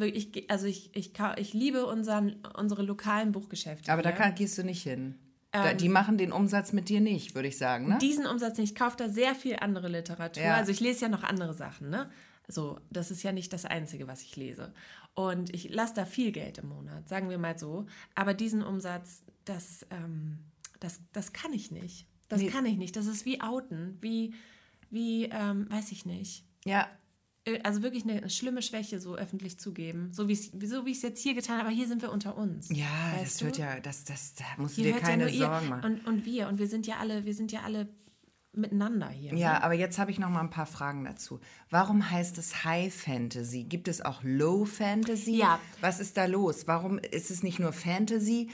ich, 0.00 0.50
also 0.50 0.66
ich, 0.66 0.94
ich, 0.96 1.12
ich 1.36 1.52
liebe 1.52 1.86
unseren, 1.86 2.36
unsere 2.58 2.82
lokalen 2.82 3.32
Buchgeschäfte. 3.32 3.92
aber 3.92 4.02
da 4.02 4.12
kann, 4.12 4.34
gehst 4.34 4.56
du 4.58 4.64
nicht 4.64 4.82
hin. 4.82 5.18
Da, 5.50 5.74
die 5.74 5.90
machen 5.90 6.16
den 6.16 6.32
Umsatz 6.32 6.72
mit 6.72 6.88
dir 6.88 7.02
nicht, 7.02 7.34
würde 7.34 7.48
ich 7.48 7.58
sagen, 7.58 7.86
ne? 7.86 7.98
diesen 8.00 8.26
Umsatz 8.26 8.56
nicht. 8.56 8.70
Ich 8.70 8.74
kaufe 8.78 8.96
da 8.96 9.10
sehr 9.10 9.34
viel 9.34 9.56
andere 9.56 9.88
Literatur. 9.88 10.42
Ja. 10.42 10.54
Also 10.56 10.72
ich 10.72 10.80
lese 10.80 11.02
ja 11.02 11.08
noch 11.08 11.22
andere 11.24 11.52
Sachen, 11.52 11.90
ne? 11.90 12.10
Also 12.48 12.80
das 12.90 13.10
ist 13.10 13.22
ja 13.22 13.32
nicht 13.32 13.52
das 13.52 13.66
Einzige, 13.66 14.08
was 14.08 14.22
ich 14.22 14.34
lese. 14.36 14.72
Und 15.14 15.54
ich 15.54 15.68
lasse 15.68 15.92
da 15.94 16.06
viel 16.06 16.32
Geld 16.32 16.56
im 16.56 16.70
Monat, 16.70 17.06
sagen 17.06 17.28
wir 17.28 17.36
mal 17.36 17.58
so. 17.58 17.84
Aber 18.14 18.32
diesen 18.32 18.62
Umsatz, 18.62 19.22
das, 19.44 19.86
ähm, 19.90 20.38
das, 20.80 21.00
das 21.12 21.34
kann 21.34 21.52
ich 21.52 21.70
nicht. 21.70 22.06
Das 22.30 22.40
Nee. 22.40 22.48
kann 22.48 22.64
ich 22.64 22.78
nicht. 22.78 22.96
Das 22.96 23.04
ist 23.04 23.26
wie 23.26 23.42
Outen, 23.42 23.98
wie, 24.00 24.32
wie 24.88 25.26
ähm, 25.26 25.70
weiß 25.70 25.92
ich 25.92 26.06
nicht. 26.06 26.44
Ja, 26.64 26.88
Also 27.64 27.82
wirklich 27.82 28.04
eine 28.04 28.30
schlimme 28.30 28.62
Schwäche 28.62 29.00
so 29.00 29.16
öffentlich 29.16 29.58
zugeben. 29.58 30.10
So 30.12 30.28
wie 30.28 30.32
ich 30.32 30.52
so 30.64 30.86
wie 30.86 30.90
ich 30.92 30.98
es 30.98 31.02
jetzt 31.02 31.20
hier 31.20 31.34
getan 31.34 31.58
habe, 31.58 31.66
aber 31.68 31.76
hier 31.76 31.88
sind 31.88 32.00
wir 32.00 32.12
unter 32.12 32.36
uns. 32.36 32.68
ja, 32.70 32.86
das 33.20 33.38
du? 33.38 33.46
hört 33.46 33.58
ja, 33.58 33.80
das, 33.80 34.04
das, 34.04 34.34
da 34.34 34.44
musst 34.58 34.76
du 34.76 34.82
Hier 34.82 34.92
dir 34.92 34.94
hört 34.94 35.04
keine 35.04 35.28
ja 35.28 35.48
Sorgen 35.48 35.68
machen. 35.68 35.84
und, 35.84 36.06
und 36.06 36.24
wir 36.24 36.46
und 36.48 36.58
wir 36.58 36.68
sind 36.68 36.86
ja 36.86 36.98
alle, 36.98 37.24
wir 37.24 37.34
sind 37.34 37.50
ja 37.50 37.62
alle 37.62 37.88
miteinander 38.54 39.08
hier. 39.08 39.34
Ja, 39.34 39.54
ne? 39.54 39.64
aber 39.64 39.74
jetzt 39.74 39.98
habe 39.98 40.10
ich 40.10 40.18
noch 40.18 40.28
mal 40.28 40.40
ein 40.40 40.50
paar 40.50 40.66
Fragen 40.66 41.04
dazu. 41.04 41.40
Warum 41.70 42.10
heißt 42.10 42.38
es 42.38 42.64
High 42.64 42.94
Fantasy? 42.94 43.64
Gibt 43.64 43.88
es 43.88 44.02
auch 44.02 44.22
Low 44.22 44.64
Fantasy? 44.64 45.38
Ja. 45.38 45.58
Was 45.80 46.00
ist 46.00 46.16
da 46.16 46.26
los? 46.26 46.66
Warum 46.66 46.98
ist 46.98 47.30
es 47.30 47.42
nicht 47.42 47.58
nur 47.58 47.72
Fantasy? 47.72 48.50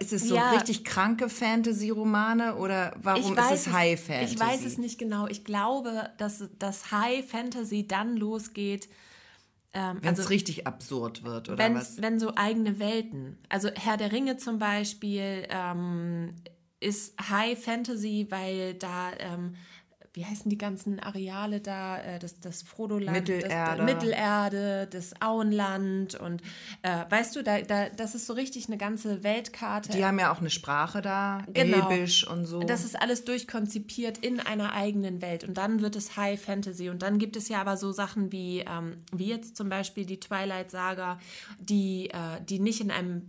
Ist 0.00 0.12
es 0.14 0.26
so 0.28 0.36
Ja. 0.36 0.52
richtig 0.52 0.84
kranke 0.84 1.28
Fantasy-Romane 1.28 2.56
oder 2.56 2.94
warum 3.02 3.36
ist 3.36 3.50
es 3.50 3.72
High 3.72 4.00
Fantasy? 4.00 4.34
Ich 4.34 4.40
weiß 4.40 4.64
es 4.64 4.78
nicht 4.78 4.98
genau. 4.98 5.26
Ich 5.26 5.44
glaube, 5.44 6.10
dass 6.16 6.44
das 6.58 6.90
High 6.92 7.28
Fantasy 7.28 7.86
dann 7.86 8.16
losgeht, 8.16 8.88
ähm, 9.74 9.98
Wenn 10.00 10.14
es 10.14 10.20
also 10.20 10.30
richtig 10.30 10.66
absurd 10.66 11.24
wird 11.24 11.50
oder 11.50 11.74
was? 11.74 12.00
wenn 12.00 12.18
so 12.18 12.32
eigene 12.34 12.78
Welten. 12.78 13.36
Also 13.50 13.68
Herr 13.74 13.98
der 13.98 14.12
Ringe 14.12 14.38
zum 14.38 14.58
Beispiel 14.58 15.46
ähm, 15.50 16.30
ist 16.80 17.14
High 17.28 17.62
Fantasy, 17.62 18.26
weil 18.30 18.72
da 18.74 19.12
ähm, 19.18 19.56
wie 20.16 20.24
heißen 20.24 20.48
die 20.48 20.56
ganzen 20.56 20.98
Areale 20.98 21.60
da, 21.60 21.98
äh, 21.98 22.18
das, 22.18 22.40
das 22.40 22.62
Frodo-Land, 22.62 23.18
Mittelerde. 23.28 23.76
Das, 23.76 23.84
Mittelerde, 23.84 24.88
das 24.90 25.12
Auenland 25.20 26.14
und 26.14 26.40
äh, 26.80 27.04
weißt 27.10 27.36
du, 27.36 27.42
da, 27.42 27.60
da, 27.60 27.90
das 27.90 28.14
ist 28.14 28.26
so 28.26 28.32
richtig 28.32 28.68
eine 28.68 28.78
ganze 28.78 29.22
Weltkarte. 29.22 29.92
Die 29.92 30.06
haben 30.06 30.18
ja 30.18 30.32
auch 30.32 30.40
eine 30.40 30.48
Sprache 30.48 31.02
da, 31.02 31.44
Genau. 31.52 31.90
Elbisch 31.90 32.26
und 32.26 32.46
so. 32.46 32.60
Das 32.60 32.82
ist 32.82 32.98
alles 32.98 33.26
durchkonzipiert 33.26 34.16
in 34.16 34.40
einer 34.40 34.72
eigenen 34.72 35.20
Welt. 35.20 35.44
Und 35.44 35.58
dann 35.58 35.82
wird 35.82 35.96
es 35.96 36.16
High 36.16 36.40
Fantasy. 36.40 36.88
Und 36.88 37.02
dann 37.02 37.18
gibt 37.18 37.36
es 37.36 37.50
ja 37.50 37.60
aber 37.60 37.76
so 37.76 37.92
Sachen 37.92 38.32
wie, 38.32 38.60
ähm, 38.60 38.96
wie 39.12 39.26
jetzt 39.26 39.54
zum 39.54 39.68
Beispiel 39.68 40.06
die 40.06 40.18
Twilight 40.18 40.70
Saga, 40.70 41.20
die, 41.60 42.08
äh, 42.08 42.40
die 42.48 42.58
nicht 42.58 42.80
in 42.80 42.90
einem 42.90 43.28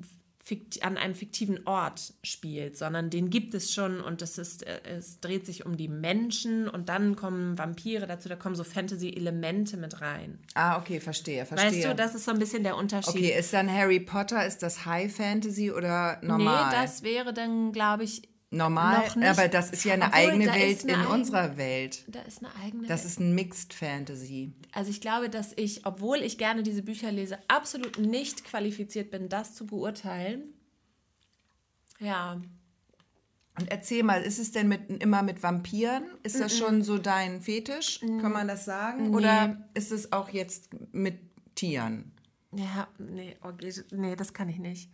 an 0.82 0.98
einem 0.98 1.16
fiktiven 1.16 1.66
Ort 1.68 2.14
spielt, 2.24 2.78
sondern 2.78 3.10
den 3.10 3.30
gibt 3.30 3.54
es 3.54 3.74
schon 3.74 4.02
und 4.02 4.22
es, 4.22 4.38
ist, 4.38 4.66
äh, 4.66 4.80
es 4.98 5.20
dreht 5.20 5.46
sich 5.46 5.66
um 5.66 5.78
die 5.78 5.88
Menschen 5.88 6.70
und 6.70 6.90
dann 6.90 7.16
kommen 7.16 7.58
Vampire 7.58 8.08
dazu, 8.08 8.30
da 8.30 8.36
kommen 8.36 8.56
so 8.56 8.64
Fantasy-Elemente 8.64 9.78
mit 9.78 10.02
rein. 10.02 10.40
ah, 10.56 10.78
okay, 10.78 11.00
verstehe, 11.00 11.46
verstehe. 11.46 11.72
Weißt 11.72 11.86
du, 11.86 11.96
das 11.96 12.16
ist 12.16 12.26
so 12.26 12.32
ein 12.32 12.40
bisschen 12.40 12.64
der 12.64 12.78
Unterschied. 12.78 13.16
okay, 13.16 13.38
ist 13.38 13.54
dann 13.54 13.72
Harry 13.72 14.00
Potter, 14.00 14.46
ist 14.46 14.64
das 14.64 14.86
High 14.86 15.14
Fantasy 15.14 15.72
oder 15.72 16.20
normal? 16.22 16.70
Nee, 16.70 16.78
das 16.82 17.04
wäre 17.04 17.34
dann, 17.34 17.72
glaube 17.72 18.04
ich, 18.04 18.24
normal, 18.50 19.04
aber 19.24 19.48
das 19.48 19.72
ist 19.72 19.84
ja 19.84 19.94
eine 19.96 20.06
Obwohl, 20.06 20.20
eigene 20.20 20.46
Welt 20.54 20.78
ist 20.78 20.84
eine 20.86 20.94
in 20.94 21.00
eigen- 21.00 21.12
unserer 21.12 21.58
Welt. 21.58 22.04
da 22.08 22.22
ist 22.22 22.40
eine 22.40 22.56
eigene 22.64 22.88
Das 22.88 23.04
ist 23.06 23.20
ein 23.20 23.36
Mixed 23.36 23.74
Fantasy. 23.74 24.54
Also 24.72 24.90
ich 24.92 25.02
glaube, 25.02 25.30
dass 25.30 25.54
ich, 25.56 25.86
obwohl 25.86 26.18
ich 26.18 26.38
gerne 26.38 26.64
diese 26.64 26.82
Bücher 26.84 27.12
lese, 27.12 27.38
absolut 27.50 27.98
nicht 28.00 28.46
qualifiziert 28.46 29.12
bin, 29.12 29.28
das 29.30 29.54
zu 29.56 29.66
beurteilen. 29.66 30.54
Ja, 32.00 32.40
Und 33.60 33.72
erzähl 33.72 34.04
mal, 34.04 34.22
ist 34.22 34.38
es 34.38 34.52
denn 34.52 34.68
mit, 34.68 35.02
immer 35.02 35.24
mit 35.24 35.42
Vampiren? 35.42 36.04
Ist 36.24 36.40
das 36.40 36.56
schon 36.56 36.84
so 36.84 37.00
dein 37.00 37.42
Fetisch? 37.42 38.00
Kann 38.02 38.32
man 38.32 38.48
das 38.48 38.66
sagen? 38.66 39.16
Oder 39.16 39.68
ist 39.74 39.92
es 39.92 40.12
auch 40.12 40.30
jetzt 40.30 40.70
mit 40.94 41.20
Tieren? 41.56 42.12
ja, 42.54 42.88
nee, 42.98 43.36
okay, 43.42 43.74
nee, 43.92 44.16
das 44.16 44.34
kann 44.34 44.48
ich 44.48 44.58
nicht. 44.58 44.90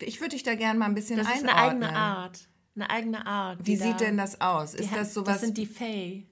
Ich 0.00 0.20
würde 0.20 0.30
dich 0.36 0.42
da 0.42 0.54
gerne 0.54 0.78
mal 0.78 0.86
ein 0.86 0.94
bisschen 0.94 1.18
Das 1.18 1.26
ist 1.28 1.44
einordnen. 1.44 1.52
eine 1.52 1.70
eigene 1.70 1.96
Art. 1.96 2.48
Eine 2.80 2.90
eigene 2.90 3.26
Art. 3.26 3.58
Wie 3.66 3.76
sieht 3.76 3.94
da- 3.94 4.04
denn 4.04 4.16
das 4.16 4.40
aus? 4.40 4.74
Ist 4.74 4.94
das 4.94 5.12
sowas? 5.14 5.34
Das 5.34 5.40
sind 5.42 5.56
die 5.58 5.66
Fae. 5.66 6.26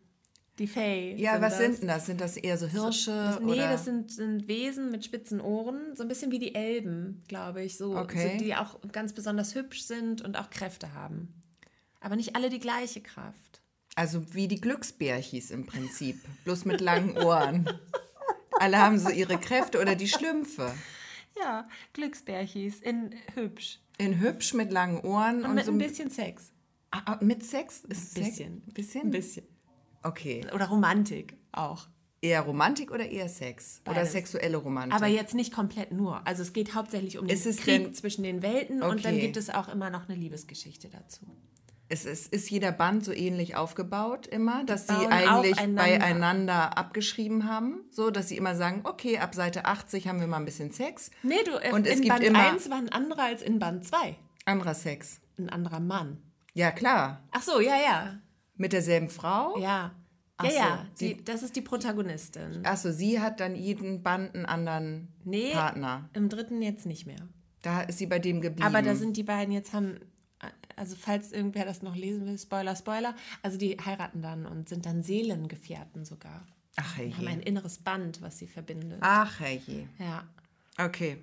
Die 0.59 0.67
Fae. 0.67 1.15
ja, 1.19 1.41
was 1.41 1.55
das. 1.55 1.59
sind 1.59 1.81
denn 1.83 1.89
das? 1.89 2.07
Sind 2.07 2.21
das 2.21 2.37
eher 2.37 2.57
so 2.57 2.67
Hirsche? 2.67 3.11
Das, 3.11 3.41
nee, 3.41 3.53
oder? 3.53 3.69
das 3.73 3.85
sind, 3.85 4.11
sind 4.11 4.49
Wesen 4.49 4.91
mit 4.91 5.05
spitzen 5.05 5.41
Ohren, 5.41 5.95
so 5.97 6.03
ein 6.03 6.09
bisschen 6.09 6.31
wie 6.31 6.39
die 6.39 6.55
Elben, 6.55 7.23
glaube 7.29 7.63
ich, 7.63 7.77
so, 7.77 7.97
Okay. 7.97 8.39
so, 8.39 8.45
die 8.45 8.55
auch 8.55 8.79
ganz 8.93 9.13
besonders 9.13 9.55
hübsch 9.55 9.83
sind 9.83 10.23
und 10.23 10.39
auch 10.39 10.49
Kräfte 10.49 10.95
haben. 10.95 11.35
Aber 12.01 12.17
nicht 12.17 12.37
alle 12.37 12.49
die 12.49 12.61
gleiche 12.61 13.03
Kraft. 13.03 13.61
Also 13.97 14.35
wie 14.35 14.47
die 14.49 14.61
Glücksbärchis 14.61 15.51
im 15.51 15.67
Prinzip, 15.67 16.17
bloß 16.45 16.65
mit 16.65 16.81
langen 16.81 17.19
Ohren. 17.19 17.69
Alle 18.59 18.79
haben 18.79 18.99
so 18.99 19.11
ihre 19.11 19.39
Kräfte 19.39 19.81
oder 19.81 19.95
die 19.95 20.09
Schlümpfe. 20.09 20.73
Ja, 21.39 21.69
Glücksbärchis 21.93 22.81
in 22.81 23.15
hübsch. 23.35 23.81
In 23.99 24.21
hübsch 24.21 24.55
mit 24.55 24.71
langen 24.73 25.01
Ohren 25.01 25.39
Und 25.39 25.51
und, 25.51 25.55
mit 25.55 25.65
so 25.65 25.73
ein 25.73 25.79
bisschen 25.79 26.11
Sex. 26.11 26.53
Ah, 26.91 27.03
ah, 27.07 27.19
mit 27.23 27.45
Sex? 27.45 27.81
Ist 27.89 28.17
Ein 28.17 28.25
Sex? 28.25 28.29
bisschen. 28.37 28.61
Bisschen? 28.73 29.03
Ein 29.03 29.11
bisschen. 29.11 29.47
Okay. 30.03 30.47
Oder 30.55 30.67
Romantik 30.67 31.37
auch. 31.53 31.89
Eher 32.23 32.41
Romantik 32.43 32.91
oder 32.91 33.09
eher 33.09 33.29
Sex? 33.29 33.81
Oder 33.85 33.95
Beides. 33.97 34.13
sexuelle 34.13 34.57
Romantik? 34.57 34.95
Aber 34.95 35.07
jetzt 35.07 35.35
nicht 35.35 35.53
komplett 35.53 35.93
nur. 35.93 36.27
Also 36.27 36.43
es 36.43 36.53
geht 36.53 36.75
hauptsächlich 36.75 37.19
um 37.19 37.27
den 37.27 37.39
Krieg 37.39 37.65
denn- 37.85 37.95
zwischen 37.95 38.23
den 38.23 38.43
Welten 38.43 38.83
und 38.83 39.05
dann 39.05 39.15
Okay. 39.15 39.21
gibt 39.23 39.37
es 39.37 39.51
auch 39.51 39.69
immer 39.69 39.91
noch 39.91 40.09
eine 40.09 40.19
Liebesgeschichte 40.19 40.89
dazu. 40.89 41.27
Es 41.89 42.05
ist, 42.05 42.33
ist 42.33 42.51
jeder 42.51 42.73
Band 42.73 43.05
so 43.05 43.13
ähnlich 43.13 43.55
aufgebaut 43.57 44.27
immer, 44.27 44.65
dass 44.65 44.87
sie 44.89 44.93
eigentlich 44.95 45.53
aufeinander. 45.55 45.83
beieinander 45.83 46.79
abgeschrieben 46.79 47.49
haben? 47.49 47.85
So, 47.91 48.11
dass 48.11 48.29
sie 48.29 48.37
immer 48.37 48.55
sagen, 48.57 48.81
okay, 48.85 49.19
ab 49.19 49.35
Seite 49.35 49.65
80 49.67 50.09
haben 50.09 50.19
wir 50.21 50.27
mal 50.27 50.39
ein 50.39 50.45
bisschen 50.45 50.73
Sex. 50.73 51.11
Nee, 51.23 51.37
du, 51.45 51.53
äh, 51.63 51.73
Und 51.73 51.87
es 51.87 51.97
in 51.97 52.03
gibt 52.03 52.15
Band 52.15 52.25
immer- 52.25 52.39
1 52.51 52.69
war 52.71 52.79
ein 52.79 52.89
anderer 52.91 53.23
als 53.25 53.43
in 53.43 53.59
Band 53.59 53.85
2. 53.85 54.17
Anderer 54.45 54.75
Sex. 54.75 55.21
Ein 55.39 55.49
anderer 55.51 55.81
Mann. 55.81 56.19
Ja, 56.55 56.71
klar. 56.71 57.23
Ach 57.31 57.43
so, 57.43 57.61
ja, 57.61 57.77
ja. 57.77 58.19
Mit 58.57 58.73
derselben 58.73 59.09
Frau? 59.11 59.59
Ja. 59.59 59.93
Ach 60.39 60.45
ja, 60.45 60.51
so, 60.51 60.57
ja. 60.59 60.87
Die, 61.01 61.25
das 61.25 61.43
ist 61.43 61.57
die 61.57 61.61
Protagonistin. 61.63 62.61
Achso, 62.65 62.91
sie 62.93 63.21
hat 63.21 63.41
dann 63.41 63.55
jeden 63.55 64.03
Band 64.03 64.35
einen 64.35 64.47
anderen 64.47 65.15
Nee, 65.25 65.53
Partner. 65.53 66.09
im 66.15 66.29
dritten 66.29 66.61
jetzt 66.63 66.85
nicht 66.87 67.07
mehr. 67.07 67.29
Da 67.63 67.83
ist 67.83 67.99
sie 67.99 68.07
bei 68.07 68.19
dem 68.19 68.41
geblieben. 68.41 68.67
Aber 68.67 68.83
da 68.83 68.95
sind 68.95 69.17
die 69.17 69.23
beiden 69.23 69.53
jetzt 69.53 69.73
haben, 69.73 69.99
also 70.77 70.95
falls 70.95 71.33
irgendwer 71.33 71.65
das 71.65 71.83
noch 71.83 71.97
lesen 71.97 72.27
will, 72.27 72.39
Spoiler, 72.39 72.77
Spoiler, 72.77 73.15
also 73.43 73.59
die 73.59 73.77
heiraten 73.79 74.23
dann 74.23 74.47
und 74.47 74.69
sind 74.69 74.87
dann 74.87 75.03
Seelengefährten 75.03 76.05
sogar. 76.05 76.47
Ach 76.77 76.99
Haben 76.99 77.13
herrje. 77.13 77.29
ein 77.29 77.41
inneres 77.41 77.79
Band, 77.79 78.21
was 78.21 78.39
sie 78.39 78.47
verbindet. 78.47 78.99
Ach 79.01 79.41
herrje. 79.41 79.89
Ja. 79.99 80.29
Okay. 80.79 81.19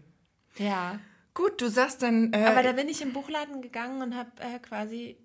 Ja. 0.58 1.00
Gut, 1.36 1.62
du 1.62 1.70
sagst 1.70 2.02
dann, 2.04 2.32
äh, 2.34 2.46
Aber 2.46 2.62
da 2.64 2.74
bin 2.74 2.90
ich 2.90 3.02
im 3.02 3.14
Buchladen 3.14 3.62
gegangen 3.62 4.02
und 4.02 4.16
habe 4.16 4.30
äh, 4.40 4.60
quasi 4.60 5.18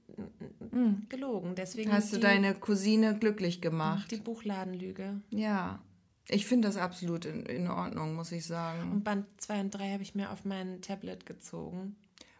mm, 0.71 1.09
gelogen. 1.09 1.55
Deswegen 1.55 1.93
hast 1.93 2.13
du 2.13 2.17
die, 2.17 2.23
deine 2.23 2.55
Cousine 2.55 3.19
glücklich 3.19 3.61
gemacht. 3.61 4.11
die 4.11 4.17
Buchladenlüge. 4.17 5.21
Ja. 5.31 5.83
Ich 6.31 6.47
finde 6.47 6.69
das 6.69 6.77
absolut 6.77 7.25
in, 7.25 7.47
in 7.47 7.69
Ordnung, 7.69 8.15
muss 8.15 8.33
ich 8.33 8.47
sagen. 8.47 8.93
Und 8.93 9.05
Band 9.05 9.27
2 9.39 9.61
und 9.61 9.71
3 9.71 9.93
habe 9.93 10.03
ich 10.03 10.15
mir 10.15 10.31
auf 10.31 10.45
mein 10.45 10.83
Tablet 10.83 11.25
gezogen. 11.25 11.97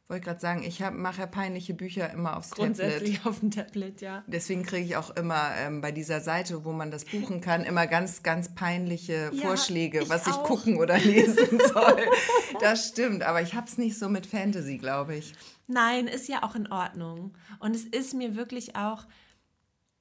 Wollte 0.09 0.25
gerade 0.25 0.41
sagen, 0.41 0.63
ich 0.63 0.81
mache 0.81 1.21
ja 1.21 1.27
peinliche 1.27 1.75
Bücher 1.75 2.11
immer 2.11 2.39
aufs 2.39 2.49
Tablet. 2.51 2.65
Grundsätzlich 2.79 3.21
auf 3.27 3.41
dem 3.41 3.51
Tablet, 3.51 4.01
ja. 4.01 4.25
Deswegen 4.27 4.63
kriege 4.63 4.85
ich 4.87 4.97
auch 4.97 5.11
immer 5.11 5.51
ähm, 5.59 5.83
bei 5.83 5.93
dieser 5.93 6.21
Seite, 6.23 6.65
wo 6.65 6.73
man 6.73 6.91
das 6.91 7.05
buchen 7.05 7.43
kann, 7.43 7.63
immer 7.65 7.87
ganz, 7.87 8.23
ganz 8.23 8.55
peinliche 8.55 9.31
Ja, 9.35 9.43
Vorschläge, 9.47 10.01
ich 10.01 10.09
was 10.09 10.27
ich 10.27 10.33
auch. 10.33 10.45
gucken 10.45 10.79
oder 10.79 10.97
lesen 10.99 11.61
soll. 11.75 12.07
das 12.61 12.89
stimmt, 12.89 13.23
aber 13.23 13.43
ich 13.43 13.53
habe 13.55 13.67
es 13.67 13.77
nicht 13.77 13.99
so 13.99 14.09
mit 14.09 14.25
Fantasy, 14.27 14.79
glaube 14.79 15.15
ich. 15.17 15.35
Nein, 15.67 16.07
ist 16.07 16.27
ja 16.27 16.43
auch 16.43 16.55
in 16.55 16.73
Ordnung. 16.73 17.37
Und 17.59 17.77
es 17.77 17.85
ist 17.85 18.15
mir 18.15 18.35
wirklich 18.35 18.77
auch. 18.77 19.05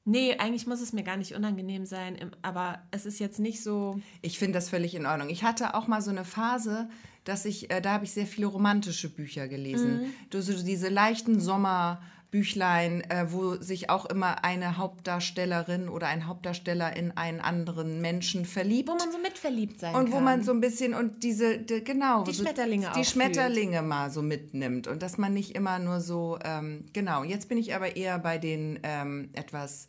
Nee, 0.05 0.37
eigentlich 0.37 0.65
muss 0.67 0.79
es 0.79 0.93
mir 0.93 1.03
gar 1.03 1.17
nicht 1.17 1.35
unangenehm 1.35 1.85
sein, 1.85 2.31
aber 2.41 2.81
es 2.91 3.05
ist 3.05 3.19
jetzt 3.19 3.39
nicht 3.39 3.61
so. 3.61 3.99
Ich 4.21 4.39
finde 4.39 4.53
das 4.53 4.69
völlig 4.69 4.95
in 4.95 5.05
Ordnung. 5.05 5.27
Ich 5.27 5.43
hatte 5.43 5.73
auch 5.75 5.87
mal 5.87 6.01
so 6.01 6.11
eine 6.11 6.23
Phase, 6.23 6.87
dass 7.27 7.45
ich, 7.45 7.69
äh, 7.71 7.81
da 7.81 7.93
habe 7.93 8.05
ich 8.05 8.11
sehr 8.11 8.25
viele 8.25 8.47
romantische 8.47 9.09
Bücher 9.09 9.47
gelesen. 9.47 10.13
Du, 10.29 10.41
so 10.41 10.53
diese 10.63 10.87
leichten 10.87 11.41
Sommerbüchlein, 11.41 13.01
äh, 13.09 13.31
wo 13.31 13.55
sich 13.55 13.89
auch 13.89 14.05
immer 14.05 14.45
eine 14.45 14.77
Hauptdarstellerin 14.77 15.89
oder 15.89 16.07
ein 16.07 16.27
Hauptdarsteller 16.27 16.95
in 16.95 17.11
einen 17.17 17.41
anderen 17.41 17.99
Menschen 17.99 18.45
verliebt. 18.45 18.87
Wo 18.87 18.95
man 18.95 19.11
so 19.11 19.17
mitverliebt 19.17 19.79
sein 19.79 19.93
und 19.93 20.05
kann. 20.05 20.13
wo 20.13 20.19
man 20.21 20.43
so 20.43 20.51
ein 20.51 20.61
bisschen 20.61 20.93
und 20.93 21.23
diese, 21.23 21.57
die, 21.57 21.83
genau, 21.83 22.23
Die 22.23 22.31
so 22.31 22.43
Schmetterlinge 22.43 22.91
die 22.95 23.03
Schmetterlinge 23.03 23.81
mal 23.81 24.09
so 24.09 24.21
mitnimmt 24.21 24.87
und 24.87 25.01
dass 25.01 25.17
man 25.17 25.33
nicht 25.33 25.53
immer 25.53 25.79
nur 25.79 25.99
so, 25.99 26.39
ähm, 26.45 26.85
genau, 26.93 27.23
jetzt 27.23 27.49
bin 27.49 27.57
ich 27.57 27.75
aber 27.75 27.97
eher 27.97 28.19
bei 28.19 28.37
den 28.37 28.79
ähm, 28.83 29.29
etwas, 29.33 29.87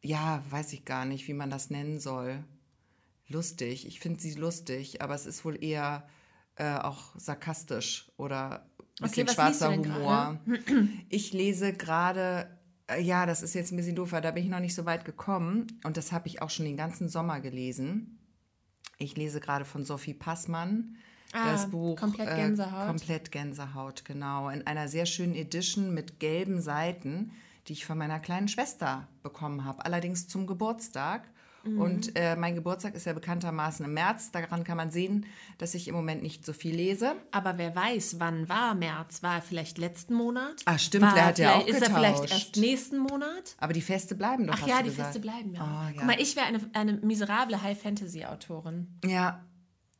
ja, 0.00 0.42
weiß 0.48 0.72
ich 0.72 0.86
gar 0.86 1.04
nicht, 1.04 1.28
wie 1.28 1.34
man 1.34 1.50
das 1.50 1.68
nennen 1.68 2.00
soll. 2.00 2.42
Lustig, 3.28 3.86
ich 3.86 4.00
finde 4.00 4.20
sie 4.20 4.32
lustig, 4.34 5.02
aber 5.02 5.14
es 5.14 5.26
ist 5.26 5.44
wohl 5.44 5.62
eher 5.62 6.06
äh, 6.56 6.76
auch 6.76 7.14
sarkastisch 7.16 8.10
oder 8.16 8.66
ein 9.00 9.08
bisschen 9.08 9.24
Okay, 9.24 9.34
schwarzer 9.34 9.74
Humor. 9.76 10.38
Ich 11.08 11.32
lese 11.32 11.72
gerade, 11.72 12.48
äh, 12.88 13.00
ja, 13.02 13.26
das 13.26 13.42
ist 13.42 13.54
jetzt 13.54 13.72
ein 13.72 13.76
bisschen 13.76 13.96
doof, 13.96 14.12
weil 14.12 14.22
da 14.22 14.30
bin 14.30 14.44
ich 14.44 14.50
noch 14.50 14.60
nicht 14.60 14.74
so 14.74 14.84
weit 14.84 15.04
gekommen 15.04 15.66
und 15.84 15.96
das 15.96 16.12
habe 16.12 16.28
ich 16.28 16.42
auch 16.42 16.50
schon 16.50 16.66
den 16.66 16.76
ganzen 16.76 17.08
Sommer 17.08 17.40
gelesen. 17.40 18.18
Ich 18.98 19.16
lese 19.16 19.40
gerade 19.40 19.64
von 19.64 19.84
Sophie 19.84 20.14
Passmann 20.14 20.96
Ah, 21.32 21.50
das 21.50 21.68
Buch 21.68 21.98
Komplett 21.98 22.28
äh, 22.28 22.36
Gänsehaut. 22.36 22.86
komplett 22.86 23.32
Gänsehaut, 23.32 24.04
genau. 24.04 24.48
In 24.50 24.64
einer 24.68 24.86
sehr 24.86 25.04
schönen 25.04 25.34
Edition 25.34 25.92
mit 25.92 26.20
gelben 26.20 26.60
Seiten, 26.60 27.32
die 27.66 27.72
ich 27.72 27.84
von 27.86 27.98
meiner 27.98 28.20
kleinen 28.20 28.46
Schwester 28.46 29.08
bekommen 29.24 29.64
habe, 29.64 29.84
allerdings 29.84 30.28
zum 30.28 30.46
Geburtstag. 30.46 31.28
Mhm. 31.64 31.80
Und 31.80 32.16
äh, 32.16 32.36
mein 32.36 32.54
Geburtstag 32.54 32.94
ist 32.94 33.06
ja 33.06 33.12
bekanntermaßen 33.12 33.84
im 33.84 33.94
März. 33.94 34.30
Daran 34.30 34.64
kann 34.64 34.76
man 34.76 34.90
sehen, 34.90 35.26
dass 35.58 35.74
ich 35.74 35.88
im 35.88 35.94
Moment 35.94 36.22
nicht 36.22 36.44
so 36.44 36.52
viel 36.52 36.74
lese. 36.74 37.16
Aber 37.30 37.58
wer 37.58 37.74
weiß, 37.74 38.20
wann 38.20 38.48
war 38.48 38.74
März? 38.74 39.22
War 39.22 39.36
er 39.36 39.42
vielleicht 39.42 39.78
letzten 39.78 40.14
Monat? 40.14 40.62
Ah, 40.66 40.78
stimmt, 40.78 41.06
war 41.06 41.14
der 41.14 41.26
hat 41.26 41.38
ja 41.38 41.54
auch 41.56 41.66
Ist 41.66 41.82
er 41.82 41.90
vielleicht 41.90 42.22
getauscht. 42.22 42.32
erst 42.32 42.56
nächsten 42.56 42.98
Monat? 42.98 43.56
Aber 43.58 43.72
die 43.72 43.82
Feste 43.82 44.14
bleiben 44.14 44.46
doch, 44.46 44.54
Ach 44.60 44.66
ja, 44.66 44.78
du 44.78 44.84
die 44.84 44.90
gesagt. 44.90 45.06
Feste 45.08 45.20
bleiben, 45.20 45.54
ja. 45.54 45.62
Oh, 45.62 45.86
ja. 45.88 45.92
Guck 45.96 46.06
mal, 46.06 46.20
ich 46.20 46.36
wäre 46.36 46.46
eine, 46.46 46.60
eine 46.72 46.92
miserable 46.94 47.62
High-Fantasy-Autorin. 47.62 48.98
Ja. 49.04 49.44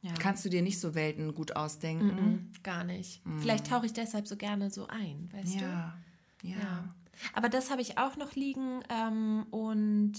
Ja. 0.02 0.12
Kannst 0.18 0.44
du 0.44 0.50
dir 0.50 0.60
nicht 0.60 0.78
so 0.80 0.94
Welten 0.94 1.32
gut 1.34 1.56
ausdenken? 1.56 2.06
Mhm, 2.06 2.52
gar 2.62 2.84
nicht. 2.84 3.22
Vielleicht 3.40 3.68
tauche 3.68 3.86
ich 3.86 3.94
deshalb 3.94 4.28
so 4.28 4.36
gerne 4.36 4.68
so 4.70 4.86
ein, 4.86 5.30
weißt 5.32 5.54
du? 5.54 5.64
Mhm. 5.64 5.70
Ja. 5.72 5.94
Ja. 6.42 6.56
Ja. 6.58 6.94
Aber 7.32 7.48
das 7.48 7.70
habe 7.70 7.80
ich 7.80 7.96
auch 7.96 8.16
noch 8.18 8.34
liegen 8.34 8.80
ähm, 8.90 9.46
und 9.50 10.12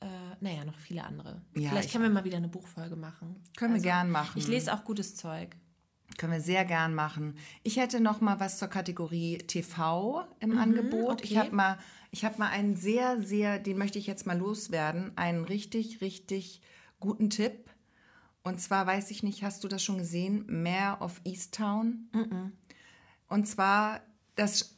äh, 0.00 0.06
naja, 0.40 0.64
noch 0.64 0.78
viele 0.78 1.04
andere. 1.04 1.42
Ja, 1.54 1.70
Vielleicht 1.70 1.86
ich 1.86 1.92
können 1.92 2.04
wir 2.04 2.10
mal 2.10 2.24
wieder 2.24 2.36
eine 2.36 2.48
Buchfolge 2.48 2.96
machen. 2.96 3.42
Können 3.56 3.74
wir 3.74 3.80
gern 3.80 4.10
machen. 4.10 4.38
Ich 4.38 4.46
lese 4.46 4.72
auch 4.72 4.84
gutes 4.84 5.16
Zeug. 5.16 5.56
Können 6.16 6.32
wir 6.32 6.40
sehr 6.40 6.64
gern 6.64 6.94
machen. 6.94 7.36
Ich 7.62 7.76
hätte 7.76 8.00
noch 8.00 8.20
mal 8.20 8.40
was 8.40 8.58
zur 8.58 8.68
Kategorie 8.68 9.38
TV 9.38 10.24
im 10.40 10.58
Angebot. 10.58 11.22
Ich 11.22 11.32
okay. 11.32 11.40
habe 11.40 11.54
mal, 11.54 11.78
ich 12.10 12.24
habe 12.24 12.38
mal 12.38 12.48
einen 12.48 12.76
sehr, 12.76 13.20
sehr, 13.22 13.58
den 13.58 13.78
möchte 13.78 13.98
ich 13.98 14.06
jetzt 14.06 14.26
mal 14.26 14.38
loswerden, 14.38 15.12
einen 15.16 15.44
richtig, 15.44 16.00
richtig 16.00 16.60
guten 16.98 17.30
Tipp. 17.30 17.70
Und 18.42 18.60
zwar 18.60 18.86
weiß 18.86 19.10
ich 19.10 19.22
nicht, 19.22 19.42
hast 19.42 19.62
du 19.62 19.68
das 19.68 19.82
schon 19.82 19.98
gesehen? 19.98 20.44
Mayor 20.48 21.02
of 21.02 21.20
Easttown. 21.24 22.08
Und 23.28 23.46
zwar 23.46 24.00
das 24.34 24.77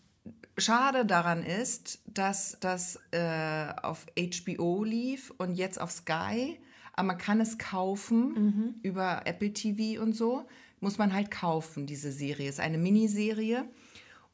Schade 0.60 1.06
daran 1.06 1.42
ist, 1.42 2.00
dass 2.06 2.56
das 2.60 2.98
äh, 3.10 3.72
auf 3.82 4.06
HBO 4.16 4.84
lief 4.84 5.32
und 5.38 5.54
jetzt 5.54 5.80
auf 5.80 5.90
Sky. 5.90 6.58
Aber 6.92 7.06
man 7.08 7.18
kann 7.18 7.40
es 7.40 7.58
kaufen 7.58 8.78
über 8.82 9.22
Apple 9.26 9.52
TV 9.52 10.02
und 10.02 10.12
so. 10.12 10.46
Muss 10.80 10.98
man 10.98 11.14
halt 11.14 11.30
kaufen, 11.30 11.86
diese 11.86 12.12
Serie. 12.12 12.48
Ist 12.48 12.60
eine 12.60 12.78
Miniserie. 12.78 13.64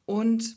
Und 0.04 0.56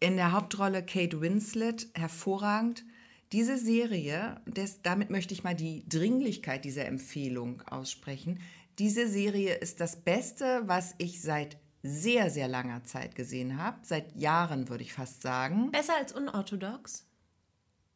in 0.00 0.16
der 0.16 0.32
Hauptrolle 0.32 0.84
Kate 0.84 1.20
Winslet, 1.20 1.88
hervorragend. 1.94 2.84
Diese 3.32 3.58
Serie, 3.58 4.40
des, 4.46 4.82
damit 4.82 5.10
möchte 5.10 5.34
ich 5.34 5.42
mal 5.42 5.56
die 5.56 5.88
Dringlichkeit 5.88 6.64
dieser 6.64 6.86
Empfehlung 6.86 7.62
aussprechen. 7.62 8.40
Diese 8.78 9.08
Serie 9.08 9.54
ist 9.54 9.80
das 9.80 9.96
Beste, 9.96 10.62
was 10.66 10.94
ich 10.98 11.22
seit 11.22 11.56
sehr, 11.86 12.30
sehr 12.30 12.48
langer 12.48 12.84
Zeit 12.84 13.14
gesehen 13.14 13.58
habe. 13.58 13.78
Seit 13.82 14.14
Jahren 14.16 14.68
würde 14.68 14.82
ich 14.82 14.92
fast 14.92 15.22
sagen. 15.22 15.70
Besser 15.70 15.96
als 15.96 16.12
unorthodox. 16.12 17.04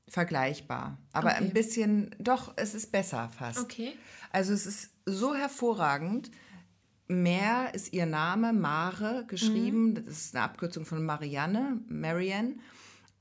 Vergleichbar. 0.08 0.98
Aber 1.12 1.30
Okay. 1.30 1.44
ein 1.44 1.52
bisschen, 1.52 2.14
doch, 2.18 2.52
es 2.56 2.74
ist 2.74 2.90
besser 2.90 3.28
fast. 3.28 3.60
Okay. 3.60 3.92
Also 4.32 4.52
es 4.52 4.66
ist 4.66 4.90
so 5.06 5.34
hervorragend. 5.34 6.30
Mer 7.06 7.74
ist 7.74 7.92
ihr 7.92 8.06
Name, 8.06 8.52
Mare 8.52 9.24
geschrieben. 9.28 9.94
Das 9.94 10.16
ist 10.16 10.34
eine 10.34 10.44
Abkürzung 10.44 10.84
von 10.84 11.04
Marianne, 11.04 11.80
Marianne. 11.88 12.56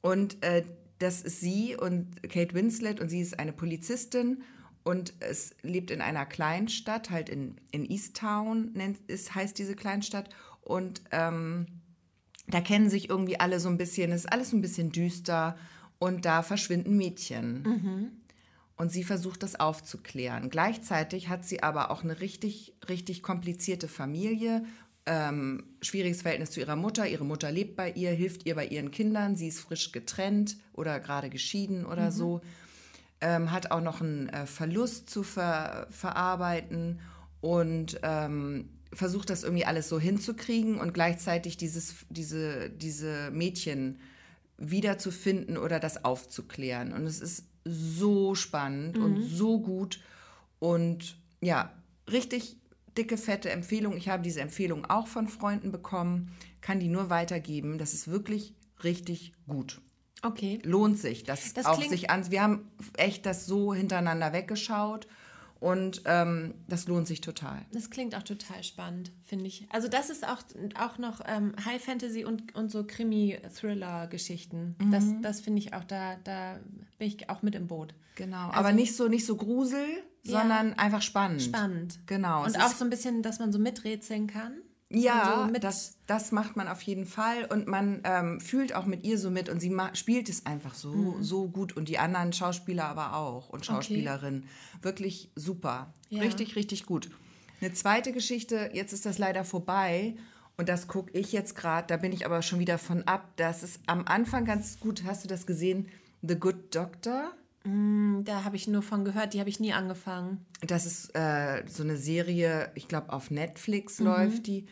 Und 0.01 0.43
äh, 0.43 0.63
das 0.99 1.21
ist 1.21 1.39
sie 1.41 1.75
und 1.75 2.21
Kate 2.23 2.53
Winslet 2.53 2.99
und 2.99 3.10
sie 3.10 3.21
ist 3.21 3.39
eine 3.39 3.53
Polizistin 3.53 4.43
und 4.84 5.13
es 5.19 5.55
lebt 5.62 5.91
in 5.91 6.01
einer 6.01 6.25
Kleinstadt, 6.25 7.10
halt 7.10 7.29
in, 7.29 7.55
in 7.71 7.86
Easttown 7.86 8.71
nennt, 8.73 8.99
ist, 9.08 9.34
heißt 9.36 9.58
diese 9.58 9.75
Kleinstadt. 9.75 10.29
Und 10.69 11.01
ähm, 11.10 11.65
da 12.47 12.62
kennen 12.62 12.91
sich 12.91 13.10
irgendwie 13.10 13.39
alle 13.39 13.60
so 13.60 13.69
ein 13.69 13.77
bisschen, 13.77 14.12
es 14.12 14.25
ist 14.25 14.32
alles 14.32 14.51
so 14.51 14.58
ein 14.58 14.62
bisschen 14.62 14.91
düster 14.91 15.58
und 15.97 16.25
da 16.25 16.43
verschwinden 16.43 16.95
Mädchen. 16.95 17.63
Und 18.75 18.91
sie 18.91 19.03
versucht 19.03 19.41
das 19.41 19.60
aufzuklären. 19.60 20.51
Gleichzeitig 20.51 21.27
hat 21.27 21.43
sie 21.43 21.63
aber 21.63 21.89
auch 21.89 22.03
eine 22.03 22.21
richtig, 22.21 22.75
richtig 22.88 23.23
komplizierte 23.23 23.88
Familie. 23.88 24.63
Ähm, 25.08 25.63
schwieriges 25.82 26.21
Verhältnis 26.21 26.51
zu 26.51 26.60
ihrer 26.60 26.75
Mutter. 26.75 27.08
Ihre 27.08 27.25
Mutter 27.25 27.51
lebt 27.51 27.75
bei 27.75 27.91
ihr, 27.91 28.12
hilft 28.12 28.45
ihr 28.45 28.53
bei 28.53 28.67
ihren 28.67 28.91
Kindern. 28.91 29.36
Sie 29.36 29.47
ist 29.47 29.60
frisch 29.60 29.91
getrennt 29.91 30.55
oder 30.73 30.99
gerade 30.99 31.32
geschieden 31.32 31.84
oder 31.84 32.12
so. 32.12 32.41
Ähm, 33.21 33.51
hat 33.51 33.71
auch 33.71 33.82
noch 33.82 34.01
einen 34.01 34.29
äh, 34.29 34.45
Verlust 34.45 35.10
zu 35.10 35.23
ver 35.23 35.88
verarbeiten 35.89 36.99
und 37.41 37.99
ähm, 38.03 38.69
versucht 38.93 39.30
das 39.30 39.43
irgendwie 39.43 39.65
alles 39.65 39.89
so 39.89 39.99
hinzukriegen 39.99 40.80
und 40.80 40.93
gleichzeitig 40.93 41.58
dieses, 41.58 42.06
diese, 42.10 42.69
diese 42.69 43.32
Mädchen 43.32 43.99
wiederzufinden 44.58 45.58
oder 45.58 45.80
das 45.80 46.04
aufzuklären. 46.04 46.93
Und 46.93 47.06
es 47.06 47.21
ist 47.21 47.45
so 47.65 48.36
spannend 48.36 48.97
und 48.97 49.21
so 49.21 49.60
gut. 49.60 50.02
Und 50.60 51.17
ja, 51.41 51.71
richtig 52.12 52.58
dicke, 52.97 53.17
fette 53.17 53.49
Empfehlung. 53.52 53.95
Ich 53.95 54.10
habe 54.10 54.23
diese 54.23 54.41
Empfehlung 54.41 54.86
auch 54.86 55.08
von 55.08 55.28
Freunden 55.28 55.71
bekommen, 55.71 56.32
kann 56.62 56.80
die 56.80 56.89
nur 56.89 57.10
weitergeben. 57.10 57.78
Das 57.78 57.93
ist 57.93 58.10
wirklich 58.10 58.54
richtig 58.84 59.34
gut. 59.47 59.82
Okay. 60.21 60.60
Lohnt 60.63 60.99
sich, 60.99 61.23
das, 61.23 61.54
Das 61.54 61.65
auch 61.65 61.82
sich 61.82 62.10
an. 62.10 62.30
Wir 62.30 62.41
haben 62.41 62.67
echt 62.97 63.25
das 63.25 63.45
so 63.45 63.73
hintereinander 63.73 64.34
weggeschaut 64.34 65.08
und 65.60 66.02
ähm, 66.06 66.54
das 66.67 66.88
lohnt 66.88 67.08
sich 67.08 67.22
total. 67.22 67.65
Das 67.74 67.89
klingt 67.89 68.15
auch 68.15 68.24
total 68.24 68.63
spannend, 68.63 69.12
finde 69.26 69.45
ich. 69.48 69.67
Also 69.72 69.88
das 69.88 70.10
ist 70.10 70.26
auch, 70.28 70.41
auch 70.80 70.98
noch 70.98 71.22
ähm, 71.28 71.54
High 71.65 71.84
Fantasy 71.84 72.24
und, 72.26 72.56
und 72.56 72.72
so 72.72 72.84
Krimi-Thriller-Geschichten. 72.86 74.76
Das, 74.91 75.04
Mhm. 75.06 75.22
das 75.22 75.41
finde 75.41 75.60
ich 75.60 75.74
auch, 75.74 75.84
da, 75.84 76.15
da 76.24 76.60
bin 76.98 77.08
ich 77.08 77.30
auch 77.30 77.41
mit 77.41 77.56
im 77.56 77.67
Boot. 77.67 77.93
Genau, 78.15 78.52
aber 78.52 78.72
nicht 78.74 78.95
so 78.95 79.08
nicht 79.08 79.26
so 79.26 79.36
Grusel, 79.38 79.86
Ja. 80.24 80.39
sondern 80.41 80.74
einfach 80.74 81.02
spannend. 81.02 81.41
Spannend. 81.41 82.00
Genau. 82.06 82.43
Und 82.43 82.58
auch 82.62 82.69
so 82.74 82.84
ein 82.84 82.89
bisschen, 82.89 83.22
dass 83.22 83.39
man 83.39 83.52
so 83.54 83.60
miträtseln 83.60 84.28
kann. 84.28 84.54
Ja, 84.91 85.47
so 85.54 85.60
das, 85.60 85.97
das 86.08 86.32
macht 86.32 86.56
man 86.56 86.67
auf 86.67 86.82
jeden 86.82 87.06
Fall 87.06 87.45
und 87.45 87.67
man 87.67 88.02
ähm, 88.04 88.39
fühlt 88.41 88.73
auch 88.73 88.86
mit 88.86 89.04
ihr 89.04 89.19
so 89.19 89.30
mit 89.30 89.47
und 89.47 89.60
sie 89.60 89.75
spielt 89.93 90.30
es 90.30 90.45
einfach 90.47 90.73
so, 90.73 90.91
Mhm. 90.91 91.23
so 91.23 91.47
gut 91.47 91.78
und 91.78 91.89
die 91.89 91.99
anderen 91.99 92.34
Schauspieler 92.34 92.86
aber 92.86 93.15
auch 93.15 93.49
und 93.49 93.65
Schauspielerinnen. 93.65 94.45
Wirklich 94.82 95.30
super. 95.36 95.93
Ja. 96.10 96.21
Richtig, 96.23 96.56
richtig 96.56 96.86
gut. 96.88 97.12
Eine 97.62 97.73
zweite 97.73 98.13
Geschichte, 98.13 98.71
jetzt 98.73 98.93
ist 98.93 99.06
das 99.06 99.17
leider 99.19 99.45
vorbei 99.45 100.15
und 100.58 100.69
das 100.69 100.88
gucke 100.88 101.12
ich 101.17 101.32
jetzt 101.34 101.56
gerade, 101.56 101.86
da 101.88 101.97
bin 101.97 102.12
ich 102.12 102.25
aber 102.25 102.41
schon 102.41 102.58
wieder 102.60 102.78
von 102.80 103.04
ab. 103.04 103.30
Das 103.36 103.62
ist 103.63 103.82
am 103.86 104.06
Anfang 104.08 104.45
ganz 104.45 104.80
gut, 104.80 105.04
hast 105.06 105.23
du 105.23 105.28
das 105.28 105.45
gesehen? 105.45 105.88
The 106.21 106.36
Good 106.36 106.73
Doctor? 106.75 107.32
Hm, 107.69 108.23
Da 108.25 108.43
habe 108.43 108.55
ich 108.55 108.67
nur 108.67 108.82
von 108.82 109.05
gehört, 109.05 109.34
die 109.34 109.39
habe 109.39 109.49
ich 109.49 109.60
nie 109.60 109.73
angefangen. 109.73 110.45
Das 110.62 110.86
ist 110.86 111.15
äh, 111.15 111.63
so 111.67 111.84
eine 111.84 111.97
Serie, 111.97 112.71
ich 112.75 112.88
glaube 112.88 113.13
auf 113.13 113.32
Netflix 113.32 113.99
Mhm. 113.99 114.05
läuft 114.05 114.47
die. 114.47 114.65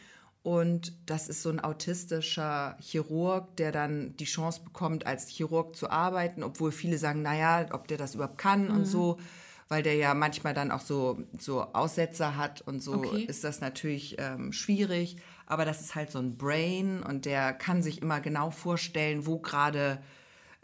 Und 0.43 0.93
das 1.05 1.27
ist 1.27 1.41
so 1.43 1.49
ein 1.49 1.59
autistischer 1.59 2.77
Chirurg, 2.79 3.55
der 3.57 3.71
dann 3.73 4.15
die 4.17 4.25
Chance 4.25 4.61
bekommt, 4.63 5.05
als 5.05 5.27
Chirurg 5.27 5.75
zu 5.75 5.89
arbeiten, 5.89 6.41
obwohl 6.43 6.71
viele 6.71 6.97
sagen, 6.97 7.21
naja, 7.21 7.65
ob 7.73 7.87
der 7.87 7.97
das 7.97 8.15
überhaupt 8.15 8.37
kann 8.37 8.65
Mhm. 8.67 8.71
und 8.71 8.85
so, 8.85 9.17
weil 9.67 9.83
der 9.83 9.95
ja 9.95 10.13
manchmal 10.13 10.53
dann 10.53 10.71
auch 10.71 10.79
so, 10.81 11.19
so 11.37 11.61
Aussetzer 11.73 12.37
hat 12.37 12.61
und 12.61 12.81
so 12.81 12.93
Okay. 12.93 13.25
ist 13.25 13.43
das 13.43 13.59
natürlich 13.59 14.15
ähm, 14.19 14.53
schwierig. 14.53 15.17
Aber 15.45 15.65
das 15.65 15.81
ist 15.81 15.95
halt 15.95 16.11
so 16.11 16.19
ein 16.19 16.37
Brain 16.37 17.03
und 17.03 17.25
der 17.25 17.53
kann 17.53 17.83
sich 17.83 18.01
immer 18.01 18.21
genau 18.21 18.49
vorstellen, 18.51 19.25
wo 19.25 19.39
gerade 19.39 19.99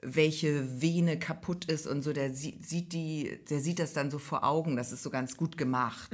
welche 0.04 0.82
Vene 0.82 1.18
kaputt 1.18 1.66
ist 1.66 1.88
und 1.88 2.02
so, 2.04 2.14
der 2.14 2.34
sieht, 2.34 2.94
die, 2.94 3.40
der 3.50 3.60
sieht 3.60 3.80
das 3.80 3.94
dann 3.94 4.12
so 4.12 4.20
vor 4.20 4.44
Augen, 4.44 4.76
das 4.76 4.92
ist 4.92 5.04
so 5.04 5.10
ganz 5.10 5.38
gut 5.38 5.58
gemacht. 5.58 6.12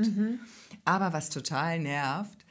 Aber 0.85 1.13
was 1.13 1.29
total 1.29 1.79
nervt, 1.79 2.45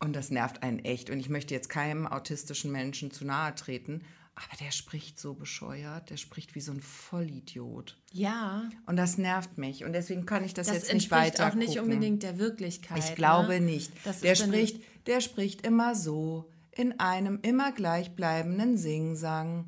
und 0.00 0.14
das 0.14 0.30
nervt 0.30 0.62
einen 0.62 0.78
echt, 0.80 1.10
und 1.10 1.18
ich 1.18 1.28
möchte 1.28 1.54
jetzt 1.54 1.68
keinem 1.68 2.06
autistischen 2.06 2.70
Menschen 2.70 3.10
zu 3.10 3.24
nahe 3.24 3.54
treten, 3.54 4.02
aber 4.36 4.56
der 4.60 4.70
spricht 4.70 5.18
so 5.18 5.34
bescheuert, 5.34 6.10
der 6.10 6.16
spricht 6.16 6.54
wie 6.54 6.60
so 6.60 6.70
ein 6.70 6.80
Vollidiot. 6.80 7.96
Ja, 8.12 8.68
Und 8.86 8.94
das 8.94 9.18
nervt 9.18 9.58
mich. 9.58 9.84
Und 9.84 9.92
deswegen 9.94 10.26
kann 10.26 10.44
ich 10.44 10.54
das, 10.54 10.68
das 10.68 10.76
jetzt 10.76 10.84
nicht 10.84 11.10
entspricht 11.10 11.40
weiter 11.40 11.48
auch 11.48 11.54
nicht 11.54 11.76
gucken. 11.76 11.92
unbedingt 11.92 12.22
der 12.22 12.38
Wirklichkeit. 12.38 12.98
Ich 12.98 13.16
glaube 13.16 13.54
ne? 13.54 13.60
nicht. 13.62 13.90
Das 14.04 14.20
Der 14.20 14.36
spricht, 14.36 14.80
der 15.06 15.20
spricht 15.20 15.66
immer 15.66 15.96
so, 15.96 16.48
in 16.70 17.00
einem 17.00 17.40
immer 17.42 17.72
gleichbleibenden 17.72 18.76
Singsang. 18.76 19.64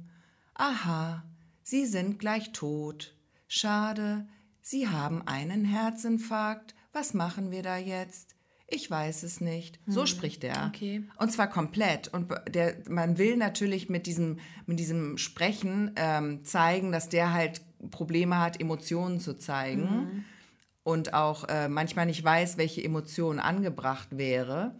Aha, 0.60 1.24
Sie 1.62 1.86
sind 1.86 2.18
gleich 2.18 2.52
tot. 2.52 3.14
Schade, 3.48 4.28
Sie 4.60 4.88
haben 4.88 5.26
einen 5.26 5.64
Herzinfarkt. 5.64 6.74
Was 6.92 7.14
machen 7.14 7.50
wir 7.50 7.62
da 7.62 7.78
jetzt? 7.78 8.36
ich 8.70 8.90
weiß 8.90 9.24
es 9.24 9.40
nicht. 9.40 9.80
So 9.86 10.06
spricht 10.06 10.44
er. 10.44 10.62
Hm. 10.62 10.68
Okay. 10.68 11.02
Und 11.18 11.32
zwar 11.32 11.48
komplett. 11.48 12.08
Und 12.08 12.32
der, 12.48 12.76
man 12.88 13.18
will 13.18 13.36
natürlich 13.36 13.88
mit 13.88 14.06
diesem, 14.06 14.38
mit 14.66 14.78
diesem 14.78 15.18
Sprechen 15.18 15.92
ähm, 15.96 16.44
zeigen, 16.44 16.92
dass 16.92 17.08
der 17.08 17.32
halt 17.32 17.62
Probleme 17.90 18.38
hat, 18.38 18.60
Emotionen 18.60 19.20
zu 19.20 19.36
zeigen. 19.36 19.82
Mhm. 19.82 20.24
Und 20.82 21.14
auch 21.14 21.48
äh, 21.48 21.68
manchmal 21.68 22.06
nicht 22.06 22.22
weiß, 22.22 22.56
welche 22.56 22.82
Emotion 22.82 23.40
angebracht 23.40 24.08
wäre. 24.12 24.74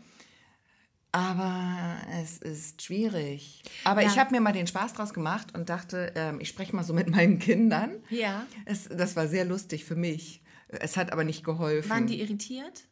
Aber 1.13 1.97
es 2.23 2.39
ist 2.39 2.83
schwierig. 2.83 3.63
Aber 3.85 4.03
Ja. 4.03 4.09
ich 4.09 4.19
habe 4.19 4.31
mir 4.33 4.41
mal 4.41 4.53
den 4.53 4.67
Spaß 4.67 4.93
draus 4.93 5.13
gemacht 5.13 5.55
und 5.57 5.69
dachte, 5.69 6.13
ähm, 6.15 6.39
ich 6.41 6.49
spreche 6.49 6.75
mal 6.75 6.85
so 6.85 6.93
mit 6.95 7.09
meinen 7.11 7.39
Kindern. 7.39 7.97
Ja. 8.11 8.47
Es, 8.65 8.85
das 8.89 9.17
war 9.17 9.27
sehr 9.29 9.45
lustig 9.45 9.85
für 9.85 9.97
mich. 9.97 10.43
Es 10.69 10.97
hat 10.97 11.13
aber 11.13 11.25
nicht 11.25 11.45
geholfen. 11.45 11.91
Waren 11.91 12.07
die 12.07 12.21
irritiert? 12.21 12.85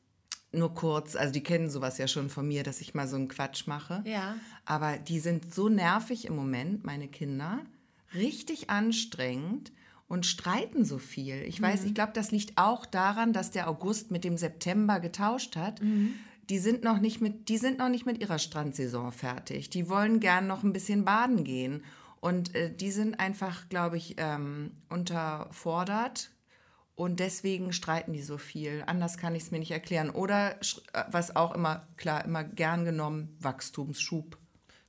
Nur 0.51 0.75
kurz, 0.75 1.14
also 1.14 1.33
die 1.33 1.43
kennen 1.43 1.69
sowas 1.71 1.99
ja 1.99 2.09
schon 2.09 2.31
von 2.31 2.49
mir, 2.49 2.62
dass 2.62 2.81
ich 2.81 2.95
mal 2.95 3.07
so 3.07 3.16
einen 3.16 3.29
Quatsch 3.29 3.66
mache. 3.66 4.03
Ja. 4.07 4.37
Aber 4.64 4.97
die 4.99 5.21
sind 5.21 5.55
so 5.55 5.69
nervig 5.69 6.27
im 6.27 6.35
Moment, 6.35 6.85
meine 6.85 7.07
Kinder. 7.07 7.61
Richtig 8.14 8.71
anstrengend 8.71 9.71
und 10.09 10.25
streiten 10.25 10.87
so 10.87 10.97
viel. 10.99 11.43
Ich 11.47 11.61
weiß, 11.61 11.85
ich 11.85 11.95
glaube, 11.95 12.12
das 12.14 12.31
liegt 12.31 12.57
auch 12.57 12.87
daran, 12.87 13.35
dass 13.35 13.51
der 13.51 13.69
August 13.69 14.11
mit 14.11 14.25
dem 14.25 14.39
September 14.39 15.01
getauscht 15.01 15.55
hat. 15.55 15.81
Die 16.51 16.59
sind 16.59 16.82
noch 16.82 16.99
nicht 16.99 17.20
mit, 17.20 17.49
die 17.49 17.59
sind 17.59 17.78
noch 17.78 17.88
nicht 17.88 18.07
mit 18.07 18.20
ihrer 18.20 18.38
Strandsaison 18.38 19.12
fertig. 19.12 19.70
Die 19.70 19.88
wollen 19.88 20.20
gern 20.20 20.46
noch 20.46 20.62
ein 20.62 20.72
bisschen 20.72 21.05
baden 21.05 21.44
gehen. 21.44 21.84
Und 22.20 22.55
äh, 22.55 22.74
die 22.74 22.90
sind 22.90 23.20
einfach, 23.20 23.68
glaube 23.68 23.96
ich, 23.96 24.16
ähm, 24.18 24.72
unterfordert. 24.88 26.30
Und 26.94 27.20
deswegen 27.20 27.72
streiten 27.72 28.12
die 28.12 28.22
so 28.22 28.38
viel. 28.38 28.82
Anders 28.86 29.18
kann 29.18 29.34
ich 29.36 29.44
es 29.44 29.51
mir 29.53 29.61
nicht 29.61 29.70
erklären. 29.70 30.11
Oder 30.11 30.57
äh, 30.57 31.05
was 31.11 31.36
auch 31.36 31.55
immer, 31.55 31.86
klar, 31.96 32.24
immer 32.24 32.42
gern 32.42 32.84
genommen, 32.84 33.36
Wachstumsschub. 33.40 34.36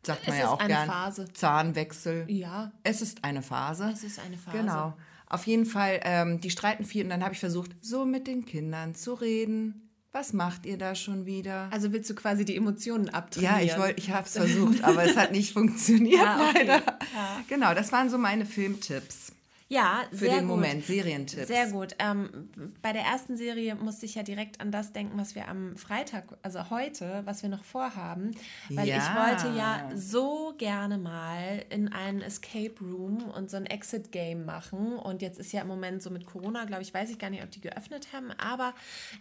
Sagt 0.03 0.25
man 0.25 0.33
Es 0.35 0.39
ja 0.39 0.45
ist 0.45 0.51
auch 0.51 0.59
eine 0.59 0.73
gern. 0.73 0.87
Phase. 0.87 1.33
Zahnwechsel. 1.33 2.25
Ja. 2.31 2.71
Es 2.83 3.01
ist 3.01 3.23
eine 3.23 3.41
Phase. 3.41 3.91
Es 3.93 4.03
ist 4.03 4.19
eine 4.19 4.37
Phase. 4.37 4.57
Genau. 4.57 4.93
Auf 5.27 5.45
jeden 5.45 5.65
Fall, 5.65 5.99
ähm, 6.03 6.41
die 6.41 6.49
streiten 6.49 6.85
viel 6.85 7.03
und 7.03 7.11
dann 7.11 7.23
habe 7.23 7.33
ich 7.33 7.39
versucht, 7.39 7.75
so 7.81 8.05
mit 8.05 8.25
den 8.25 8.45
Kindern 8.45 8.95
zu 8.95 9.13
reden. 9.13 9.88
Was 10.11 10.33
macht 10.33 10.65
ihr 10.65 10.77
da 10.77 10.95
schon 10.95 11.25
wieder? 11.27 11.67
Also 11.71 11.91
willst 11.93 12.09
du 12.09 12.15
quasi 12.15 12.43
die 12.43 12.55
Emotionen 12.55 13.09
abtrainieren? 13.09 13.59
Ja, 13.59 13.63
ich 13.63 13.77
wollte, 13.79 13.99
ich 13.99 14.09
habe 14.09 14.25
es 14.25 14.33
versucht, 14.33 14.83
aber 14.83 15.03
es 15.03 15.15
hat 15.15 15.31
nicht 15.31 15.53
funktioniert 15.53 16.19
Ja, 16.19 16.49
okay. 16.49 16.63
leider. 16.65 16.99
Genau, 17.47 17.75
das 17.75 17.91
waren 17.91 18.09
so 18.09 18.17
meine 18.17 18.45
Filmtipps 18.47 19.31
Ja, 19.71 20.01
für 20.09 20.17
sehr 20.17 20.29
den 20.39 20.47
gut. 20.47 20.57
Moment, 20.57 20.83
Serientipps. 20.83 21.47
Sehr 21.47 21.67
gut. 21.71 21.95
Ähm, 21.99 22.49
bei 22.81 22.91
der 22.91 23.03
ersten 23.03 23.37
Serie 23.37 23.75
musste 23.75 24.07
ich 24.07 24.15
ja 24.15 24.23
direkt 24.23 24.59
an 24.61 24.71
das 24.71 24.93
denken, 24.93 25.15
was 25.19 25.35
wir 25.35 25.47
am 25.47 25.77
Freitag, 25.77 26.25
also 26.41 26.71
heute, 26.71 27.21
was 27.25 27.43
wir 27.43 27.49
noch 27.49 27.63
vorhaben. 27.63 28.31
Weil 28.69 28.87
Ja. 28.87 28.97
ich 28.97 29.15
wollte 29.45 29.55
ja 29.55 29.91
so 29.95 30.55
gerne 30.57 30.97
mal 30.97 31.63
in 31.69 31.87
einen 31.93 32.21
Escape 32.21 32.73
Room 32.81 33.23
und 33.29 33.51
so 33.51 33.57
ein 33.57 33.67
Exit 33.67 34.11
Game 34.11 34.43
machen. 34.43 34.97
Und 34.97 35.21
jetzt 35.21 35.39
ist 35.39 35.51
ja 35.51 35.61
im 35.61 35.67
Moment 35.67 36.01
so 36.01 36.09
mit 36.09 36.25
Corona, 36.25 36.65
glaube 36.65 36.81
ich, 36.81 36.91
weiß 36.91 37.11
ich 37.11 37.19
gar 37.19 37.29
nicht, 37.29 37.43
ob 37.43 37.51
die 37.51 37.61
geöffnet 37.61 38.07
haben. 38.11 38.31
Aber 38.31 38.73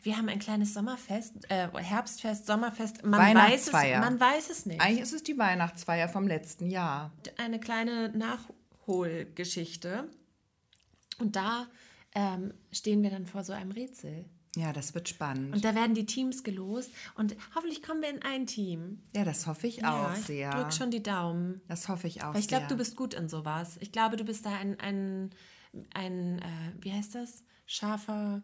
wir 0.03 0.17
haben 0.17 0.31
ein 0.31 0.39
kleines 0.39 0.73
Sommerfest, 0.73 1.51
äh, 1.51 1.69
Herbstfest, 1.77 2.47
Sommerfest. 2.47 3.05
Man 3.05 3.21
weiß, 3.21 3.67
es, 3.67 3.73
Weihnachtsfeier. 3.75 4.01
man 4.01 4.19
weiß 4.19 4.49
es 4.49 4.65
nicht. 4.65 4.81
Eigentlich 4.81 5.01
ist 5.03 5.13
es 5.13 5.23
die 5.23 5.37
Weihnachtsfeier 5.37 6.09
vom 6.09 6.27
letzten 6.27 6.71
Jahr. 6.71 7.13
eine 7.37 7.61
kleine 7.61 8.09
Nachholgeschichte. 8.17 10.09
Und 11.19 11.37
da 11.37 11.67
ähm, 12.15 12.53
stehen 12.73 13.03
wir 13.03 13.11
dann 13.11 13.27
vor 13.27 13.45
so 13.45 13.53
einem 13.53 13.71
Rätsel. 13.73 14.25
Ja, 14.57 14.73
das 14.73 14.95
wird 14.95 15.09
spannend. 15.09 15.55
Und 15.55 15.65
da 15.65 15.75
werden 15.75 15.95
die 15.95 16.07
Teams 16.07 16.43
gelost 16.43 16.91
und 17.15 17.37
hoffentlich 17.55 17.83
kommen 17.83 18.01
wir 18.03 18.11
in 18.11 18.23
ein 18.23 18.47
Team. 18.47 19.03
ja, 19.15 19.25
das 19.25 19.47
hoffe 19.47 19.67
ich 19.67 19.79
ja, 19.79 20.07
auch 20.11 20.15
ich 20.15 20.25
sehr. 20.25 20.51
drück 20.51 20.73
schon 20.73 20.91
die 20.91 21.03
Daumen. 21.03 21.61
Das 21.69 21.89
hoffe 21.89 22.09
ich 22.09 22.25
auch 22.25 22.35
Weil 22.35 22.41
ich 22.41 22.49
glaube, 22.49 22.67
du 22.67 22.77
bist 22.77 22.97
gut 22.97 23.15
in 23.15 23.29
sowas. 23.29 23.77
Ich 23.81 23.93
glaube, 23.93 24.17
du 24.17 24.25
bist 24.25 24.47
da 24.47 24.51
ein, 24.57 24.81
ein, 24.81 25.31
ein 25.95 26.39
äh, 26.39 26.73
wie 26.81 26.93
heißt 26.93 27.15
das? 27.15 27.45
Scharfer 27.67 28.43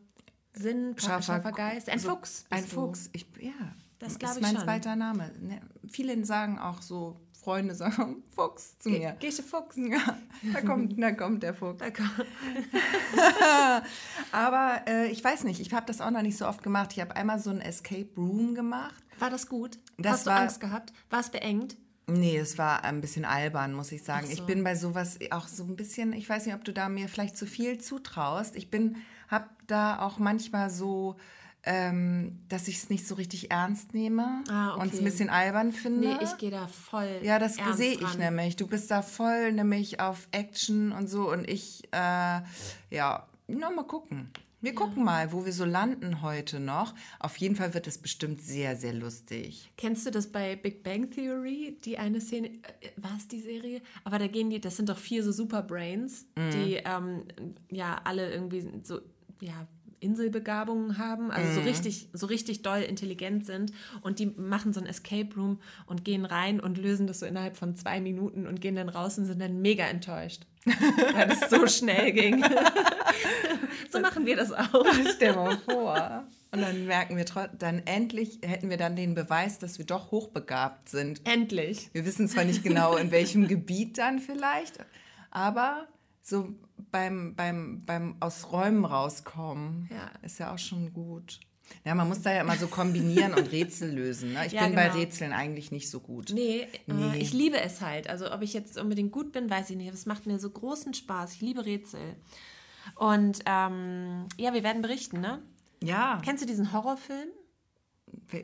Sinn, 0.52 0.94
scharfer, 0.98 1.22
scharfer 1.22 1.52
Geist. 1.52 1.88
Ein 1.88 1.98
so- 1.98 2.10
Fuchs. 2.10 2.44
Ein 2.50 2.62
du. 2.64 2.68
Fuchs. 2.70 3.10
Ich, 3.12 3.26
ja, 3.40 3.50
Das 3.98 4.12
ist 4.12 4.18
glaub 4.20 4.36
ich 4.36 4.42
mein 4.42 4.54
schon. 4.54 4.64
zweiter 4.64 4.94
Name. 4.96 5.32
Ne, 5.40 5.60
viele 5.88 6.24
sagen 6.24 6.58
auch 6.58 6.80
so, 6.80 7.18
Freunde 7.44 7.74
sagen 7.74 8.22
Fuchs 8.34 8.78
zu 8.78 8.88
mir. 8.90 9.16
Gesche 9.20 9.42
Fuchs. 9.42 9.76
Ja, 9.76 10.18
da 10.52 10.60
kommt, 10.62 11.00
da 11.00 11.12
kommt 11.12 11.42
der 11.42 11.52
Fuchs. 11.54 11.78
Kommt- 11.80 12.26
Aber 14.32 14.80
äh, 14.86 15.06
ich 15.08 15.22
weiß 15.22 15.44
nicht, 15.44 15.60
ich 15.60 15.72
habe 15.72 15.86
das 15.86 16.00
auch 16.00 16.10
noch 16.10 16.22
nicht 16.22 16.36
so 16.38 16.46
oft 16.46 16.62
gemacht. 16.62 16.90
Ich 16.92 17.00
habe 17.00 17.14
einmal 17.16 17.38
so 17.38 17.50
ein 17.50 17.60
Escape 17.60 18.08
Room 18.16 18.54
gemacht. 18.54 18.94
War 19.18 19.30
das 19.30 19.48
gut? 19.48 19.78
Das 19.98 20.12
Hast 20.14 20.26
du 20.26 20.30
war- 20.30 20.40
Angst 20.40 20.60
gehabt? 20.60 20.92
War 21.10 21.20
es 21.20 21.30
beengt? 21.30 21.76
Nee, 22.06 22.36
es 22.36 22.58
war 22.58 22.84
ein 22.84 23.00
bisschen 23.00 23.24
albern, 23.24 23.72
muss 23.72 23.90
ich 23.90 24.02
sagen. 24.04 24.26
So. 24.26 24.32
Ich 24.32 24.42
bin 24.42 24.62
bei 24.62 24.74
sowas 24.74 25.18
auch 25.30 25.48
so 25.48 25.64
ein 25.64 25.74
bisschen, 25.76 26.12
ich 26.12 26.28
weiß 26.28 26.44
nicht, 26.44 26.54
ob 26.54 26.62
du 26.64 26.72
da 26.72 26.88
mir 26.90 27.08
vielleicht 27.08 27.36
zu 27.36 27.46
viel 27.46 27.78
zutraust. 27.78 28.56
Ich 28.56 28.70
bin, 28.70 28.96
habe 29.28 29.48
da 29.66 30.00
auch 30.00 30.18
manchmal 30.18 30.68
so, 30.68 31.16
ähm, 31.66 32.40
dass 32.48 32.68
ich 32.68 32.76
es 32.76 32.90
nicht 32.90 33.06
so 33.06 33.14
richtig 33.14 33.50
ernst 33.50 33.94
nehme 33.94 34.42
Ah, 34.50 34.74
und 34.74 34.86
es 34.88 34.92
ein 34.92 34.98
okay. 34.98 35.04
bisschen 35.04 35.30
albern 35.30 35.72
finde. 35.72 36.08
Nee, 36.08 36.16
ich 36.22 36.36
gehe 36.36 36.50
da 36.50 36.66
voll. 36.66 37.20
Ja, 37.22 37.38
das 37.38 37.56
sehe 37.76 37.94
ich 37.94 38.18
nämlich. 38.18 38.56
Du 38.56 38.66
bist 38.66 38.90
da 38.90 39.02
voll 39.02 39.52
nämlich 39.52 40.00
auf 40.00 40.28
Action 40.32 40.92
und 40.92 41.08
so 41.08 41.30
und 41.30 41.48
ich, 41.48 41.82
äh, 41.92 42.40
ja, 42.90 43.26
na, 43.48 43.70
mal 43.70 43.84
gucken. 43.84 44.30
Wir 44.60 44.74
gucken 44.74 45.04
mal, 45.04 45.30
wo 45.30 45.44
wir 45.44 45.52
so 45.52 45.66
landen 45.66 46.22
heute 46.22 46.58
noch. 46.58 46.94
Auf 47.18 47.36
jeden 47.36 47.54
Fall 47.54 47.74
wird 47.74 47.86
es 47.86 47.98
bestimmt 47.98 48.40
sehr, 48.40 48.76
sehr 48.76 48.94
lustig. 48.94 49.70
Kennst 49.76 50.06
du 50.06 50.10
das 50.10 50.26
bei 50.32 50.56
Big 50.56 50.82
Bang 50.82 51.10
Theory? 51.10 51.76
Die 51.84 51.98
eine 51.98 52.18
Szene, 52.18 52.48
äh, 52.48 52.88
war 52.96 53.14
es 53.18 53.28
die 53.28 53.40
Serie? 53.42 53.82
Aber 54.04 54.18
da 54.18 54.26
gehen 54.26 54.48
die, 54.48 54.62
das 54.62 54.76
sind 54.78 54.88
doch 54.88 54.96
vier 54.96 55.22
so 55.22 55.32
Superbrains, 55.32 56.24
Mhm. 56.36 56.50
die 56.52 56.74
ähm, 56.76 57.24
ja 57.70 58.00
alle 58.04 58.32
irgendwie 58.32 58.66
so, 58.84 59.00
ja, 59.42 59.66
Inselbegabungen 60.04 60.98
haben, 60.98 61.30
also 61.30 61.48
Mhm. 61.48 61.54
so 61.54 61.60
richtig, 61.62 62.08
so 62.12 62.26
richtig 62.26 62.62
doll 62.62 62.82
intelligent 62.82 63.44
sind 63.46 63.72
und 64.02 64.18
die 64.20 64.26
machen 64.26 64.72
so 64.72 64.80
ein 64.80 64.86
Escape 64.86 65.34
Room 65.36 65.58
und 65.86 66.04
gehen 66.04 66.24
rein 66.24 66.60
und 66.60 66.78
lösen 66.78 67.06
das 67.06 67.20
so 67.20 67.26
innerhalb 67.26 67.56
von 67.56 67.74
zwei 67.74 68.00
Minuten 68.00 68.46
und 68.46 68.60
gehen 68.60 68.76
dann 68.76 68.88
raus 68.88 69.18
und 69.18 69.24
sind 69.24 69.40
dann 69.40 69.60
mega 69.62 69.84
enttäuscht, 69.86 70.42
weil 71.14 71.30
es 71.32 71.50
so 71.50 71.66
schnell 71.66 72.12
ging. 72.12 72.44
so 73.90 74.00
machen 74.00 74.26
wir 74.26 74.36
das 74.36 74.52
auch. 74.52 74.86
Stell 75.14 75.34
mal 75.34 75.58
vor. 75.58 76.24
Und 76.52 76.60
dann 76.62 76.86
merken 76.86 77.16
wir, 77.16 77.24
dann 77.58 77.82
endlich 77.84 78.38
hätten 78.42 78.70
wir 78.70 78.76
dann 78.76 78.94
den 78.94 79.14
Beweis, 79.14 79.58
dass 79.58 79.78
wir 79.78 79.86
doch 79.86 80.12
hochbegabt 80.12 80.88
sind. 80.88 81.20
Endlich. 81.26 81.90
Wir 81.92 82.04
wissen 82.06 82.28
zwar 82.28 82.44
nicht 82.44 82.62
genau, 82.62 82.96
in 82.96 83.10
welchem 83.10 83.48
Gebiet 83.48 83.98
dann 83.98 84.20
vielleicht, 84.20 84.78
aber 85.32 85.88
so 86.26 86.48
beim, 86.90 87.34
beim, 87.36 87.84
beim 87.84 88.16
aus 88.20 88.50
Räumen 88.50 88.84
rauskommen 88.86 89.88
Ja. 89.92 90.10
ist 90.22 90.38
ja 90.38 90.52
auch 90.54 90.58
schon 90.58 90.92
gut. 90.94 91.38
Ja, 91.84 91.94
man 91.94 92.08
muss 92.08 92.22
da 92.22 92.32
ja 92.32 92.40
immer 92.40 92.56
so 92.56 92.66
kombinieren 92.66 93.34
und 93.34 93.50
Rätsel 93.52 93.90
lösen. 93.94 94.32
Ne? 94.32 94.46
Ich 94.46 94.52
Ja, 94.52 94.64
bin 94.64 94.74
bei 94.74 94.84
genau. 94.88 94.96
Rätseln 94.96 95.32
eigentlich 95.32 95.70
nicht 95.70 95.90
so 95.90 96.00
gut. 96.00 96.30
Nee, 96.32 96.66
Nee. 96.86 97.16
Äh, 97.16 97.18
ich 97.18 97.32
liebe 97.34 97.58
es 97.60 97.80
halt. 97.82 98.08
Also 98.08 98.32
ob 98.32 98.42
ich 98.42 98.52
jetzt 98.54 98.78
unbedingt 98.78 99.12
gut 99.12 99.32
bin, 99.32 99.48
weiß 99.50 99.68
ich 99.70 99.76
nicht. 99.76 99.88
Aber 99.88 99.94
es 99.96 100.06
macht 100.06 100.26
mir 100.26 100.38
so 100.38 100.48
großen 100.50 100.94
Spaß. 100.94 101.34
Ich 101.34 101.40
liebe 101.42 101.64
Rätsel. 101.64 102.16
Und 102.96 103.40
ähm, 103.46 104.26
ja, 104.38 104.52
wir 104.54 104.62
werden 104.62 104.82
berichten, 104.82 105.20
ne? 105.20 105.42
Ja, 105.82 106.20
Kennst 106.24 106.42
du 106.42 106.46
diesen 106.46 106.72
Horrorfilm? 106.72 107.28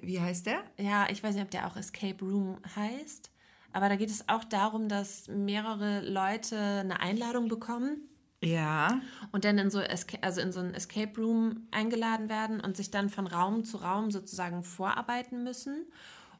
wie 0.03 0.21
heißt 0.21 0.47
der? 0.47 0.63
Ja, 0.79 1.07
ich 1.11 1.23
weiß 1.23 1.35
nicht, 1.35 1.45
ob 1.45 1.51
der 1.51 1.67
auch 1.67 1.77
Escape 1.77 2.23
Room 2.25 2.59
heißt. 2.77 3.31
Aber 3.73 3.89
da 3.89 3.97
geht 3.97 4.11
es 4.11 4.29
auch 4.29 4.45
darum, 4.45 4.89
dass 4.89 5.29
mehrere 5.29 6.01
Leute 6.09 6.59
eine 6.59 7.01
Einladung 7.01 7.49
bekommen 7.49 8.03
Ja. 8.43 9.01
und 9.33 9.45
dann 9.45 9.59
in 9.59 9.71
so, 9.71 9.81
Esca 9.81 10.19
also 10.23 10.41
in 10.41 10.53
so 10.53 10.61
einen 10.61 10.75
Escape 10.75 11.21
Room 11.21 11.69
eingeladen 11.71 12.29
werden 12.29 12.61
und 12.61 12.77
sich 12.77 12.91
dann 12.91 13.09
von 13.11 13.27
Raum 13.27 13.65
zu 13.65 13.77
Raum 13.79 14.11
sozusagen 14.11 14.63
vorarbeiten 14.63 15.45
müssen. 15.45 15.87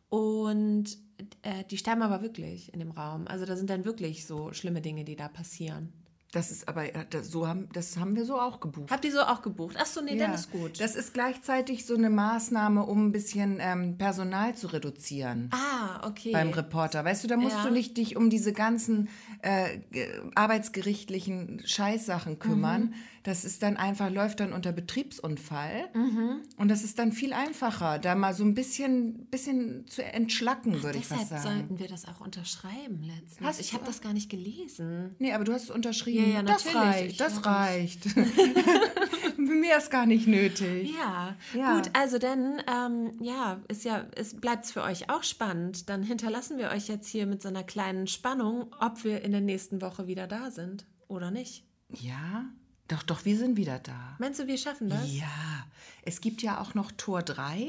Und 0.09 0.97
äh, 1.43 1.65
die 1.71 1.79
sterben 1.79 2.03
aber 2.03 2.21
wirklich 2.23 2.73
in 2.75 2.81
dem 2.81 2.91
Raum. 2.91 3.29
Also 3.29 3.45
da 3.47 3.55
sind 3.57 3.71
dann 3.71 3.85
wirklich 3.85 4.27
so 4.27 4.53
schlimme 4.53 4.81
Dinge, 4.81 5.05
die 5.05 5.15
da 5.17 5.29
passieren. 5.29 5.93
Das 6.33 6.53
ist 6.53 6.69
aber, 6.69 6.85
das, 7.11 7.29
so 7.29 7.49
haben, 7.49 7.69
das 7.73 7.97
haben 7.97 8.15
wir 8.15 8.25
so 8.25 8.39
auch 8.41 8.61
gebucht. 8.61 8.91
Habt 8.93 9.05
ihr 9.05 9.11
so 9.11 9.21
auch 9.21 9.43
gebucht? 9.43 9.75
Ach 9.81 9.87
so, 9.87 10.01
nee, 10.01 10.11
dann 10.17 10.31
Ja, 10.31 10.35
ist 10.35 10.53
gut. 10.53 10.81
Das 10.81 10.95
ist 10.95 11.13
gleichzeitig 11.13 11.85
so 11.87 11.95
eine 11.95 12.09
Maßnahme, 12.09 12.85
um 12.87 13.07
ein 13.07 13.13
bisschen 13.13 13.59
ähm, 13.61 13.99
Personal 13.99 14.55
zu 14.55 14.69
reduzieren. 14.69 15.51
ah, 15.53 16.07
okay. 16.07 16.31
beim 16.33 16.51
Reporter. 16.51 17.05
Weißt 17.05 17.25
du, 17.25 17.29
da 17.29 17.37
musst 17.37 17.57
Ja. 17.57 17.65
du 17.65 17.73
nicht 17.73 17.97
dich 17.97 18.17
um 18.17 18.31
diese 18.31 18.53
ganzen 18.53 19.09
äh, 19.43 19.79
ge- 19.91 20.09
arbeitsgerichtlichen 20.37 21.63
Scheißsachen 21.65 22.39
kümmern. 22.39 22.83
Mhm. 22.83 22.95
Das 23.23 23.45
ist 23.45 23.63
dann 23.63 23.77
einfach, 23.77 24.11
läuft 24.11 24.41
dann 24.41 24.53
unter 24.55 24.73
Betriebsunfall. 24.73 25.89
Mhm. 25.95 26.43
Und 26.57 26.69
das 26.69 26.83
ist 26.83 26.99
dann 26.99 27.13
viel 27.13 27.33
einfacher, 27.35 27.99
da 27.99 28.15
mal 28.15 28.33
so 28.35 28.45
ein 28.45 28.55
bisschen, 28.55 29.27
bisschen 29.27 29.87
zu 29.87 30.03
entschlacken, 30.03 30.83
würde 30.83 30.99
ich 30.99 31.09
Deshalb 31.09 31.29
fast 31.29 31.43
sagen. 31.43 31.59
sollten 31.59 31.79
wir 31.79 31.89
das 31.89 32.07
auch 32.09 32.21
unterschreiben 32.21 33.03
letztens. 33.03 33.41
Hast 33.47 33.61
ich 33.61 33.75
habe 33.75 33.85
das 33.85 34.01
gar 34.01 34.13
nicht 34.15 34.31
gelesen. 34.31 35.15
Nee, 35.19 35.33
aber 35.33 35.45
du 35.45 35.53
hast 35.53 35.65
es 35.65 35.71
unterschrieben. 35.71 36.29
Ja, 36.29 36.35
ja, 36.37 36.43
das 36.43 36.75
reicht, 36.75 37.21
das 37.21 37.39
ich 37.39 37.45
reicht. 37.47 38.07
Mehr 39.37 39.79
ist 39.79 39.91
gar 39.91 40.07
nicht 40.07 40.27
nötig. 40.27 40.91
Ja, 40.95 41.37
Ja. 41.55 41.75
gut, 41.77 41.91
also 41.95 42.19
dann, 42.19 42.63
ähm, 42.67 43.13
ja, 43.21 43.61
ist 43.69 43.85
ja, 43.85 44.07
es 44.17 44.35
bleibt 44.41 44.67
für 44.67 44.83
euch 44.83 45.11
auch 45.11 45.23
spannend. 45.25 45.89
Dann 45.89 46.03
hinterlassen 46.03 46.59
wir 46.59 46.71
euch 46.71 46.89
jetzt 46.89 47.09
hier 47.09 47.27
mit 47.27 47.43
so 47.43 47.49
einer 47.49 47.65
kleinen 47.65 48.07
Spannung, 48.07 48.75
ob 48.81 49.05
wir 49.05 49.23
in 49.23 49.33
der 49.33 49.41
nächsten 49.41 49.81
Woche 49.83 50.07
wieder 50.07 50.27
da 50.27 50.51
sind 50.51 50.87
oder 51.09 51.31
nicht. 51.31 51.65
Ja, 52.01 52.45
doch, 52.91 53.03
doch, 53.05 53.25
wir 53.25 53.37
sind 53.37 53.57
wieder 53.57 53.79
da. 53.79 54.17
Meinst 54.19 54.41
du, 54.41 54.47
wir 54.47 54.59
schaffen 54.59 54.89
das? 54.89 55.13
Ja, 55.15 55.67
es 56.03 56.21
gibt 56.21 56.43
ja 56.43 56.61
auch 56.61 56.75
noch 56.75 56.91
Tor 56.93 57.23
3. 57.23 57.67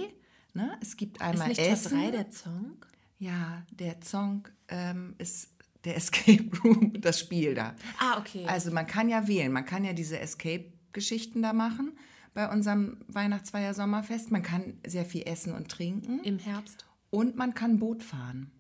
Ne? 0.54 0.78
Es 0.82 0.98
gibt 0.98 1.18
Ist 1.18 1.22
einmal 1.24 1.48
nicht 1.50 1.60
Essen. 1.60 1.92
Tor 1.92 2.00
3 2.02 2.12
der 2.12 2.32
Song? 2.32 2.78
ja, 3.20 3.64
der 3.72 3.98
Song 4.04 4.48
ähm, 4.68 5.16
ist 5.20 5.50
der 5.84 5.96
Escape 5.98 6.50
Room, 6.64 7.00
das 7.00 7.20
Spiel 7.20 7.54
da. 7.54 7.76
Ah, 8.00 8.18
okay. 8.20 8.46
Also 8.48 8.72
man 8.72 8.88
kann 8.88 9.10
ja 9.10 9.28
wählen, 9.28 9.52
man 9.52 9.66
kann 9.66 9.84
ja 9.84 9.94
diese 9.94 10.20
Escape-Geschichten 10.20 11.42
da 11.42 11.54
machen 11.54 11.94
bei 12.34 12.50
unserem 12.50 12.98
Weihnachtsfeier 13.08 13.74
Sommerfest. 13.74 14.32
Man 14.32 14.42
kann 14.42 14.80
sehr 14.86 15.06
viel 15.06 15.24
essen 15.28 15.54
und 15.54 15.70
trinken 15.70 16.24
Im 16.24 16.40
Herbst. 16.40 16.86
und 17.12 17.36
man 17.36 17.54
kann 17.54 17.78
Boot 17.80 18.04
fahren. 18.04 18.52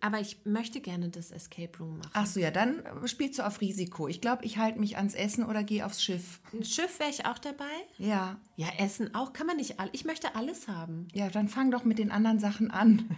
Aber 0.00 0.20
ich 0.20 0.44
möchte 0.44 0.80
gerne 0.80 1.08
das 1.08 1.32
Escape 1.32 1.76
Room 1.80 1.98
machen. 1.98 2.10
Ach 2.12 2.26
so, 2.26 2.38
ja, 2.38 2.52
dann 2.52 2.84
spielst 3.06 3.40
du 3.40 3.42
auf 3.46 3.60
Risiko. 3.60 4.06
Ich 4.06 4.20
glaube, 4.20 4.44
ich 4.44 4.56
halte 4.56 4.78
mich 4.78 4.96
ans 4.96 5.14
Essen 5.14 5.44
oder 5.44 5.64
gehe 5.64 5.84
aufs 5.84 6.02
Schiff. 6.02 6.40
Ein 6.52 6.64
Schiff 6.64 7.00
wäre 7.00 7.10
ich 7.10 7.26
auch 7.26 7.38
dabei. 7.38 7.64
Ja, 7.98 8.36
Ja, 8.54 8.68
Essen 8.78 9.12
auch. 9.16 9.32
Kann 9.32 9.48
man 9.48 9.56
nicht 9.56 9.80
all. 9.80 9.88
Ich 9.92 10.04
möchte 10.04 10.36
alles 10.36 10.68
haben. 10.68 11.08
ja, 11.14 11.28
dann 11.30 11.48
fang 11.48 11.72
doch 11.72 11.82
mit 11.84 11.98
den 11.98 12.12
anderen 12.12 12.38
Sachen 12.38 12.70
an. 12.70 13.08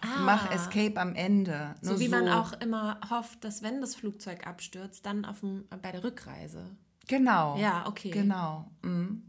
Ah. 0.00 0.06
Mach 0.24 0.50
Escape 0.50 0.98
am 0.98 1.14
Ende. 1.14 1.74
So 1.82 1.90
Nur 1.92 2.00
wie 2.00 2.08
man 2.08 2.28
auch 2.28 2.54
immer 2.60 2.98
hofft, 3.10 3.44
dass 3.44 3.62
wenn 3.62 3.82
das 3.82 3.94
Flugzeug 3.94 4.46
abstürzt, 4.46 5.04
dann 5.04 5.26
auf 5.26 5.40
dem, 5.40 5.66
bei 5.82 5.92
der 5.92 6.02
Rückreise. 6.04 6.64
Genau. 7.06 7.58
Ja, 7.58 7.86
okay. 7.86 8.10
Genau. 8.10 8.70
Mhm. 8.82 9.24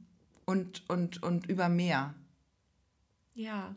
Und, 0.45 0.89
und, 0.89 1.22
und 1.24 1.47
über 1.47 1.68
Meer. 1.68 2.14
Ja. 3.34 3.76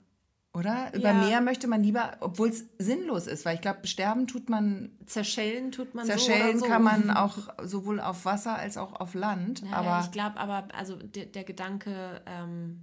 Oder? 0.55 0.95
Über 0.95 1.09
Ja. 1.09 1.15
Meer 1.15 1.41
möchte 1.41 1.67
man 1.67 1.83
lieber, 1.83 2.17
obwohl 2.21 2.49
es 2.49 2.65
sinnlos 2.79 3.27
ist, 3.27 3.45
weil 3.45 3.57
ich 3.57 3.61
glaube, 3.61 3.87
sterben 3.89 4.29
tut 4.29 4.49
man, 4.49 4.93
Zerschellen 5.05 5.73
tut 5.73 5.95
man 5.95 6.07
zerschellen 6.07 6.59
so 6.59 6.65
so. 6.65 6.71
kann 6.71 6.83
man 6.83 7.11
auch 7.17 7.39
sowohl 7.65 8.01
auf 8.01 8.25
Wasser 8.25 8.57
als 8.57 8.77
auch 8.77 8.93
auf 9.01 9.15
Land. 9.15 9.63
Ja, 9.69 9.73
aber 9.73 10.05
ich 10.05 10.13
glaube 10.13 10.39
aber, 10.39 10.69
also 10.73 10.95
der, 10.95 11.27
der 11.27 11.43
Gedanke, 11.43 12.23
ähm, 12.27 12.83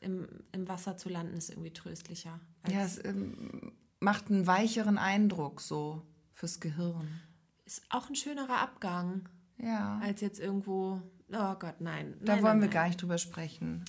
im, 0.00 0.26
im 0.50 0.68
Wasser 0.68 0.96
zu 0.96 1.08
landen, 1.08 1.36
ist 1.36 1.50
irgendwie 1.50 1.72
tröstlicher. 1.72 2.40
ja, 2.68 2.80
es 2.80 3.02
ähm, 3.04 3.72
macht 4.00 4.28
einen 4.28 4.48
weicheren 4.48 4.98
Eindruck 4.98 5.60
so 5.60 6.02
fürs 6.34 6.58
Gehirn. 6.58 7.20
ist 7.64 7.84
auch 7.88 8.08
ein 8.08 8.16
schönerer 8.16 8.58
Abgang, 8.58 9.28
Ja. 9.62 10.00
als 10.02 10.20
jetzt 10.20 10.40
irgendwo, 10.40 11.00
oh 11.32 11.54
Gott, 11.58 11.80
nein. 11.80 12.14
Da 12.20 12.34
nein, 12.34 12.42
wollen 12.42 12.52
nein, 12.54 12.60
wir 12.62 12.66
nein. 12.66 12.70
gar 12.74 12.86
nicht 12.88 13.00
drüber 13.00 13.18
sprechen. 13.18 13.84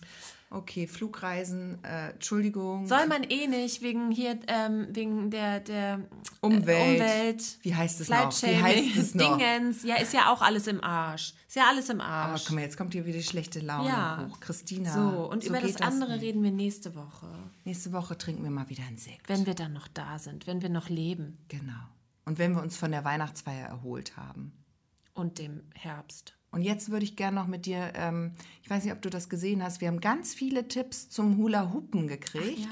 Okay, 0.50 0.86
Flugreisen, 0.86 1.84
äh, 1.84 2.12
Entschuldigung. 2.12 2.86
Soll 2.86 3.08
man 3.08 3.24
eh 3.24 3.48
nicht, 3.48 3.82
wegen 3.82 4.12
hier, 4.12 4.38
ähm, 4.48 4.86
wegen 4.92 5.32
der, 5.32 5.60
der 5.62 5.96
äh, 5.96 6.46
Umwelt. 6.46 7.00
Umwelt. 7.02 7.58
Wie 7.64 7.74
heißt 7.74 8.02
es 8.02 8.10
noch? 8.10 8.32
Wie 8.44 8.62
heißt 8.62 8.96
es 8.98 9.16
noch? 9.16 9.36
Dingens. 9.40 9.82
Ja, 9.84 9.96
ist 9.96 10.14
ja 10.14 10.32
auch 10.32 10.44
alles 10.44 10.68
im 10.68 10.84
Arsch. 10.84 11.34
Ist 11.48 11.56
ja 11.56 11.64
alles 11.68 11.90
im 11.90 12.00
Aber 12.02 12.34
Arsch. 12.34 12.46
guck 12.46 12.54
mal, 12.54 12.62
jetzt 12.62 12.78
kommt 12.78 12.94
hier 12.94 13.04
wieder 13.08 13.18
die 13.18 13.24
schlechte 13.24 13.62
Laune 13.62 13.88
Ja. 13.90 14.28
hoch. 14.30 14.40
Christina. 14.42 14.94
so, 14.94 15.28
und 15.28 15.44
über 15.44 15.60
das 15.60 15.78
andere 15.78 16.14
nicht. 16.14 16.22
reden 16.22 16.44
wir 16.44 16.52
nächste 16.52 16.94
Woche, 16.94 17.26
Nächste 17.66 17.92
Woche 17.92 18.16
trinken 18.16 18.44
wir 18.44 18.52
mal 18.52 18.70
wieder 18.70 18.84
einen 18.88 18.98
Sekt. 19.00 19.28
wenn 19.30 19.48
wir 19.48 19.56
dann 19.56 19.74
noch 19.74 19.88
da 19.88 20.20
sind, 20.20 20.46
wenn 20.46 20.62
wir 20.62 20.70
noch 20.70 20.90
leben 20.90 21.40
Genau. 21.48 21.74
Und 22.26 22.38
wenn 22.38 22.54
wir 22.54 22.62
uns 22.62 22.78
von 22.78 22.92
der 22.92 23.04
Weihnachtsfeier 23.04 23.68
erholt 23.70 24.18
haben. 24.18 24.54
Und 25.14 25.40
dem 25.40 25.64
Herbst. 25.74 26.36
Und 26.52 26.62
jetzt 26.62 26.92
würde 26.92 27.04
ich 27.06 27.16
gerne 27.16 27.36
noch 27.36 27.48
mit 27.48 27.66
dir, 27.66 27.94
ähm, 27.96 28.34
ich 28.62 28.70
weiß 28.70 28.84
nicht, 28.84 28.94
ob 28.94 29.02
du 29.02 29.10
das 29.10 29.28
gesehen 29.30 29.64
hast, 29.64 29.82
wir 29.82 29.88
haben 29.88 30.00
ganz 30.02 30.34
viele 30.36 30.68
Tipps 30.68 31.10
zum 31.10 31.38
Hula-Hoopen 31.38 32.08
gekriegt. 32.08 32.60
ja. 32.60 32.70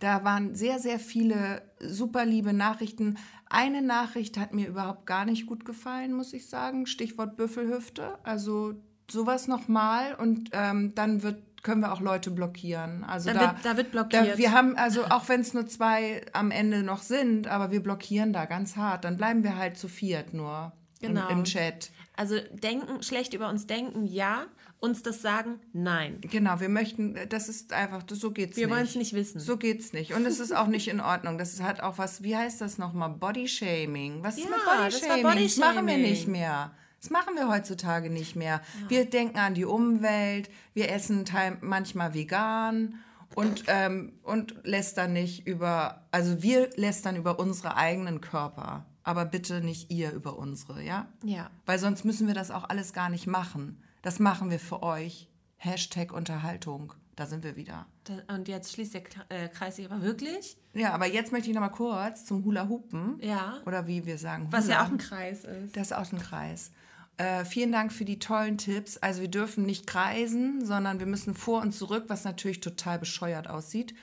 Da 0.00 0.24
waren 0.24 0.54
sehr, 0.56 0.80
sehr 0.80 0.98
viele 0.98 1.62
super 1.80 2.26
liebe 2.26 2.52
Nachrichten. 2.52 3.16
Eine 3.48 3.80
Nachricht 3.80 4.36
hat 4.36 4.52
mir 4.52 4.66
überhaupt 4.68 5.06
gar 5.06 5.24
nicht 5.24 5.46
gut 5.46 5.64
gefallen, 5.64 6.12
muss 6.12 6.32
ich 6.32 6.48
sagen. 6.48 6.86
Stichwort 6.86 7.36
Büffelhüfte. 7.36 8.18
Also 8.24 8.74
sowas 9.10 9.46
nochmal 9.46 10.14
und 10.16 10.50
ähm, 10.52 10.92
dann 10.94 11.22
wird, 11.22 11.62
können 11.62 11.80
wir 11.80 11.92
auch 11.92 12.00
Leute 12.00 12.32
blockieren. 12.32 13.04
Also 13.04 13.30
Da 13.30 13.34
da, 13.34 13.40
wird- 13.52 13.64
da 13.64 13.76
wird 13.76 13.90
blockiert. 13.92 14.32
Da, 14.34 14.36
wir 14.38 14.52
haben, 14.52 14.76
also 14.76 15.04
auch 15.06 15.28
wenn 15.28 15.40
es 15.40 15.54
nur 15.54 15.66
zwei 15.68 16.26
am 16.32 16.50
Ende 16.50 16.82
noch 16.82 17.00
sind, 17.02 17.46
aber 17.46 17.70
wir 17.70 17.82
blockieren 17.82 18.32
da 18.32 18.44
ganz 18.44 18.76
hart. 18.76 19.04
Dann 19.04 19.16
bleiben 19.16 19.42
wir 19.44 19.56
halt 19.56 19.78
zu 19.78 19.88
viert 19.88 20.34
nur 20.34 20.72
Genau. 21.08 21.28
im, 21.28 21.38
im 21.38 21.44
Chat. 21.44 21.90
Also 22.16 22.36
denken, 22.52 23.02
schlecht 23.02 23.34
über 23.34 23.48
uns 23.48 23.66
denken, 23.66 24.04
ja. 24.06 24.46
Uns 24.80 25.02
das 25.02 25.22
sagen, 25.22 25.60
nein. 25.72 26.18
Genau, 26.20 26.60
wir 26.60 26.68
möchten, 26.68 27.16
das 27.30 27.48
ist 27.48 27.72
einfach, 27.72 28.02
das, 28.02 28.20
so 28.20 28.32
geht's 28.32 28.56
Wir 28.56 28.66
nicht. 28.66 28.74
wollen's 28.76 28.94
nicht 28.96 29.14
wissen. 29.14 29.40
So 29.40 29.56
geht's 29.56 29.92
nicht. 29.94 30.12
Und 30.12 30.26
es 30.26 30.40
ist 30.40 30.54
auch 30.54 30.66
nicht 30.66 30.88
in 30.88 31.00
Ordnung. 31.00 31.38
Das 31.38 31.60
hat 31.62 31.80
auch 31.80 31.96
was, 31.96 32.22
wie 32.22 32.36
heißt 32.36 32.60
das 32.60 32.76
nochmal? 32.76 33.08
Bodyshaming. 33.10 34.22
Was 34.22 34.36
ist 34.36 34.44
Ja, 34.44 34.50
mit 34.50 34.58
das 34.58 34.66
war 34.66 34.78
Bodyshaming? 35.16 35.44
Das 35.46 35.56
machen 35.56 35.74
wir 35.74 35.82
Bodyshaming. 35.94 36.02
nicht 36.10 36.28
mehr. 36.28 36.72
Das 37.00 37.10
machen 37.10 37.34
wir 37.34 37.48
heutzutage 37.48 38.10
nicht 38.10 38.36
mehr. 38.36 38.60
Wir 38.88 39.04
denken 39.04 39.38
an 39.38 39.54
die 39.54 39.64
Umwelt, 39.64 40.50
wir 40.74 40.90
essen 40.90 41.24
manchmal 41.60 42.14
vegan 42.14 42.98
und, 43.34 43.64
ähm, 43.68 44.12
und 44.22 44.54
lästern 44.64 45.12
nicht 45.12 45.46
über, 45.46 46.06
also 46.10 46.42
wir 46.42 46.70
lästern 46.76 47.16
über 47.16 47.38
unsere 47.38 47.76
eigenen 47.76 48.20
Körper. 48.20 48.86
Aber 49.04 49.26
bitte 49.26 49.60
nicht 49.60 49.90
ihr 49.90 50.12
über 50.12 50.38
unsere, 50.38 50.82
ja? 50.82 51.08
Ja. 51.22 51.50
Weil 51.66 51.78
sonst 51.78 52.04
müssen 52.04 52.26
wir 52.26 52.34
das 52.34 52.50
auch 52.50 52.68
alles 52.68 52.92
gar 52.92 53.10
nicht 53.10 53.26
machen. 53.26 53.82
Das 54.02 54.18
machen 54.18 54.50
wir 54.50 54.58
für 54.58 54.82
euch. 54.82 55.28
Hashtag 55.56 56.12
Unterhaltung. 56.12 56.94
Da 57.16 57.26
sind 57.26 57.44
wir 57.44 57.54
wieder. 57.56 57.86
Und 58.28 58.48
jetzt 58.48 58.72
schließt 58.72 58.94
der 58.94 59.02
äh, 59.28 59.48
Kreis 59.48 59.76
sich 59.76 59.90
aber 59.90 60.02
wirklich. 60.02 60.56
Ja, 60.72 60.92
aber 60.92 61.06
jetzt 61.06 61.32
möchte 61.32 61.48
ich 61.48 61.54
noch 61.54 61.60
mal 61.60 61.68
kurz 61.68 62.24
zum 62.24 62.44
Hula 62.44 62.68
Hoopen. 62.68 63.18
Ja. 63.22 63.60
Oder 63.66 63.86
wie 63.86 64.04
wir 64.04 64.18
sagen. 64.18 64.48
Was 64.50 64.66
ja 64.66 64.76
Hula. 64.76 64.86
auch 64.86 64.90
ein 64.90 64.98
Kreis 64.98 65.44
ist. 65.44 65.76
Das 65.76 65.90
ist 65.90 65.92
auch 65.92 66.12
ein 66.12 66.18
Kreis. 66.18 66.72
Äh, 67.16 67.44
vielen 67.44 67.70
Dank 67.70 67.92
für 67.92 68.04
die 68.04 68.18
tollen 68.18 68.58
Tipps. 68.58 68.96
Also 68.96 69.20
wir 69.20 69.30
dürfen 69.30 69.64
nicht 69.64 69.86
kreisen, 69.86 70.64
sondern 70.64 70.98
wir 70.98 71.06
müssen 71.06 71.34
vor 71.34 71.62
und 71.62 71.72
zurück, 71.72 72.04
was 72.08 72.24
natürlich 72.24 72.60
total 72.60 72.98
bescheuert 72.98 73.48
aussieht. 73.48 73.94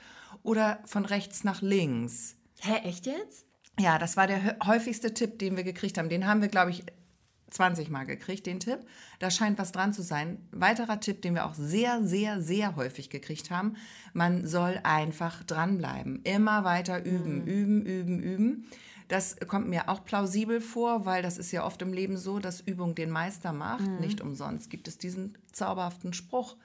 Oder 0.42 0.80
von 0.86 1.04
rechts 1.04 1.44
nach 1.44 1.60
links. 1.60 2.36
Hä, 2.60 2.76
echt 2.88 3.06
jetzt? 3.06 3.46
Ja, 3.78 3.98
das 3.98 4.16
war 4.16 4.26
der 4.26 4.56
häufigste 4.64 5.14
Tipp, 5.14 5.38
den 5.38 5.56
wir 5.56 5.64
gekriegt 5.64 5.98
haben. 5.98 6.08
Den 6.08 6.26
haben 6.26 6.42
wir, 6.42 6.48
glaube 6.48 6.70
ich, 6.70 6.84
20 7.52 7.90
Mal 7.90 8.04
gekriegt, 8.04 8.46
den 8.46 8.60
Tipp. 8.60 8.80
Da 9.18 9.30
scheint 9.30 9.58
was 9.58 9.72
dran 9.72 9.92
zu 9.92 10.02
sein. 10.02 10.38
Weiterer 10.52 11.00
Tipp, 11.00 11.22
den 11.22 11.34
wir 11.34 11.46
auch 11.46 11.54
sehr, 11.54 12.02
sehr, 12.02 12.40
sehr 12.40 12.76
häufig 12.76 13.10
gekriegt 13.10 13.50
haben. 13.50 13.76
Man 14.12 14.46
soll 14.46 14.80
einfach 14.82 15.44
dranbleiben. 15.44 16.22
Immer 16.24 16.64
weiter 16.64 17.04
üben, 17.04 17.46
üben, 17.46 17.84
üben, 17.84 18.20
üben. 18.20 18.66
Das 19.08 19.36
kommt 19.46 19.68
mir 19.68 19.88
auch 19.88 20.04
plausibel 20.04 20.60
vor, 20.60 21.04
weil 21.04 21.22
das 21.22 21.36
ist 21.36 21.52
ja 21.52 21.64
oft 21.64 21.82
im 21.82 21.92
Leben 21.92 22.16
so, 22.16 22.38
dass 22.38 22.60
Übung 22.62 22.94
den 22.94 23.10
Meister 23.10 23.52
macht. 23.52 23.86
Nicht 24.00 24.20
umsonst 24.20 24.70
gibt 24.70 24.88
es 24.88 24.96
diesen 24.96 25.36
zauberhaften 25.52 26.14
Spruch. 26.14 26.56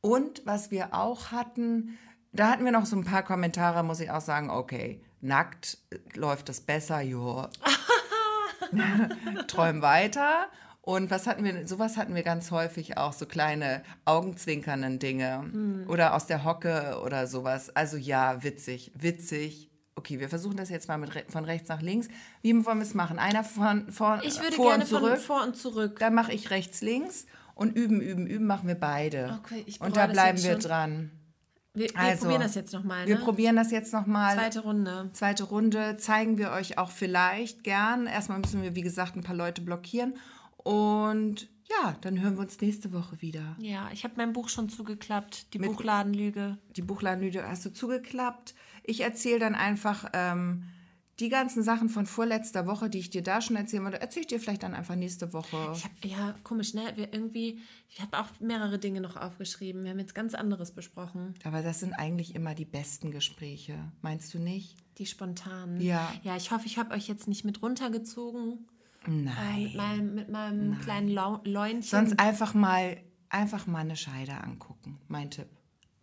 Und 0.00 0.42
was 0.46 0.70
wir 0.70 0.94
auch 0.94 1.30
hatten, 1.30 1.98
da 2.32 2.50
hatten 2.50 2.64
wir 2.64 2.72
noch 2.72 2.86
so 2.86 2.96
ein 2.96 3.04
paar 3.04 3.22
Kommentare, 3.22 3.82
muss 3.82 4.00
ich 4.00 4.10
auch 4.10 4.20
sagen, 4.20 4.50
okay, 4.50 5.02
nackt 5.24 5.78
äh, 5.90 5.98
läuft 6.16 6.48
es 6.48 6.60
besser, 6.60 7.00
jo. 7.00 7.46
Träum 9.46 9.82
weiter. 9.82 10.46
Und 10.82 11.10
was 11.10 11.26
hatten 11.26 11.44
wir, 11.44 11.66
sowas 11.66 11.96
hatten 11.96 12.14
wir 12.14 12.22
ganz 12.22 12.50
häufig 12.50 12.98
auch, 12.98 13.14
so 13.14 13.24
kleine 13.24 13.82
augenzwinkernden 14.04 14.98
Dinge 14.98 15.84
oder 15.88 16.14
aus 16.14 16.26
der 16.26 16.44
Hocke 16.44 17.00
oder 17.02 17.26
sowas. 17.26 17.74
Also 17.74 17.96
ja, 17.96 18.42
witzig, 18.42 18.92
witzig. 18.94 19.70
Okay, 19.96 20.20
wir 20.20 20.28
versuchen 20.28 20.56
das 20.56 20.68
jetzt 20.68 20.88
mal 20.88 20.98
mit, 20.98 21.14
re- 21.14 21.24
von 21.28 21.44
rechts 21.44 21.68
nach 21.70 21.80
links. 21.80 22.08
Wie 22.42 22.52
wollen 22.66 22.78
wir 22.78 22.82
es 22.82 22.92
machen? 22.94 23.18
Einer 23.18 23.44
von, 23.44 23.90
von 23.92 24.20
Ich 24.24 24.40
würde 24.42 24.56
vor 24.56 24.66
gerne 24.70 24.82
und 24.84 24.88
zurück. 24.90 25.16
von 25.18 25.20
vor 25.20 25.42
und 25.44 25.56
zurück. 25.56 25.98
Dann 26.00 26.14
mache 26.14 26.32
ich 26.32 26.50
rechts, 26.50 26.82
links 26.82 27.24
und 27.54 27.74
üben, 27.76 28.00
üben, 28.02 28.26
üben 28.26 28.46
machen 28.46 28.68
wir 28.68 28.74
beide. 28.74 29.38
Okay, 29.42 29.62
ich 29.66 29.80
und 29.80 29.96
da 29.96 30.06
bleiben 30.06 30.42
wir 30.42 30.58
dran. 30.58 31.12
Wir, 31.74 31.88
wir 31.90 31.98
Also, 31.98 32.22
probieren 32.22 32.42
das 32.42 32.54
jetzt 32.54 32.72
nochmal. 32.72 33.06
Wir 33.06 33.16
Ne? 33.16 33.20
probieren 33.22 33.56
das 33.56 33.70
jetzt 33.72 33.92
nochmal. 33.92 34.34
Zweite 34.36 34.60
Runde. 34.60 35.10
Zweite 35.12 35.44
Runde 35.44 35.96
zeigen 35.96 36.38
wir 36.38 36.52
euch 36.52 36.78
auch 36.78 36.90
vielleicht 36.90 37.64
gern. 37.64 38.06
Erstmal 38.06 38.38
müssen 38.38 38.62
wir, 38.62 38.74
wie 38.76 38.82
gesagt, 38.82 39.16
ein 39.16 39.22
paar 39.24 39.34
Leute 39.34 39.60
blockieren. 39.60 40.14
Und 40.58 41.48
ja, 41.68 41.96
dann 42.02 42.20
hören 42.20 42.34
wir 42.34 42.40
uns 42.42 42.60
nächste 42.60 42.92
Woche 42.92 43.20
wieder. 43.22 43.56
Ja, 43.58 43.88
ich 43.92 44.04
habe 44.04 44.14
mein 44.16 44.32
Buch 44.32 44.48
schon 44.48 44.68
zugeklappt. 44.68 45.52
Die 45.54 45.58
Buchladenlüge. 45.58 46.58
Die 46.76 46.82
Buchladenlüde 46.82 47.46
hast 47.48 47.64
du 47.64 47.72
zugeklappt. 47.72 48.54
Ich 48.84 49.00
erzähle 49.00 49.38
dann 49.40 49.54
einfach 49.54 50.10
ähm, 50.12 50.64
die 51.20 51.28
ganzen 51.28 51.62
Sachen 51.62 51.88
von 51.88 52.06
vorletzter 52.06 52.66
Woche, 52.66 52.90
die 52.90 52.98
ich 52.98 53.10
dir 53.10 53.22
da 53.22 53.40
schon 53.40 53.56
erzählen 53.56 53.84
wollte, 53.84 54.00
erzähle 54.00 54.22
ich 54.22 54.26
dir 54.26 54.40
vielleicht 54.40 54.64
dann 54.64 54.74
einfach 54.74 54.96
nächste 54.96 55.32
Woche. 55.32 55.56
Hab, 55.56 56.04
ja, 56.04 56.34
komisch, 56.42 56.74
ne? 56.74 56.82
Wir 56.96 57.12
irgendwie, 57.12 57.60
ich 57.88 58.00
habe 58.00 58.18
auch 58.18 58.28
mehrere 58.40 58.78
Dinge 58.78 59.00
noch 59.00 59.16
aufgeschrieben. 59.16 59.84
Wir 59.84 59.90
haben 59.90 59.98
jetzt 59.98 60.14
ganz 60.14 60.34
anderes 60.34 60.72
besprochen. 60.72 61.34
Aber 61.44 61.62
das 61.62 61.80
sind 61.80 61.92
eigentlich 61.92 62.34
immer 62.34 62.54
die 62.54 62.64
besten 62.64 63.10
Gespräche. 63.10 63.92
Meinst 64.02 64.34
du 64.34 64.38
nicht? 64.38 64.76
Die 64.98 65.06
spontanen. 65.06 65.80
Ja. 65.80 66.12
Ja, 66.22 66.36
ich 66.36 66.50
hoffe, 66.50 66.66
ich 66.66 66.78
habe 66.78 66.94
euch 66.94 67.06
jetzt 67.06 67.28
nicht 67.28 67.44
mit 67.44 67.62
runtergezogen. 67.62 68.66
Äh, 69.06 69.10
Nein. 69.10 69.62
mit 69.62 69.74
meinem, 69.76 70.14
mit 70.14 70.28
meinem 70.30 70.80
kleinen 70.80 71.08
Lau 71.08 71.40
Leunchen. 71.44 71.82
Sonst 71.82 72.18
einfach 72.18 72.54
mal 72.54 72.96
einfach 73.28 73.66
mal 73.66 73.80
eine 73.80 73.96
Scheide 73.96 74.34
angucken. 74.42 74.98
Mein 75.08 75.30
Tipp. 75.30 75.48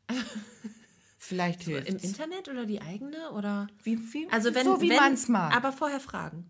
Vielleicht 1.24 1.61
hilft 1.61 1.88
Im 1.88 1.97
Internet 1.97 2.49
oder 2.49 2.65
die 2.65 2.82
eigene? 2.82 3.30
Oder? 3.34 3.67
Wie, 3.84 3.95
wie, 4.11 4.28
Also 4.32 4.55
wenn, 4.55 4.65
so 4.65 4.82
wie 4.82 4.89
man 4.95 5.13
es 5.13 5.28
mag. 5.28 5.55
Aber 5.55 5.72
vorher 5.72 5.99
fragen. 5.99 6.49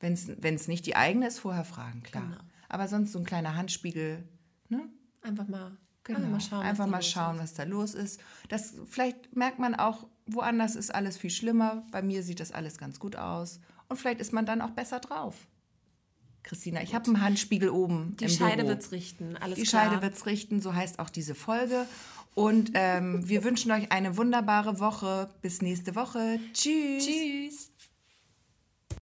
Wenn 0.00 0.14
es 0.14 0.66
nicht 0.66 0.86
die 0.86 0.96
eigene 0.96 1.28
ist, 1.28 1.38
vorher 1.38 1.64
fragen, 1.64 2.02
klar. 2.02 2.24
Genau. 2.24 2.40
Aber 2.68 2.88
sonst 2.88 3.12
so 3.12 3.20
ein 3.20 3.24
kleiner 3.24 3.54
Handspiegel, 3.54 4.24
ne? 4.68 4.88
Einfach 5.22 5.46
mal, 5.46 5.76
Genau. 6.02 6.18
einfach 6.18 6.30
mal 6.32 6.40
schauen. 6.40 6.62
Einfach 6.62 6.84
was 6.84 6.86
da 6.86 6.90
mal 6.90 6.96
los 6.96 7.06
schauen, 7.10 7.34
ist. 7.36 7.42
was 7.42 7.54
da 7.54 7.62
los 7.62 7.94
ist. 7.94 8.20
Das, 8.48 8.74
vielleicht 8.90 9.36
merkt 9.36 9.60
man 9.60 9.76
auch, 9.76 10.08
woanders 10.26 10.74
ist 10.74 10.92
alles 10.92 11.16
viel 11.16 11.30
schlimmer. 11.30 11.86
Bei 11.92 12.02
mir 12.02 12.24
sieht 12.24 12.40
das 12.40 12.50
alles 12.50 12.78
ganz 12.78 12.98
gut 12.98 13.14
aus. 13.14 13.60
Und 13.88 13.98
vielleicht 13.98 14.20
ist 14.20 14.32
man 14.32 14.46
dann 14.46 14.62
auch 14.62 14.70
besser 14.70 14.98
drauf. 14.98 15.36
Christina, 16.42 16.82
ich 16.82 16.92
habe 16.92 17.06
einen 17.06 17.20
Handspiegel 17.20 17.70
oben. 17.70 18.16
Die 18.16 18.28
Scheide 18.28 18.56
Büro. 18.64 18.68
wird's 18.70 18.90
richten. 18.90 19.36
Alles 19.36 19.60
Die 19.60 19.64
klar. 19.64 19.84
Scheide 19.90 20.02
wird's 20.02 20.26
richten, 20.26 20.60
so 20.60 20.74
heißt 20.74 20.98
auch 20.98 21.08
diese 21.08 21.36
Folge. 21.36 21.86
Und 22.34 22.72
ähm, 22.74 23.28
wir 23.28 23.44
wünschen 23.44 23.72
euch 23.72 23.92
eine 23.92 24.16
wunderbare 24.16 24.80
Woche. 24.80 25.28
Bis 25.42 25.60
nächste 25.60 25.94
Woche. 25.94 26.40
Tschüss. 26.52 27.06
Tschüss. 27.06 27.71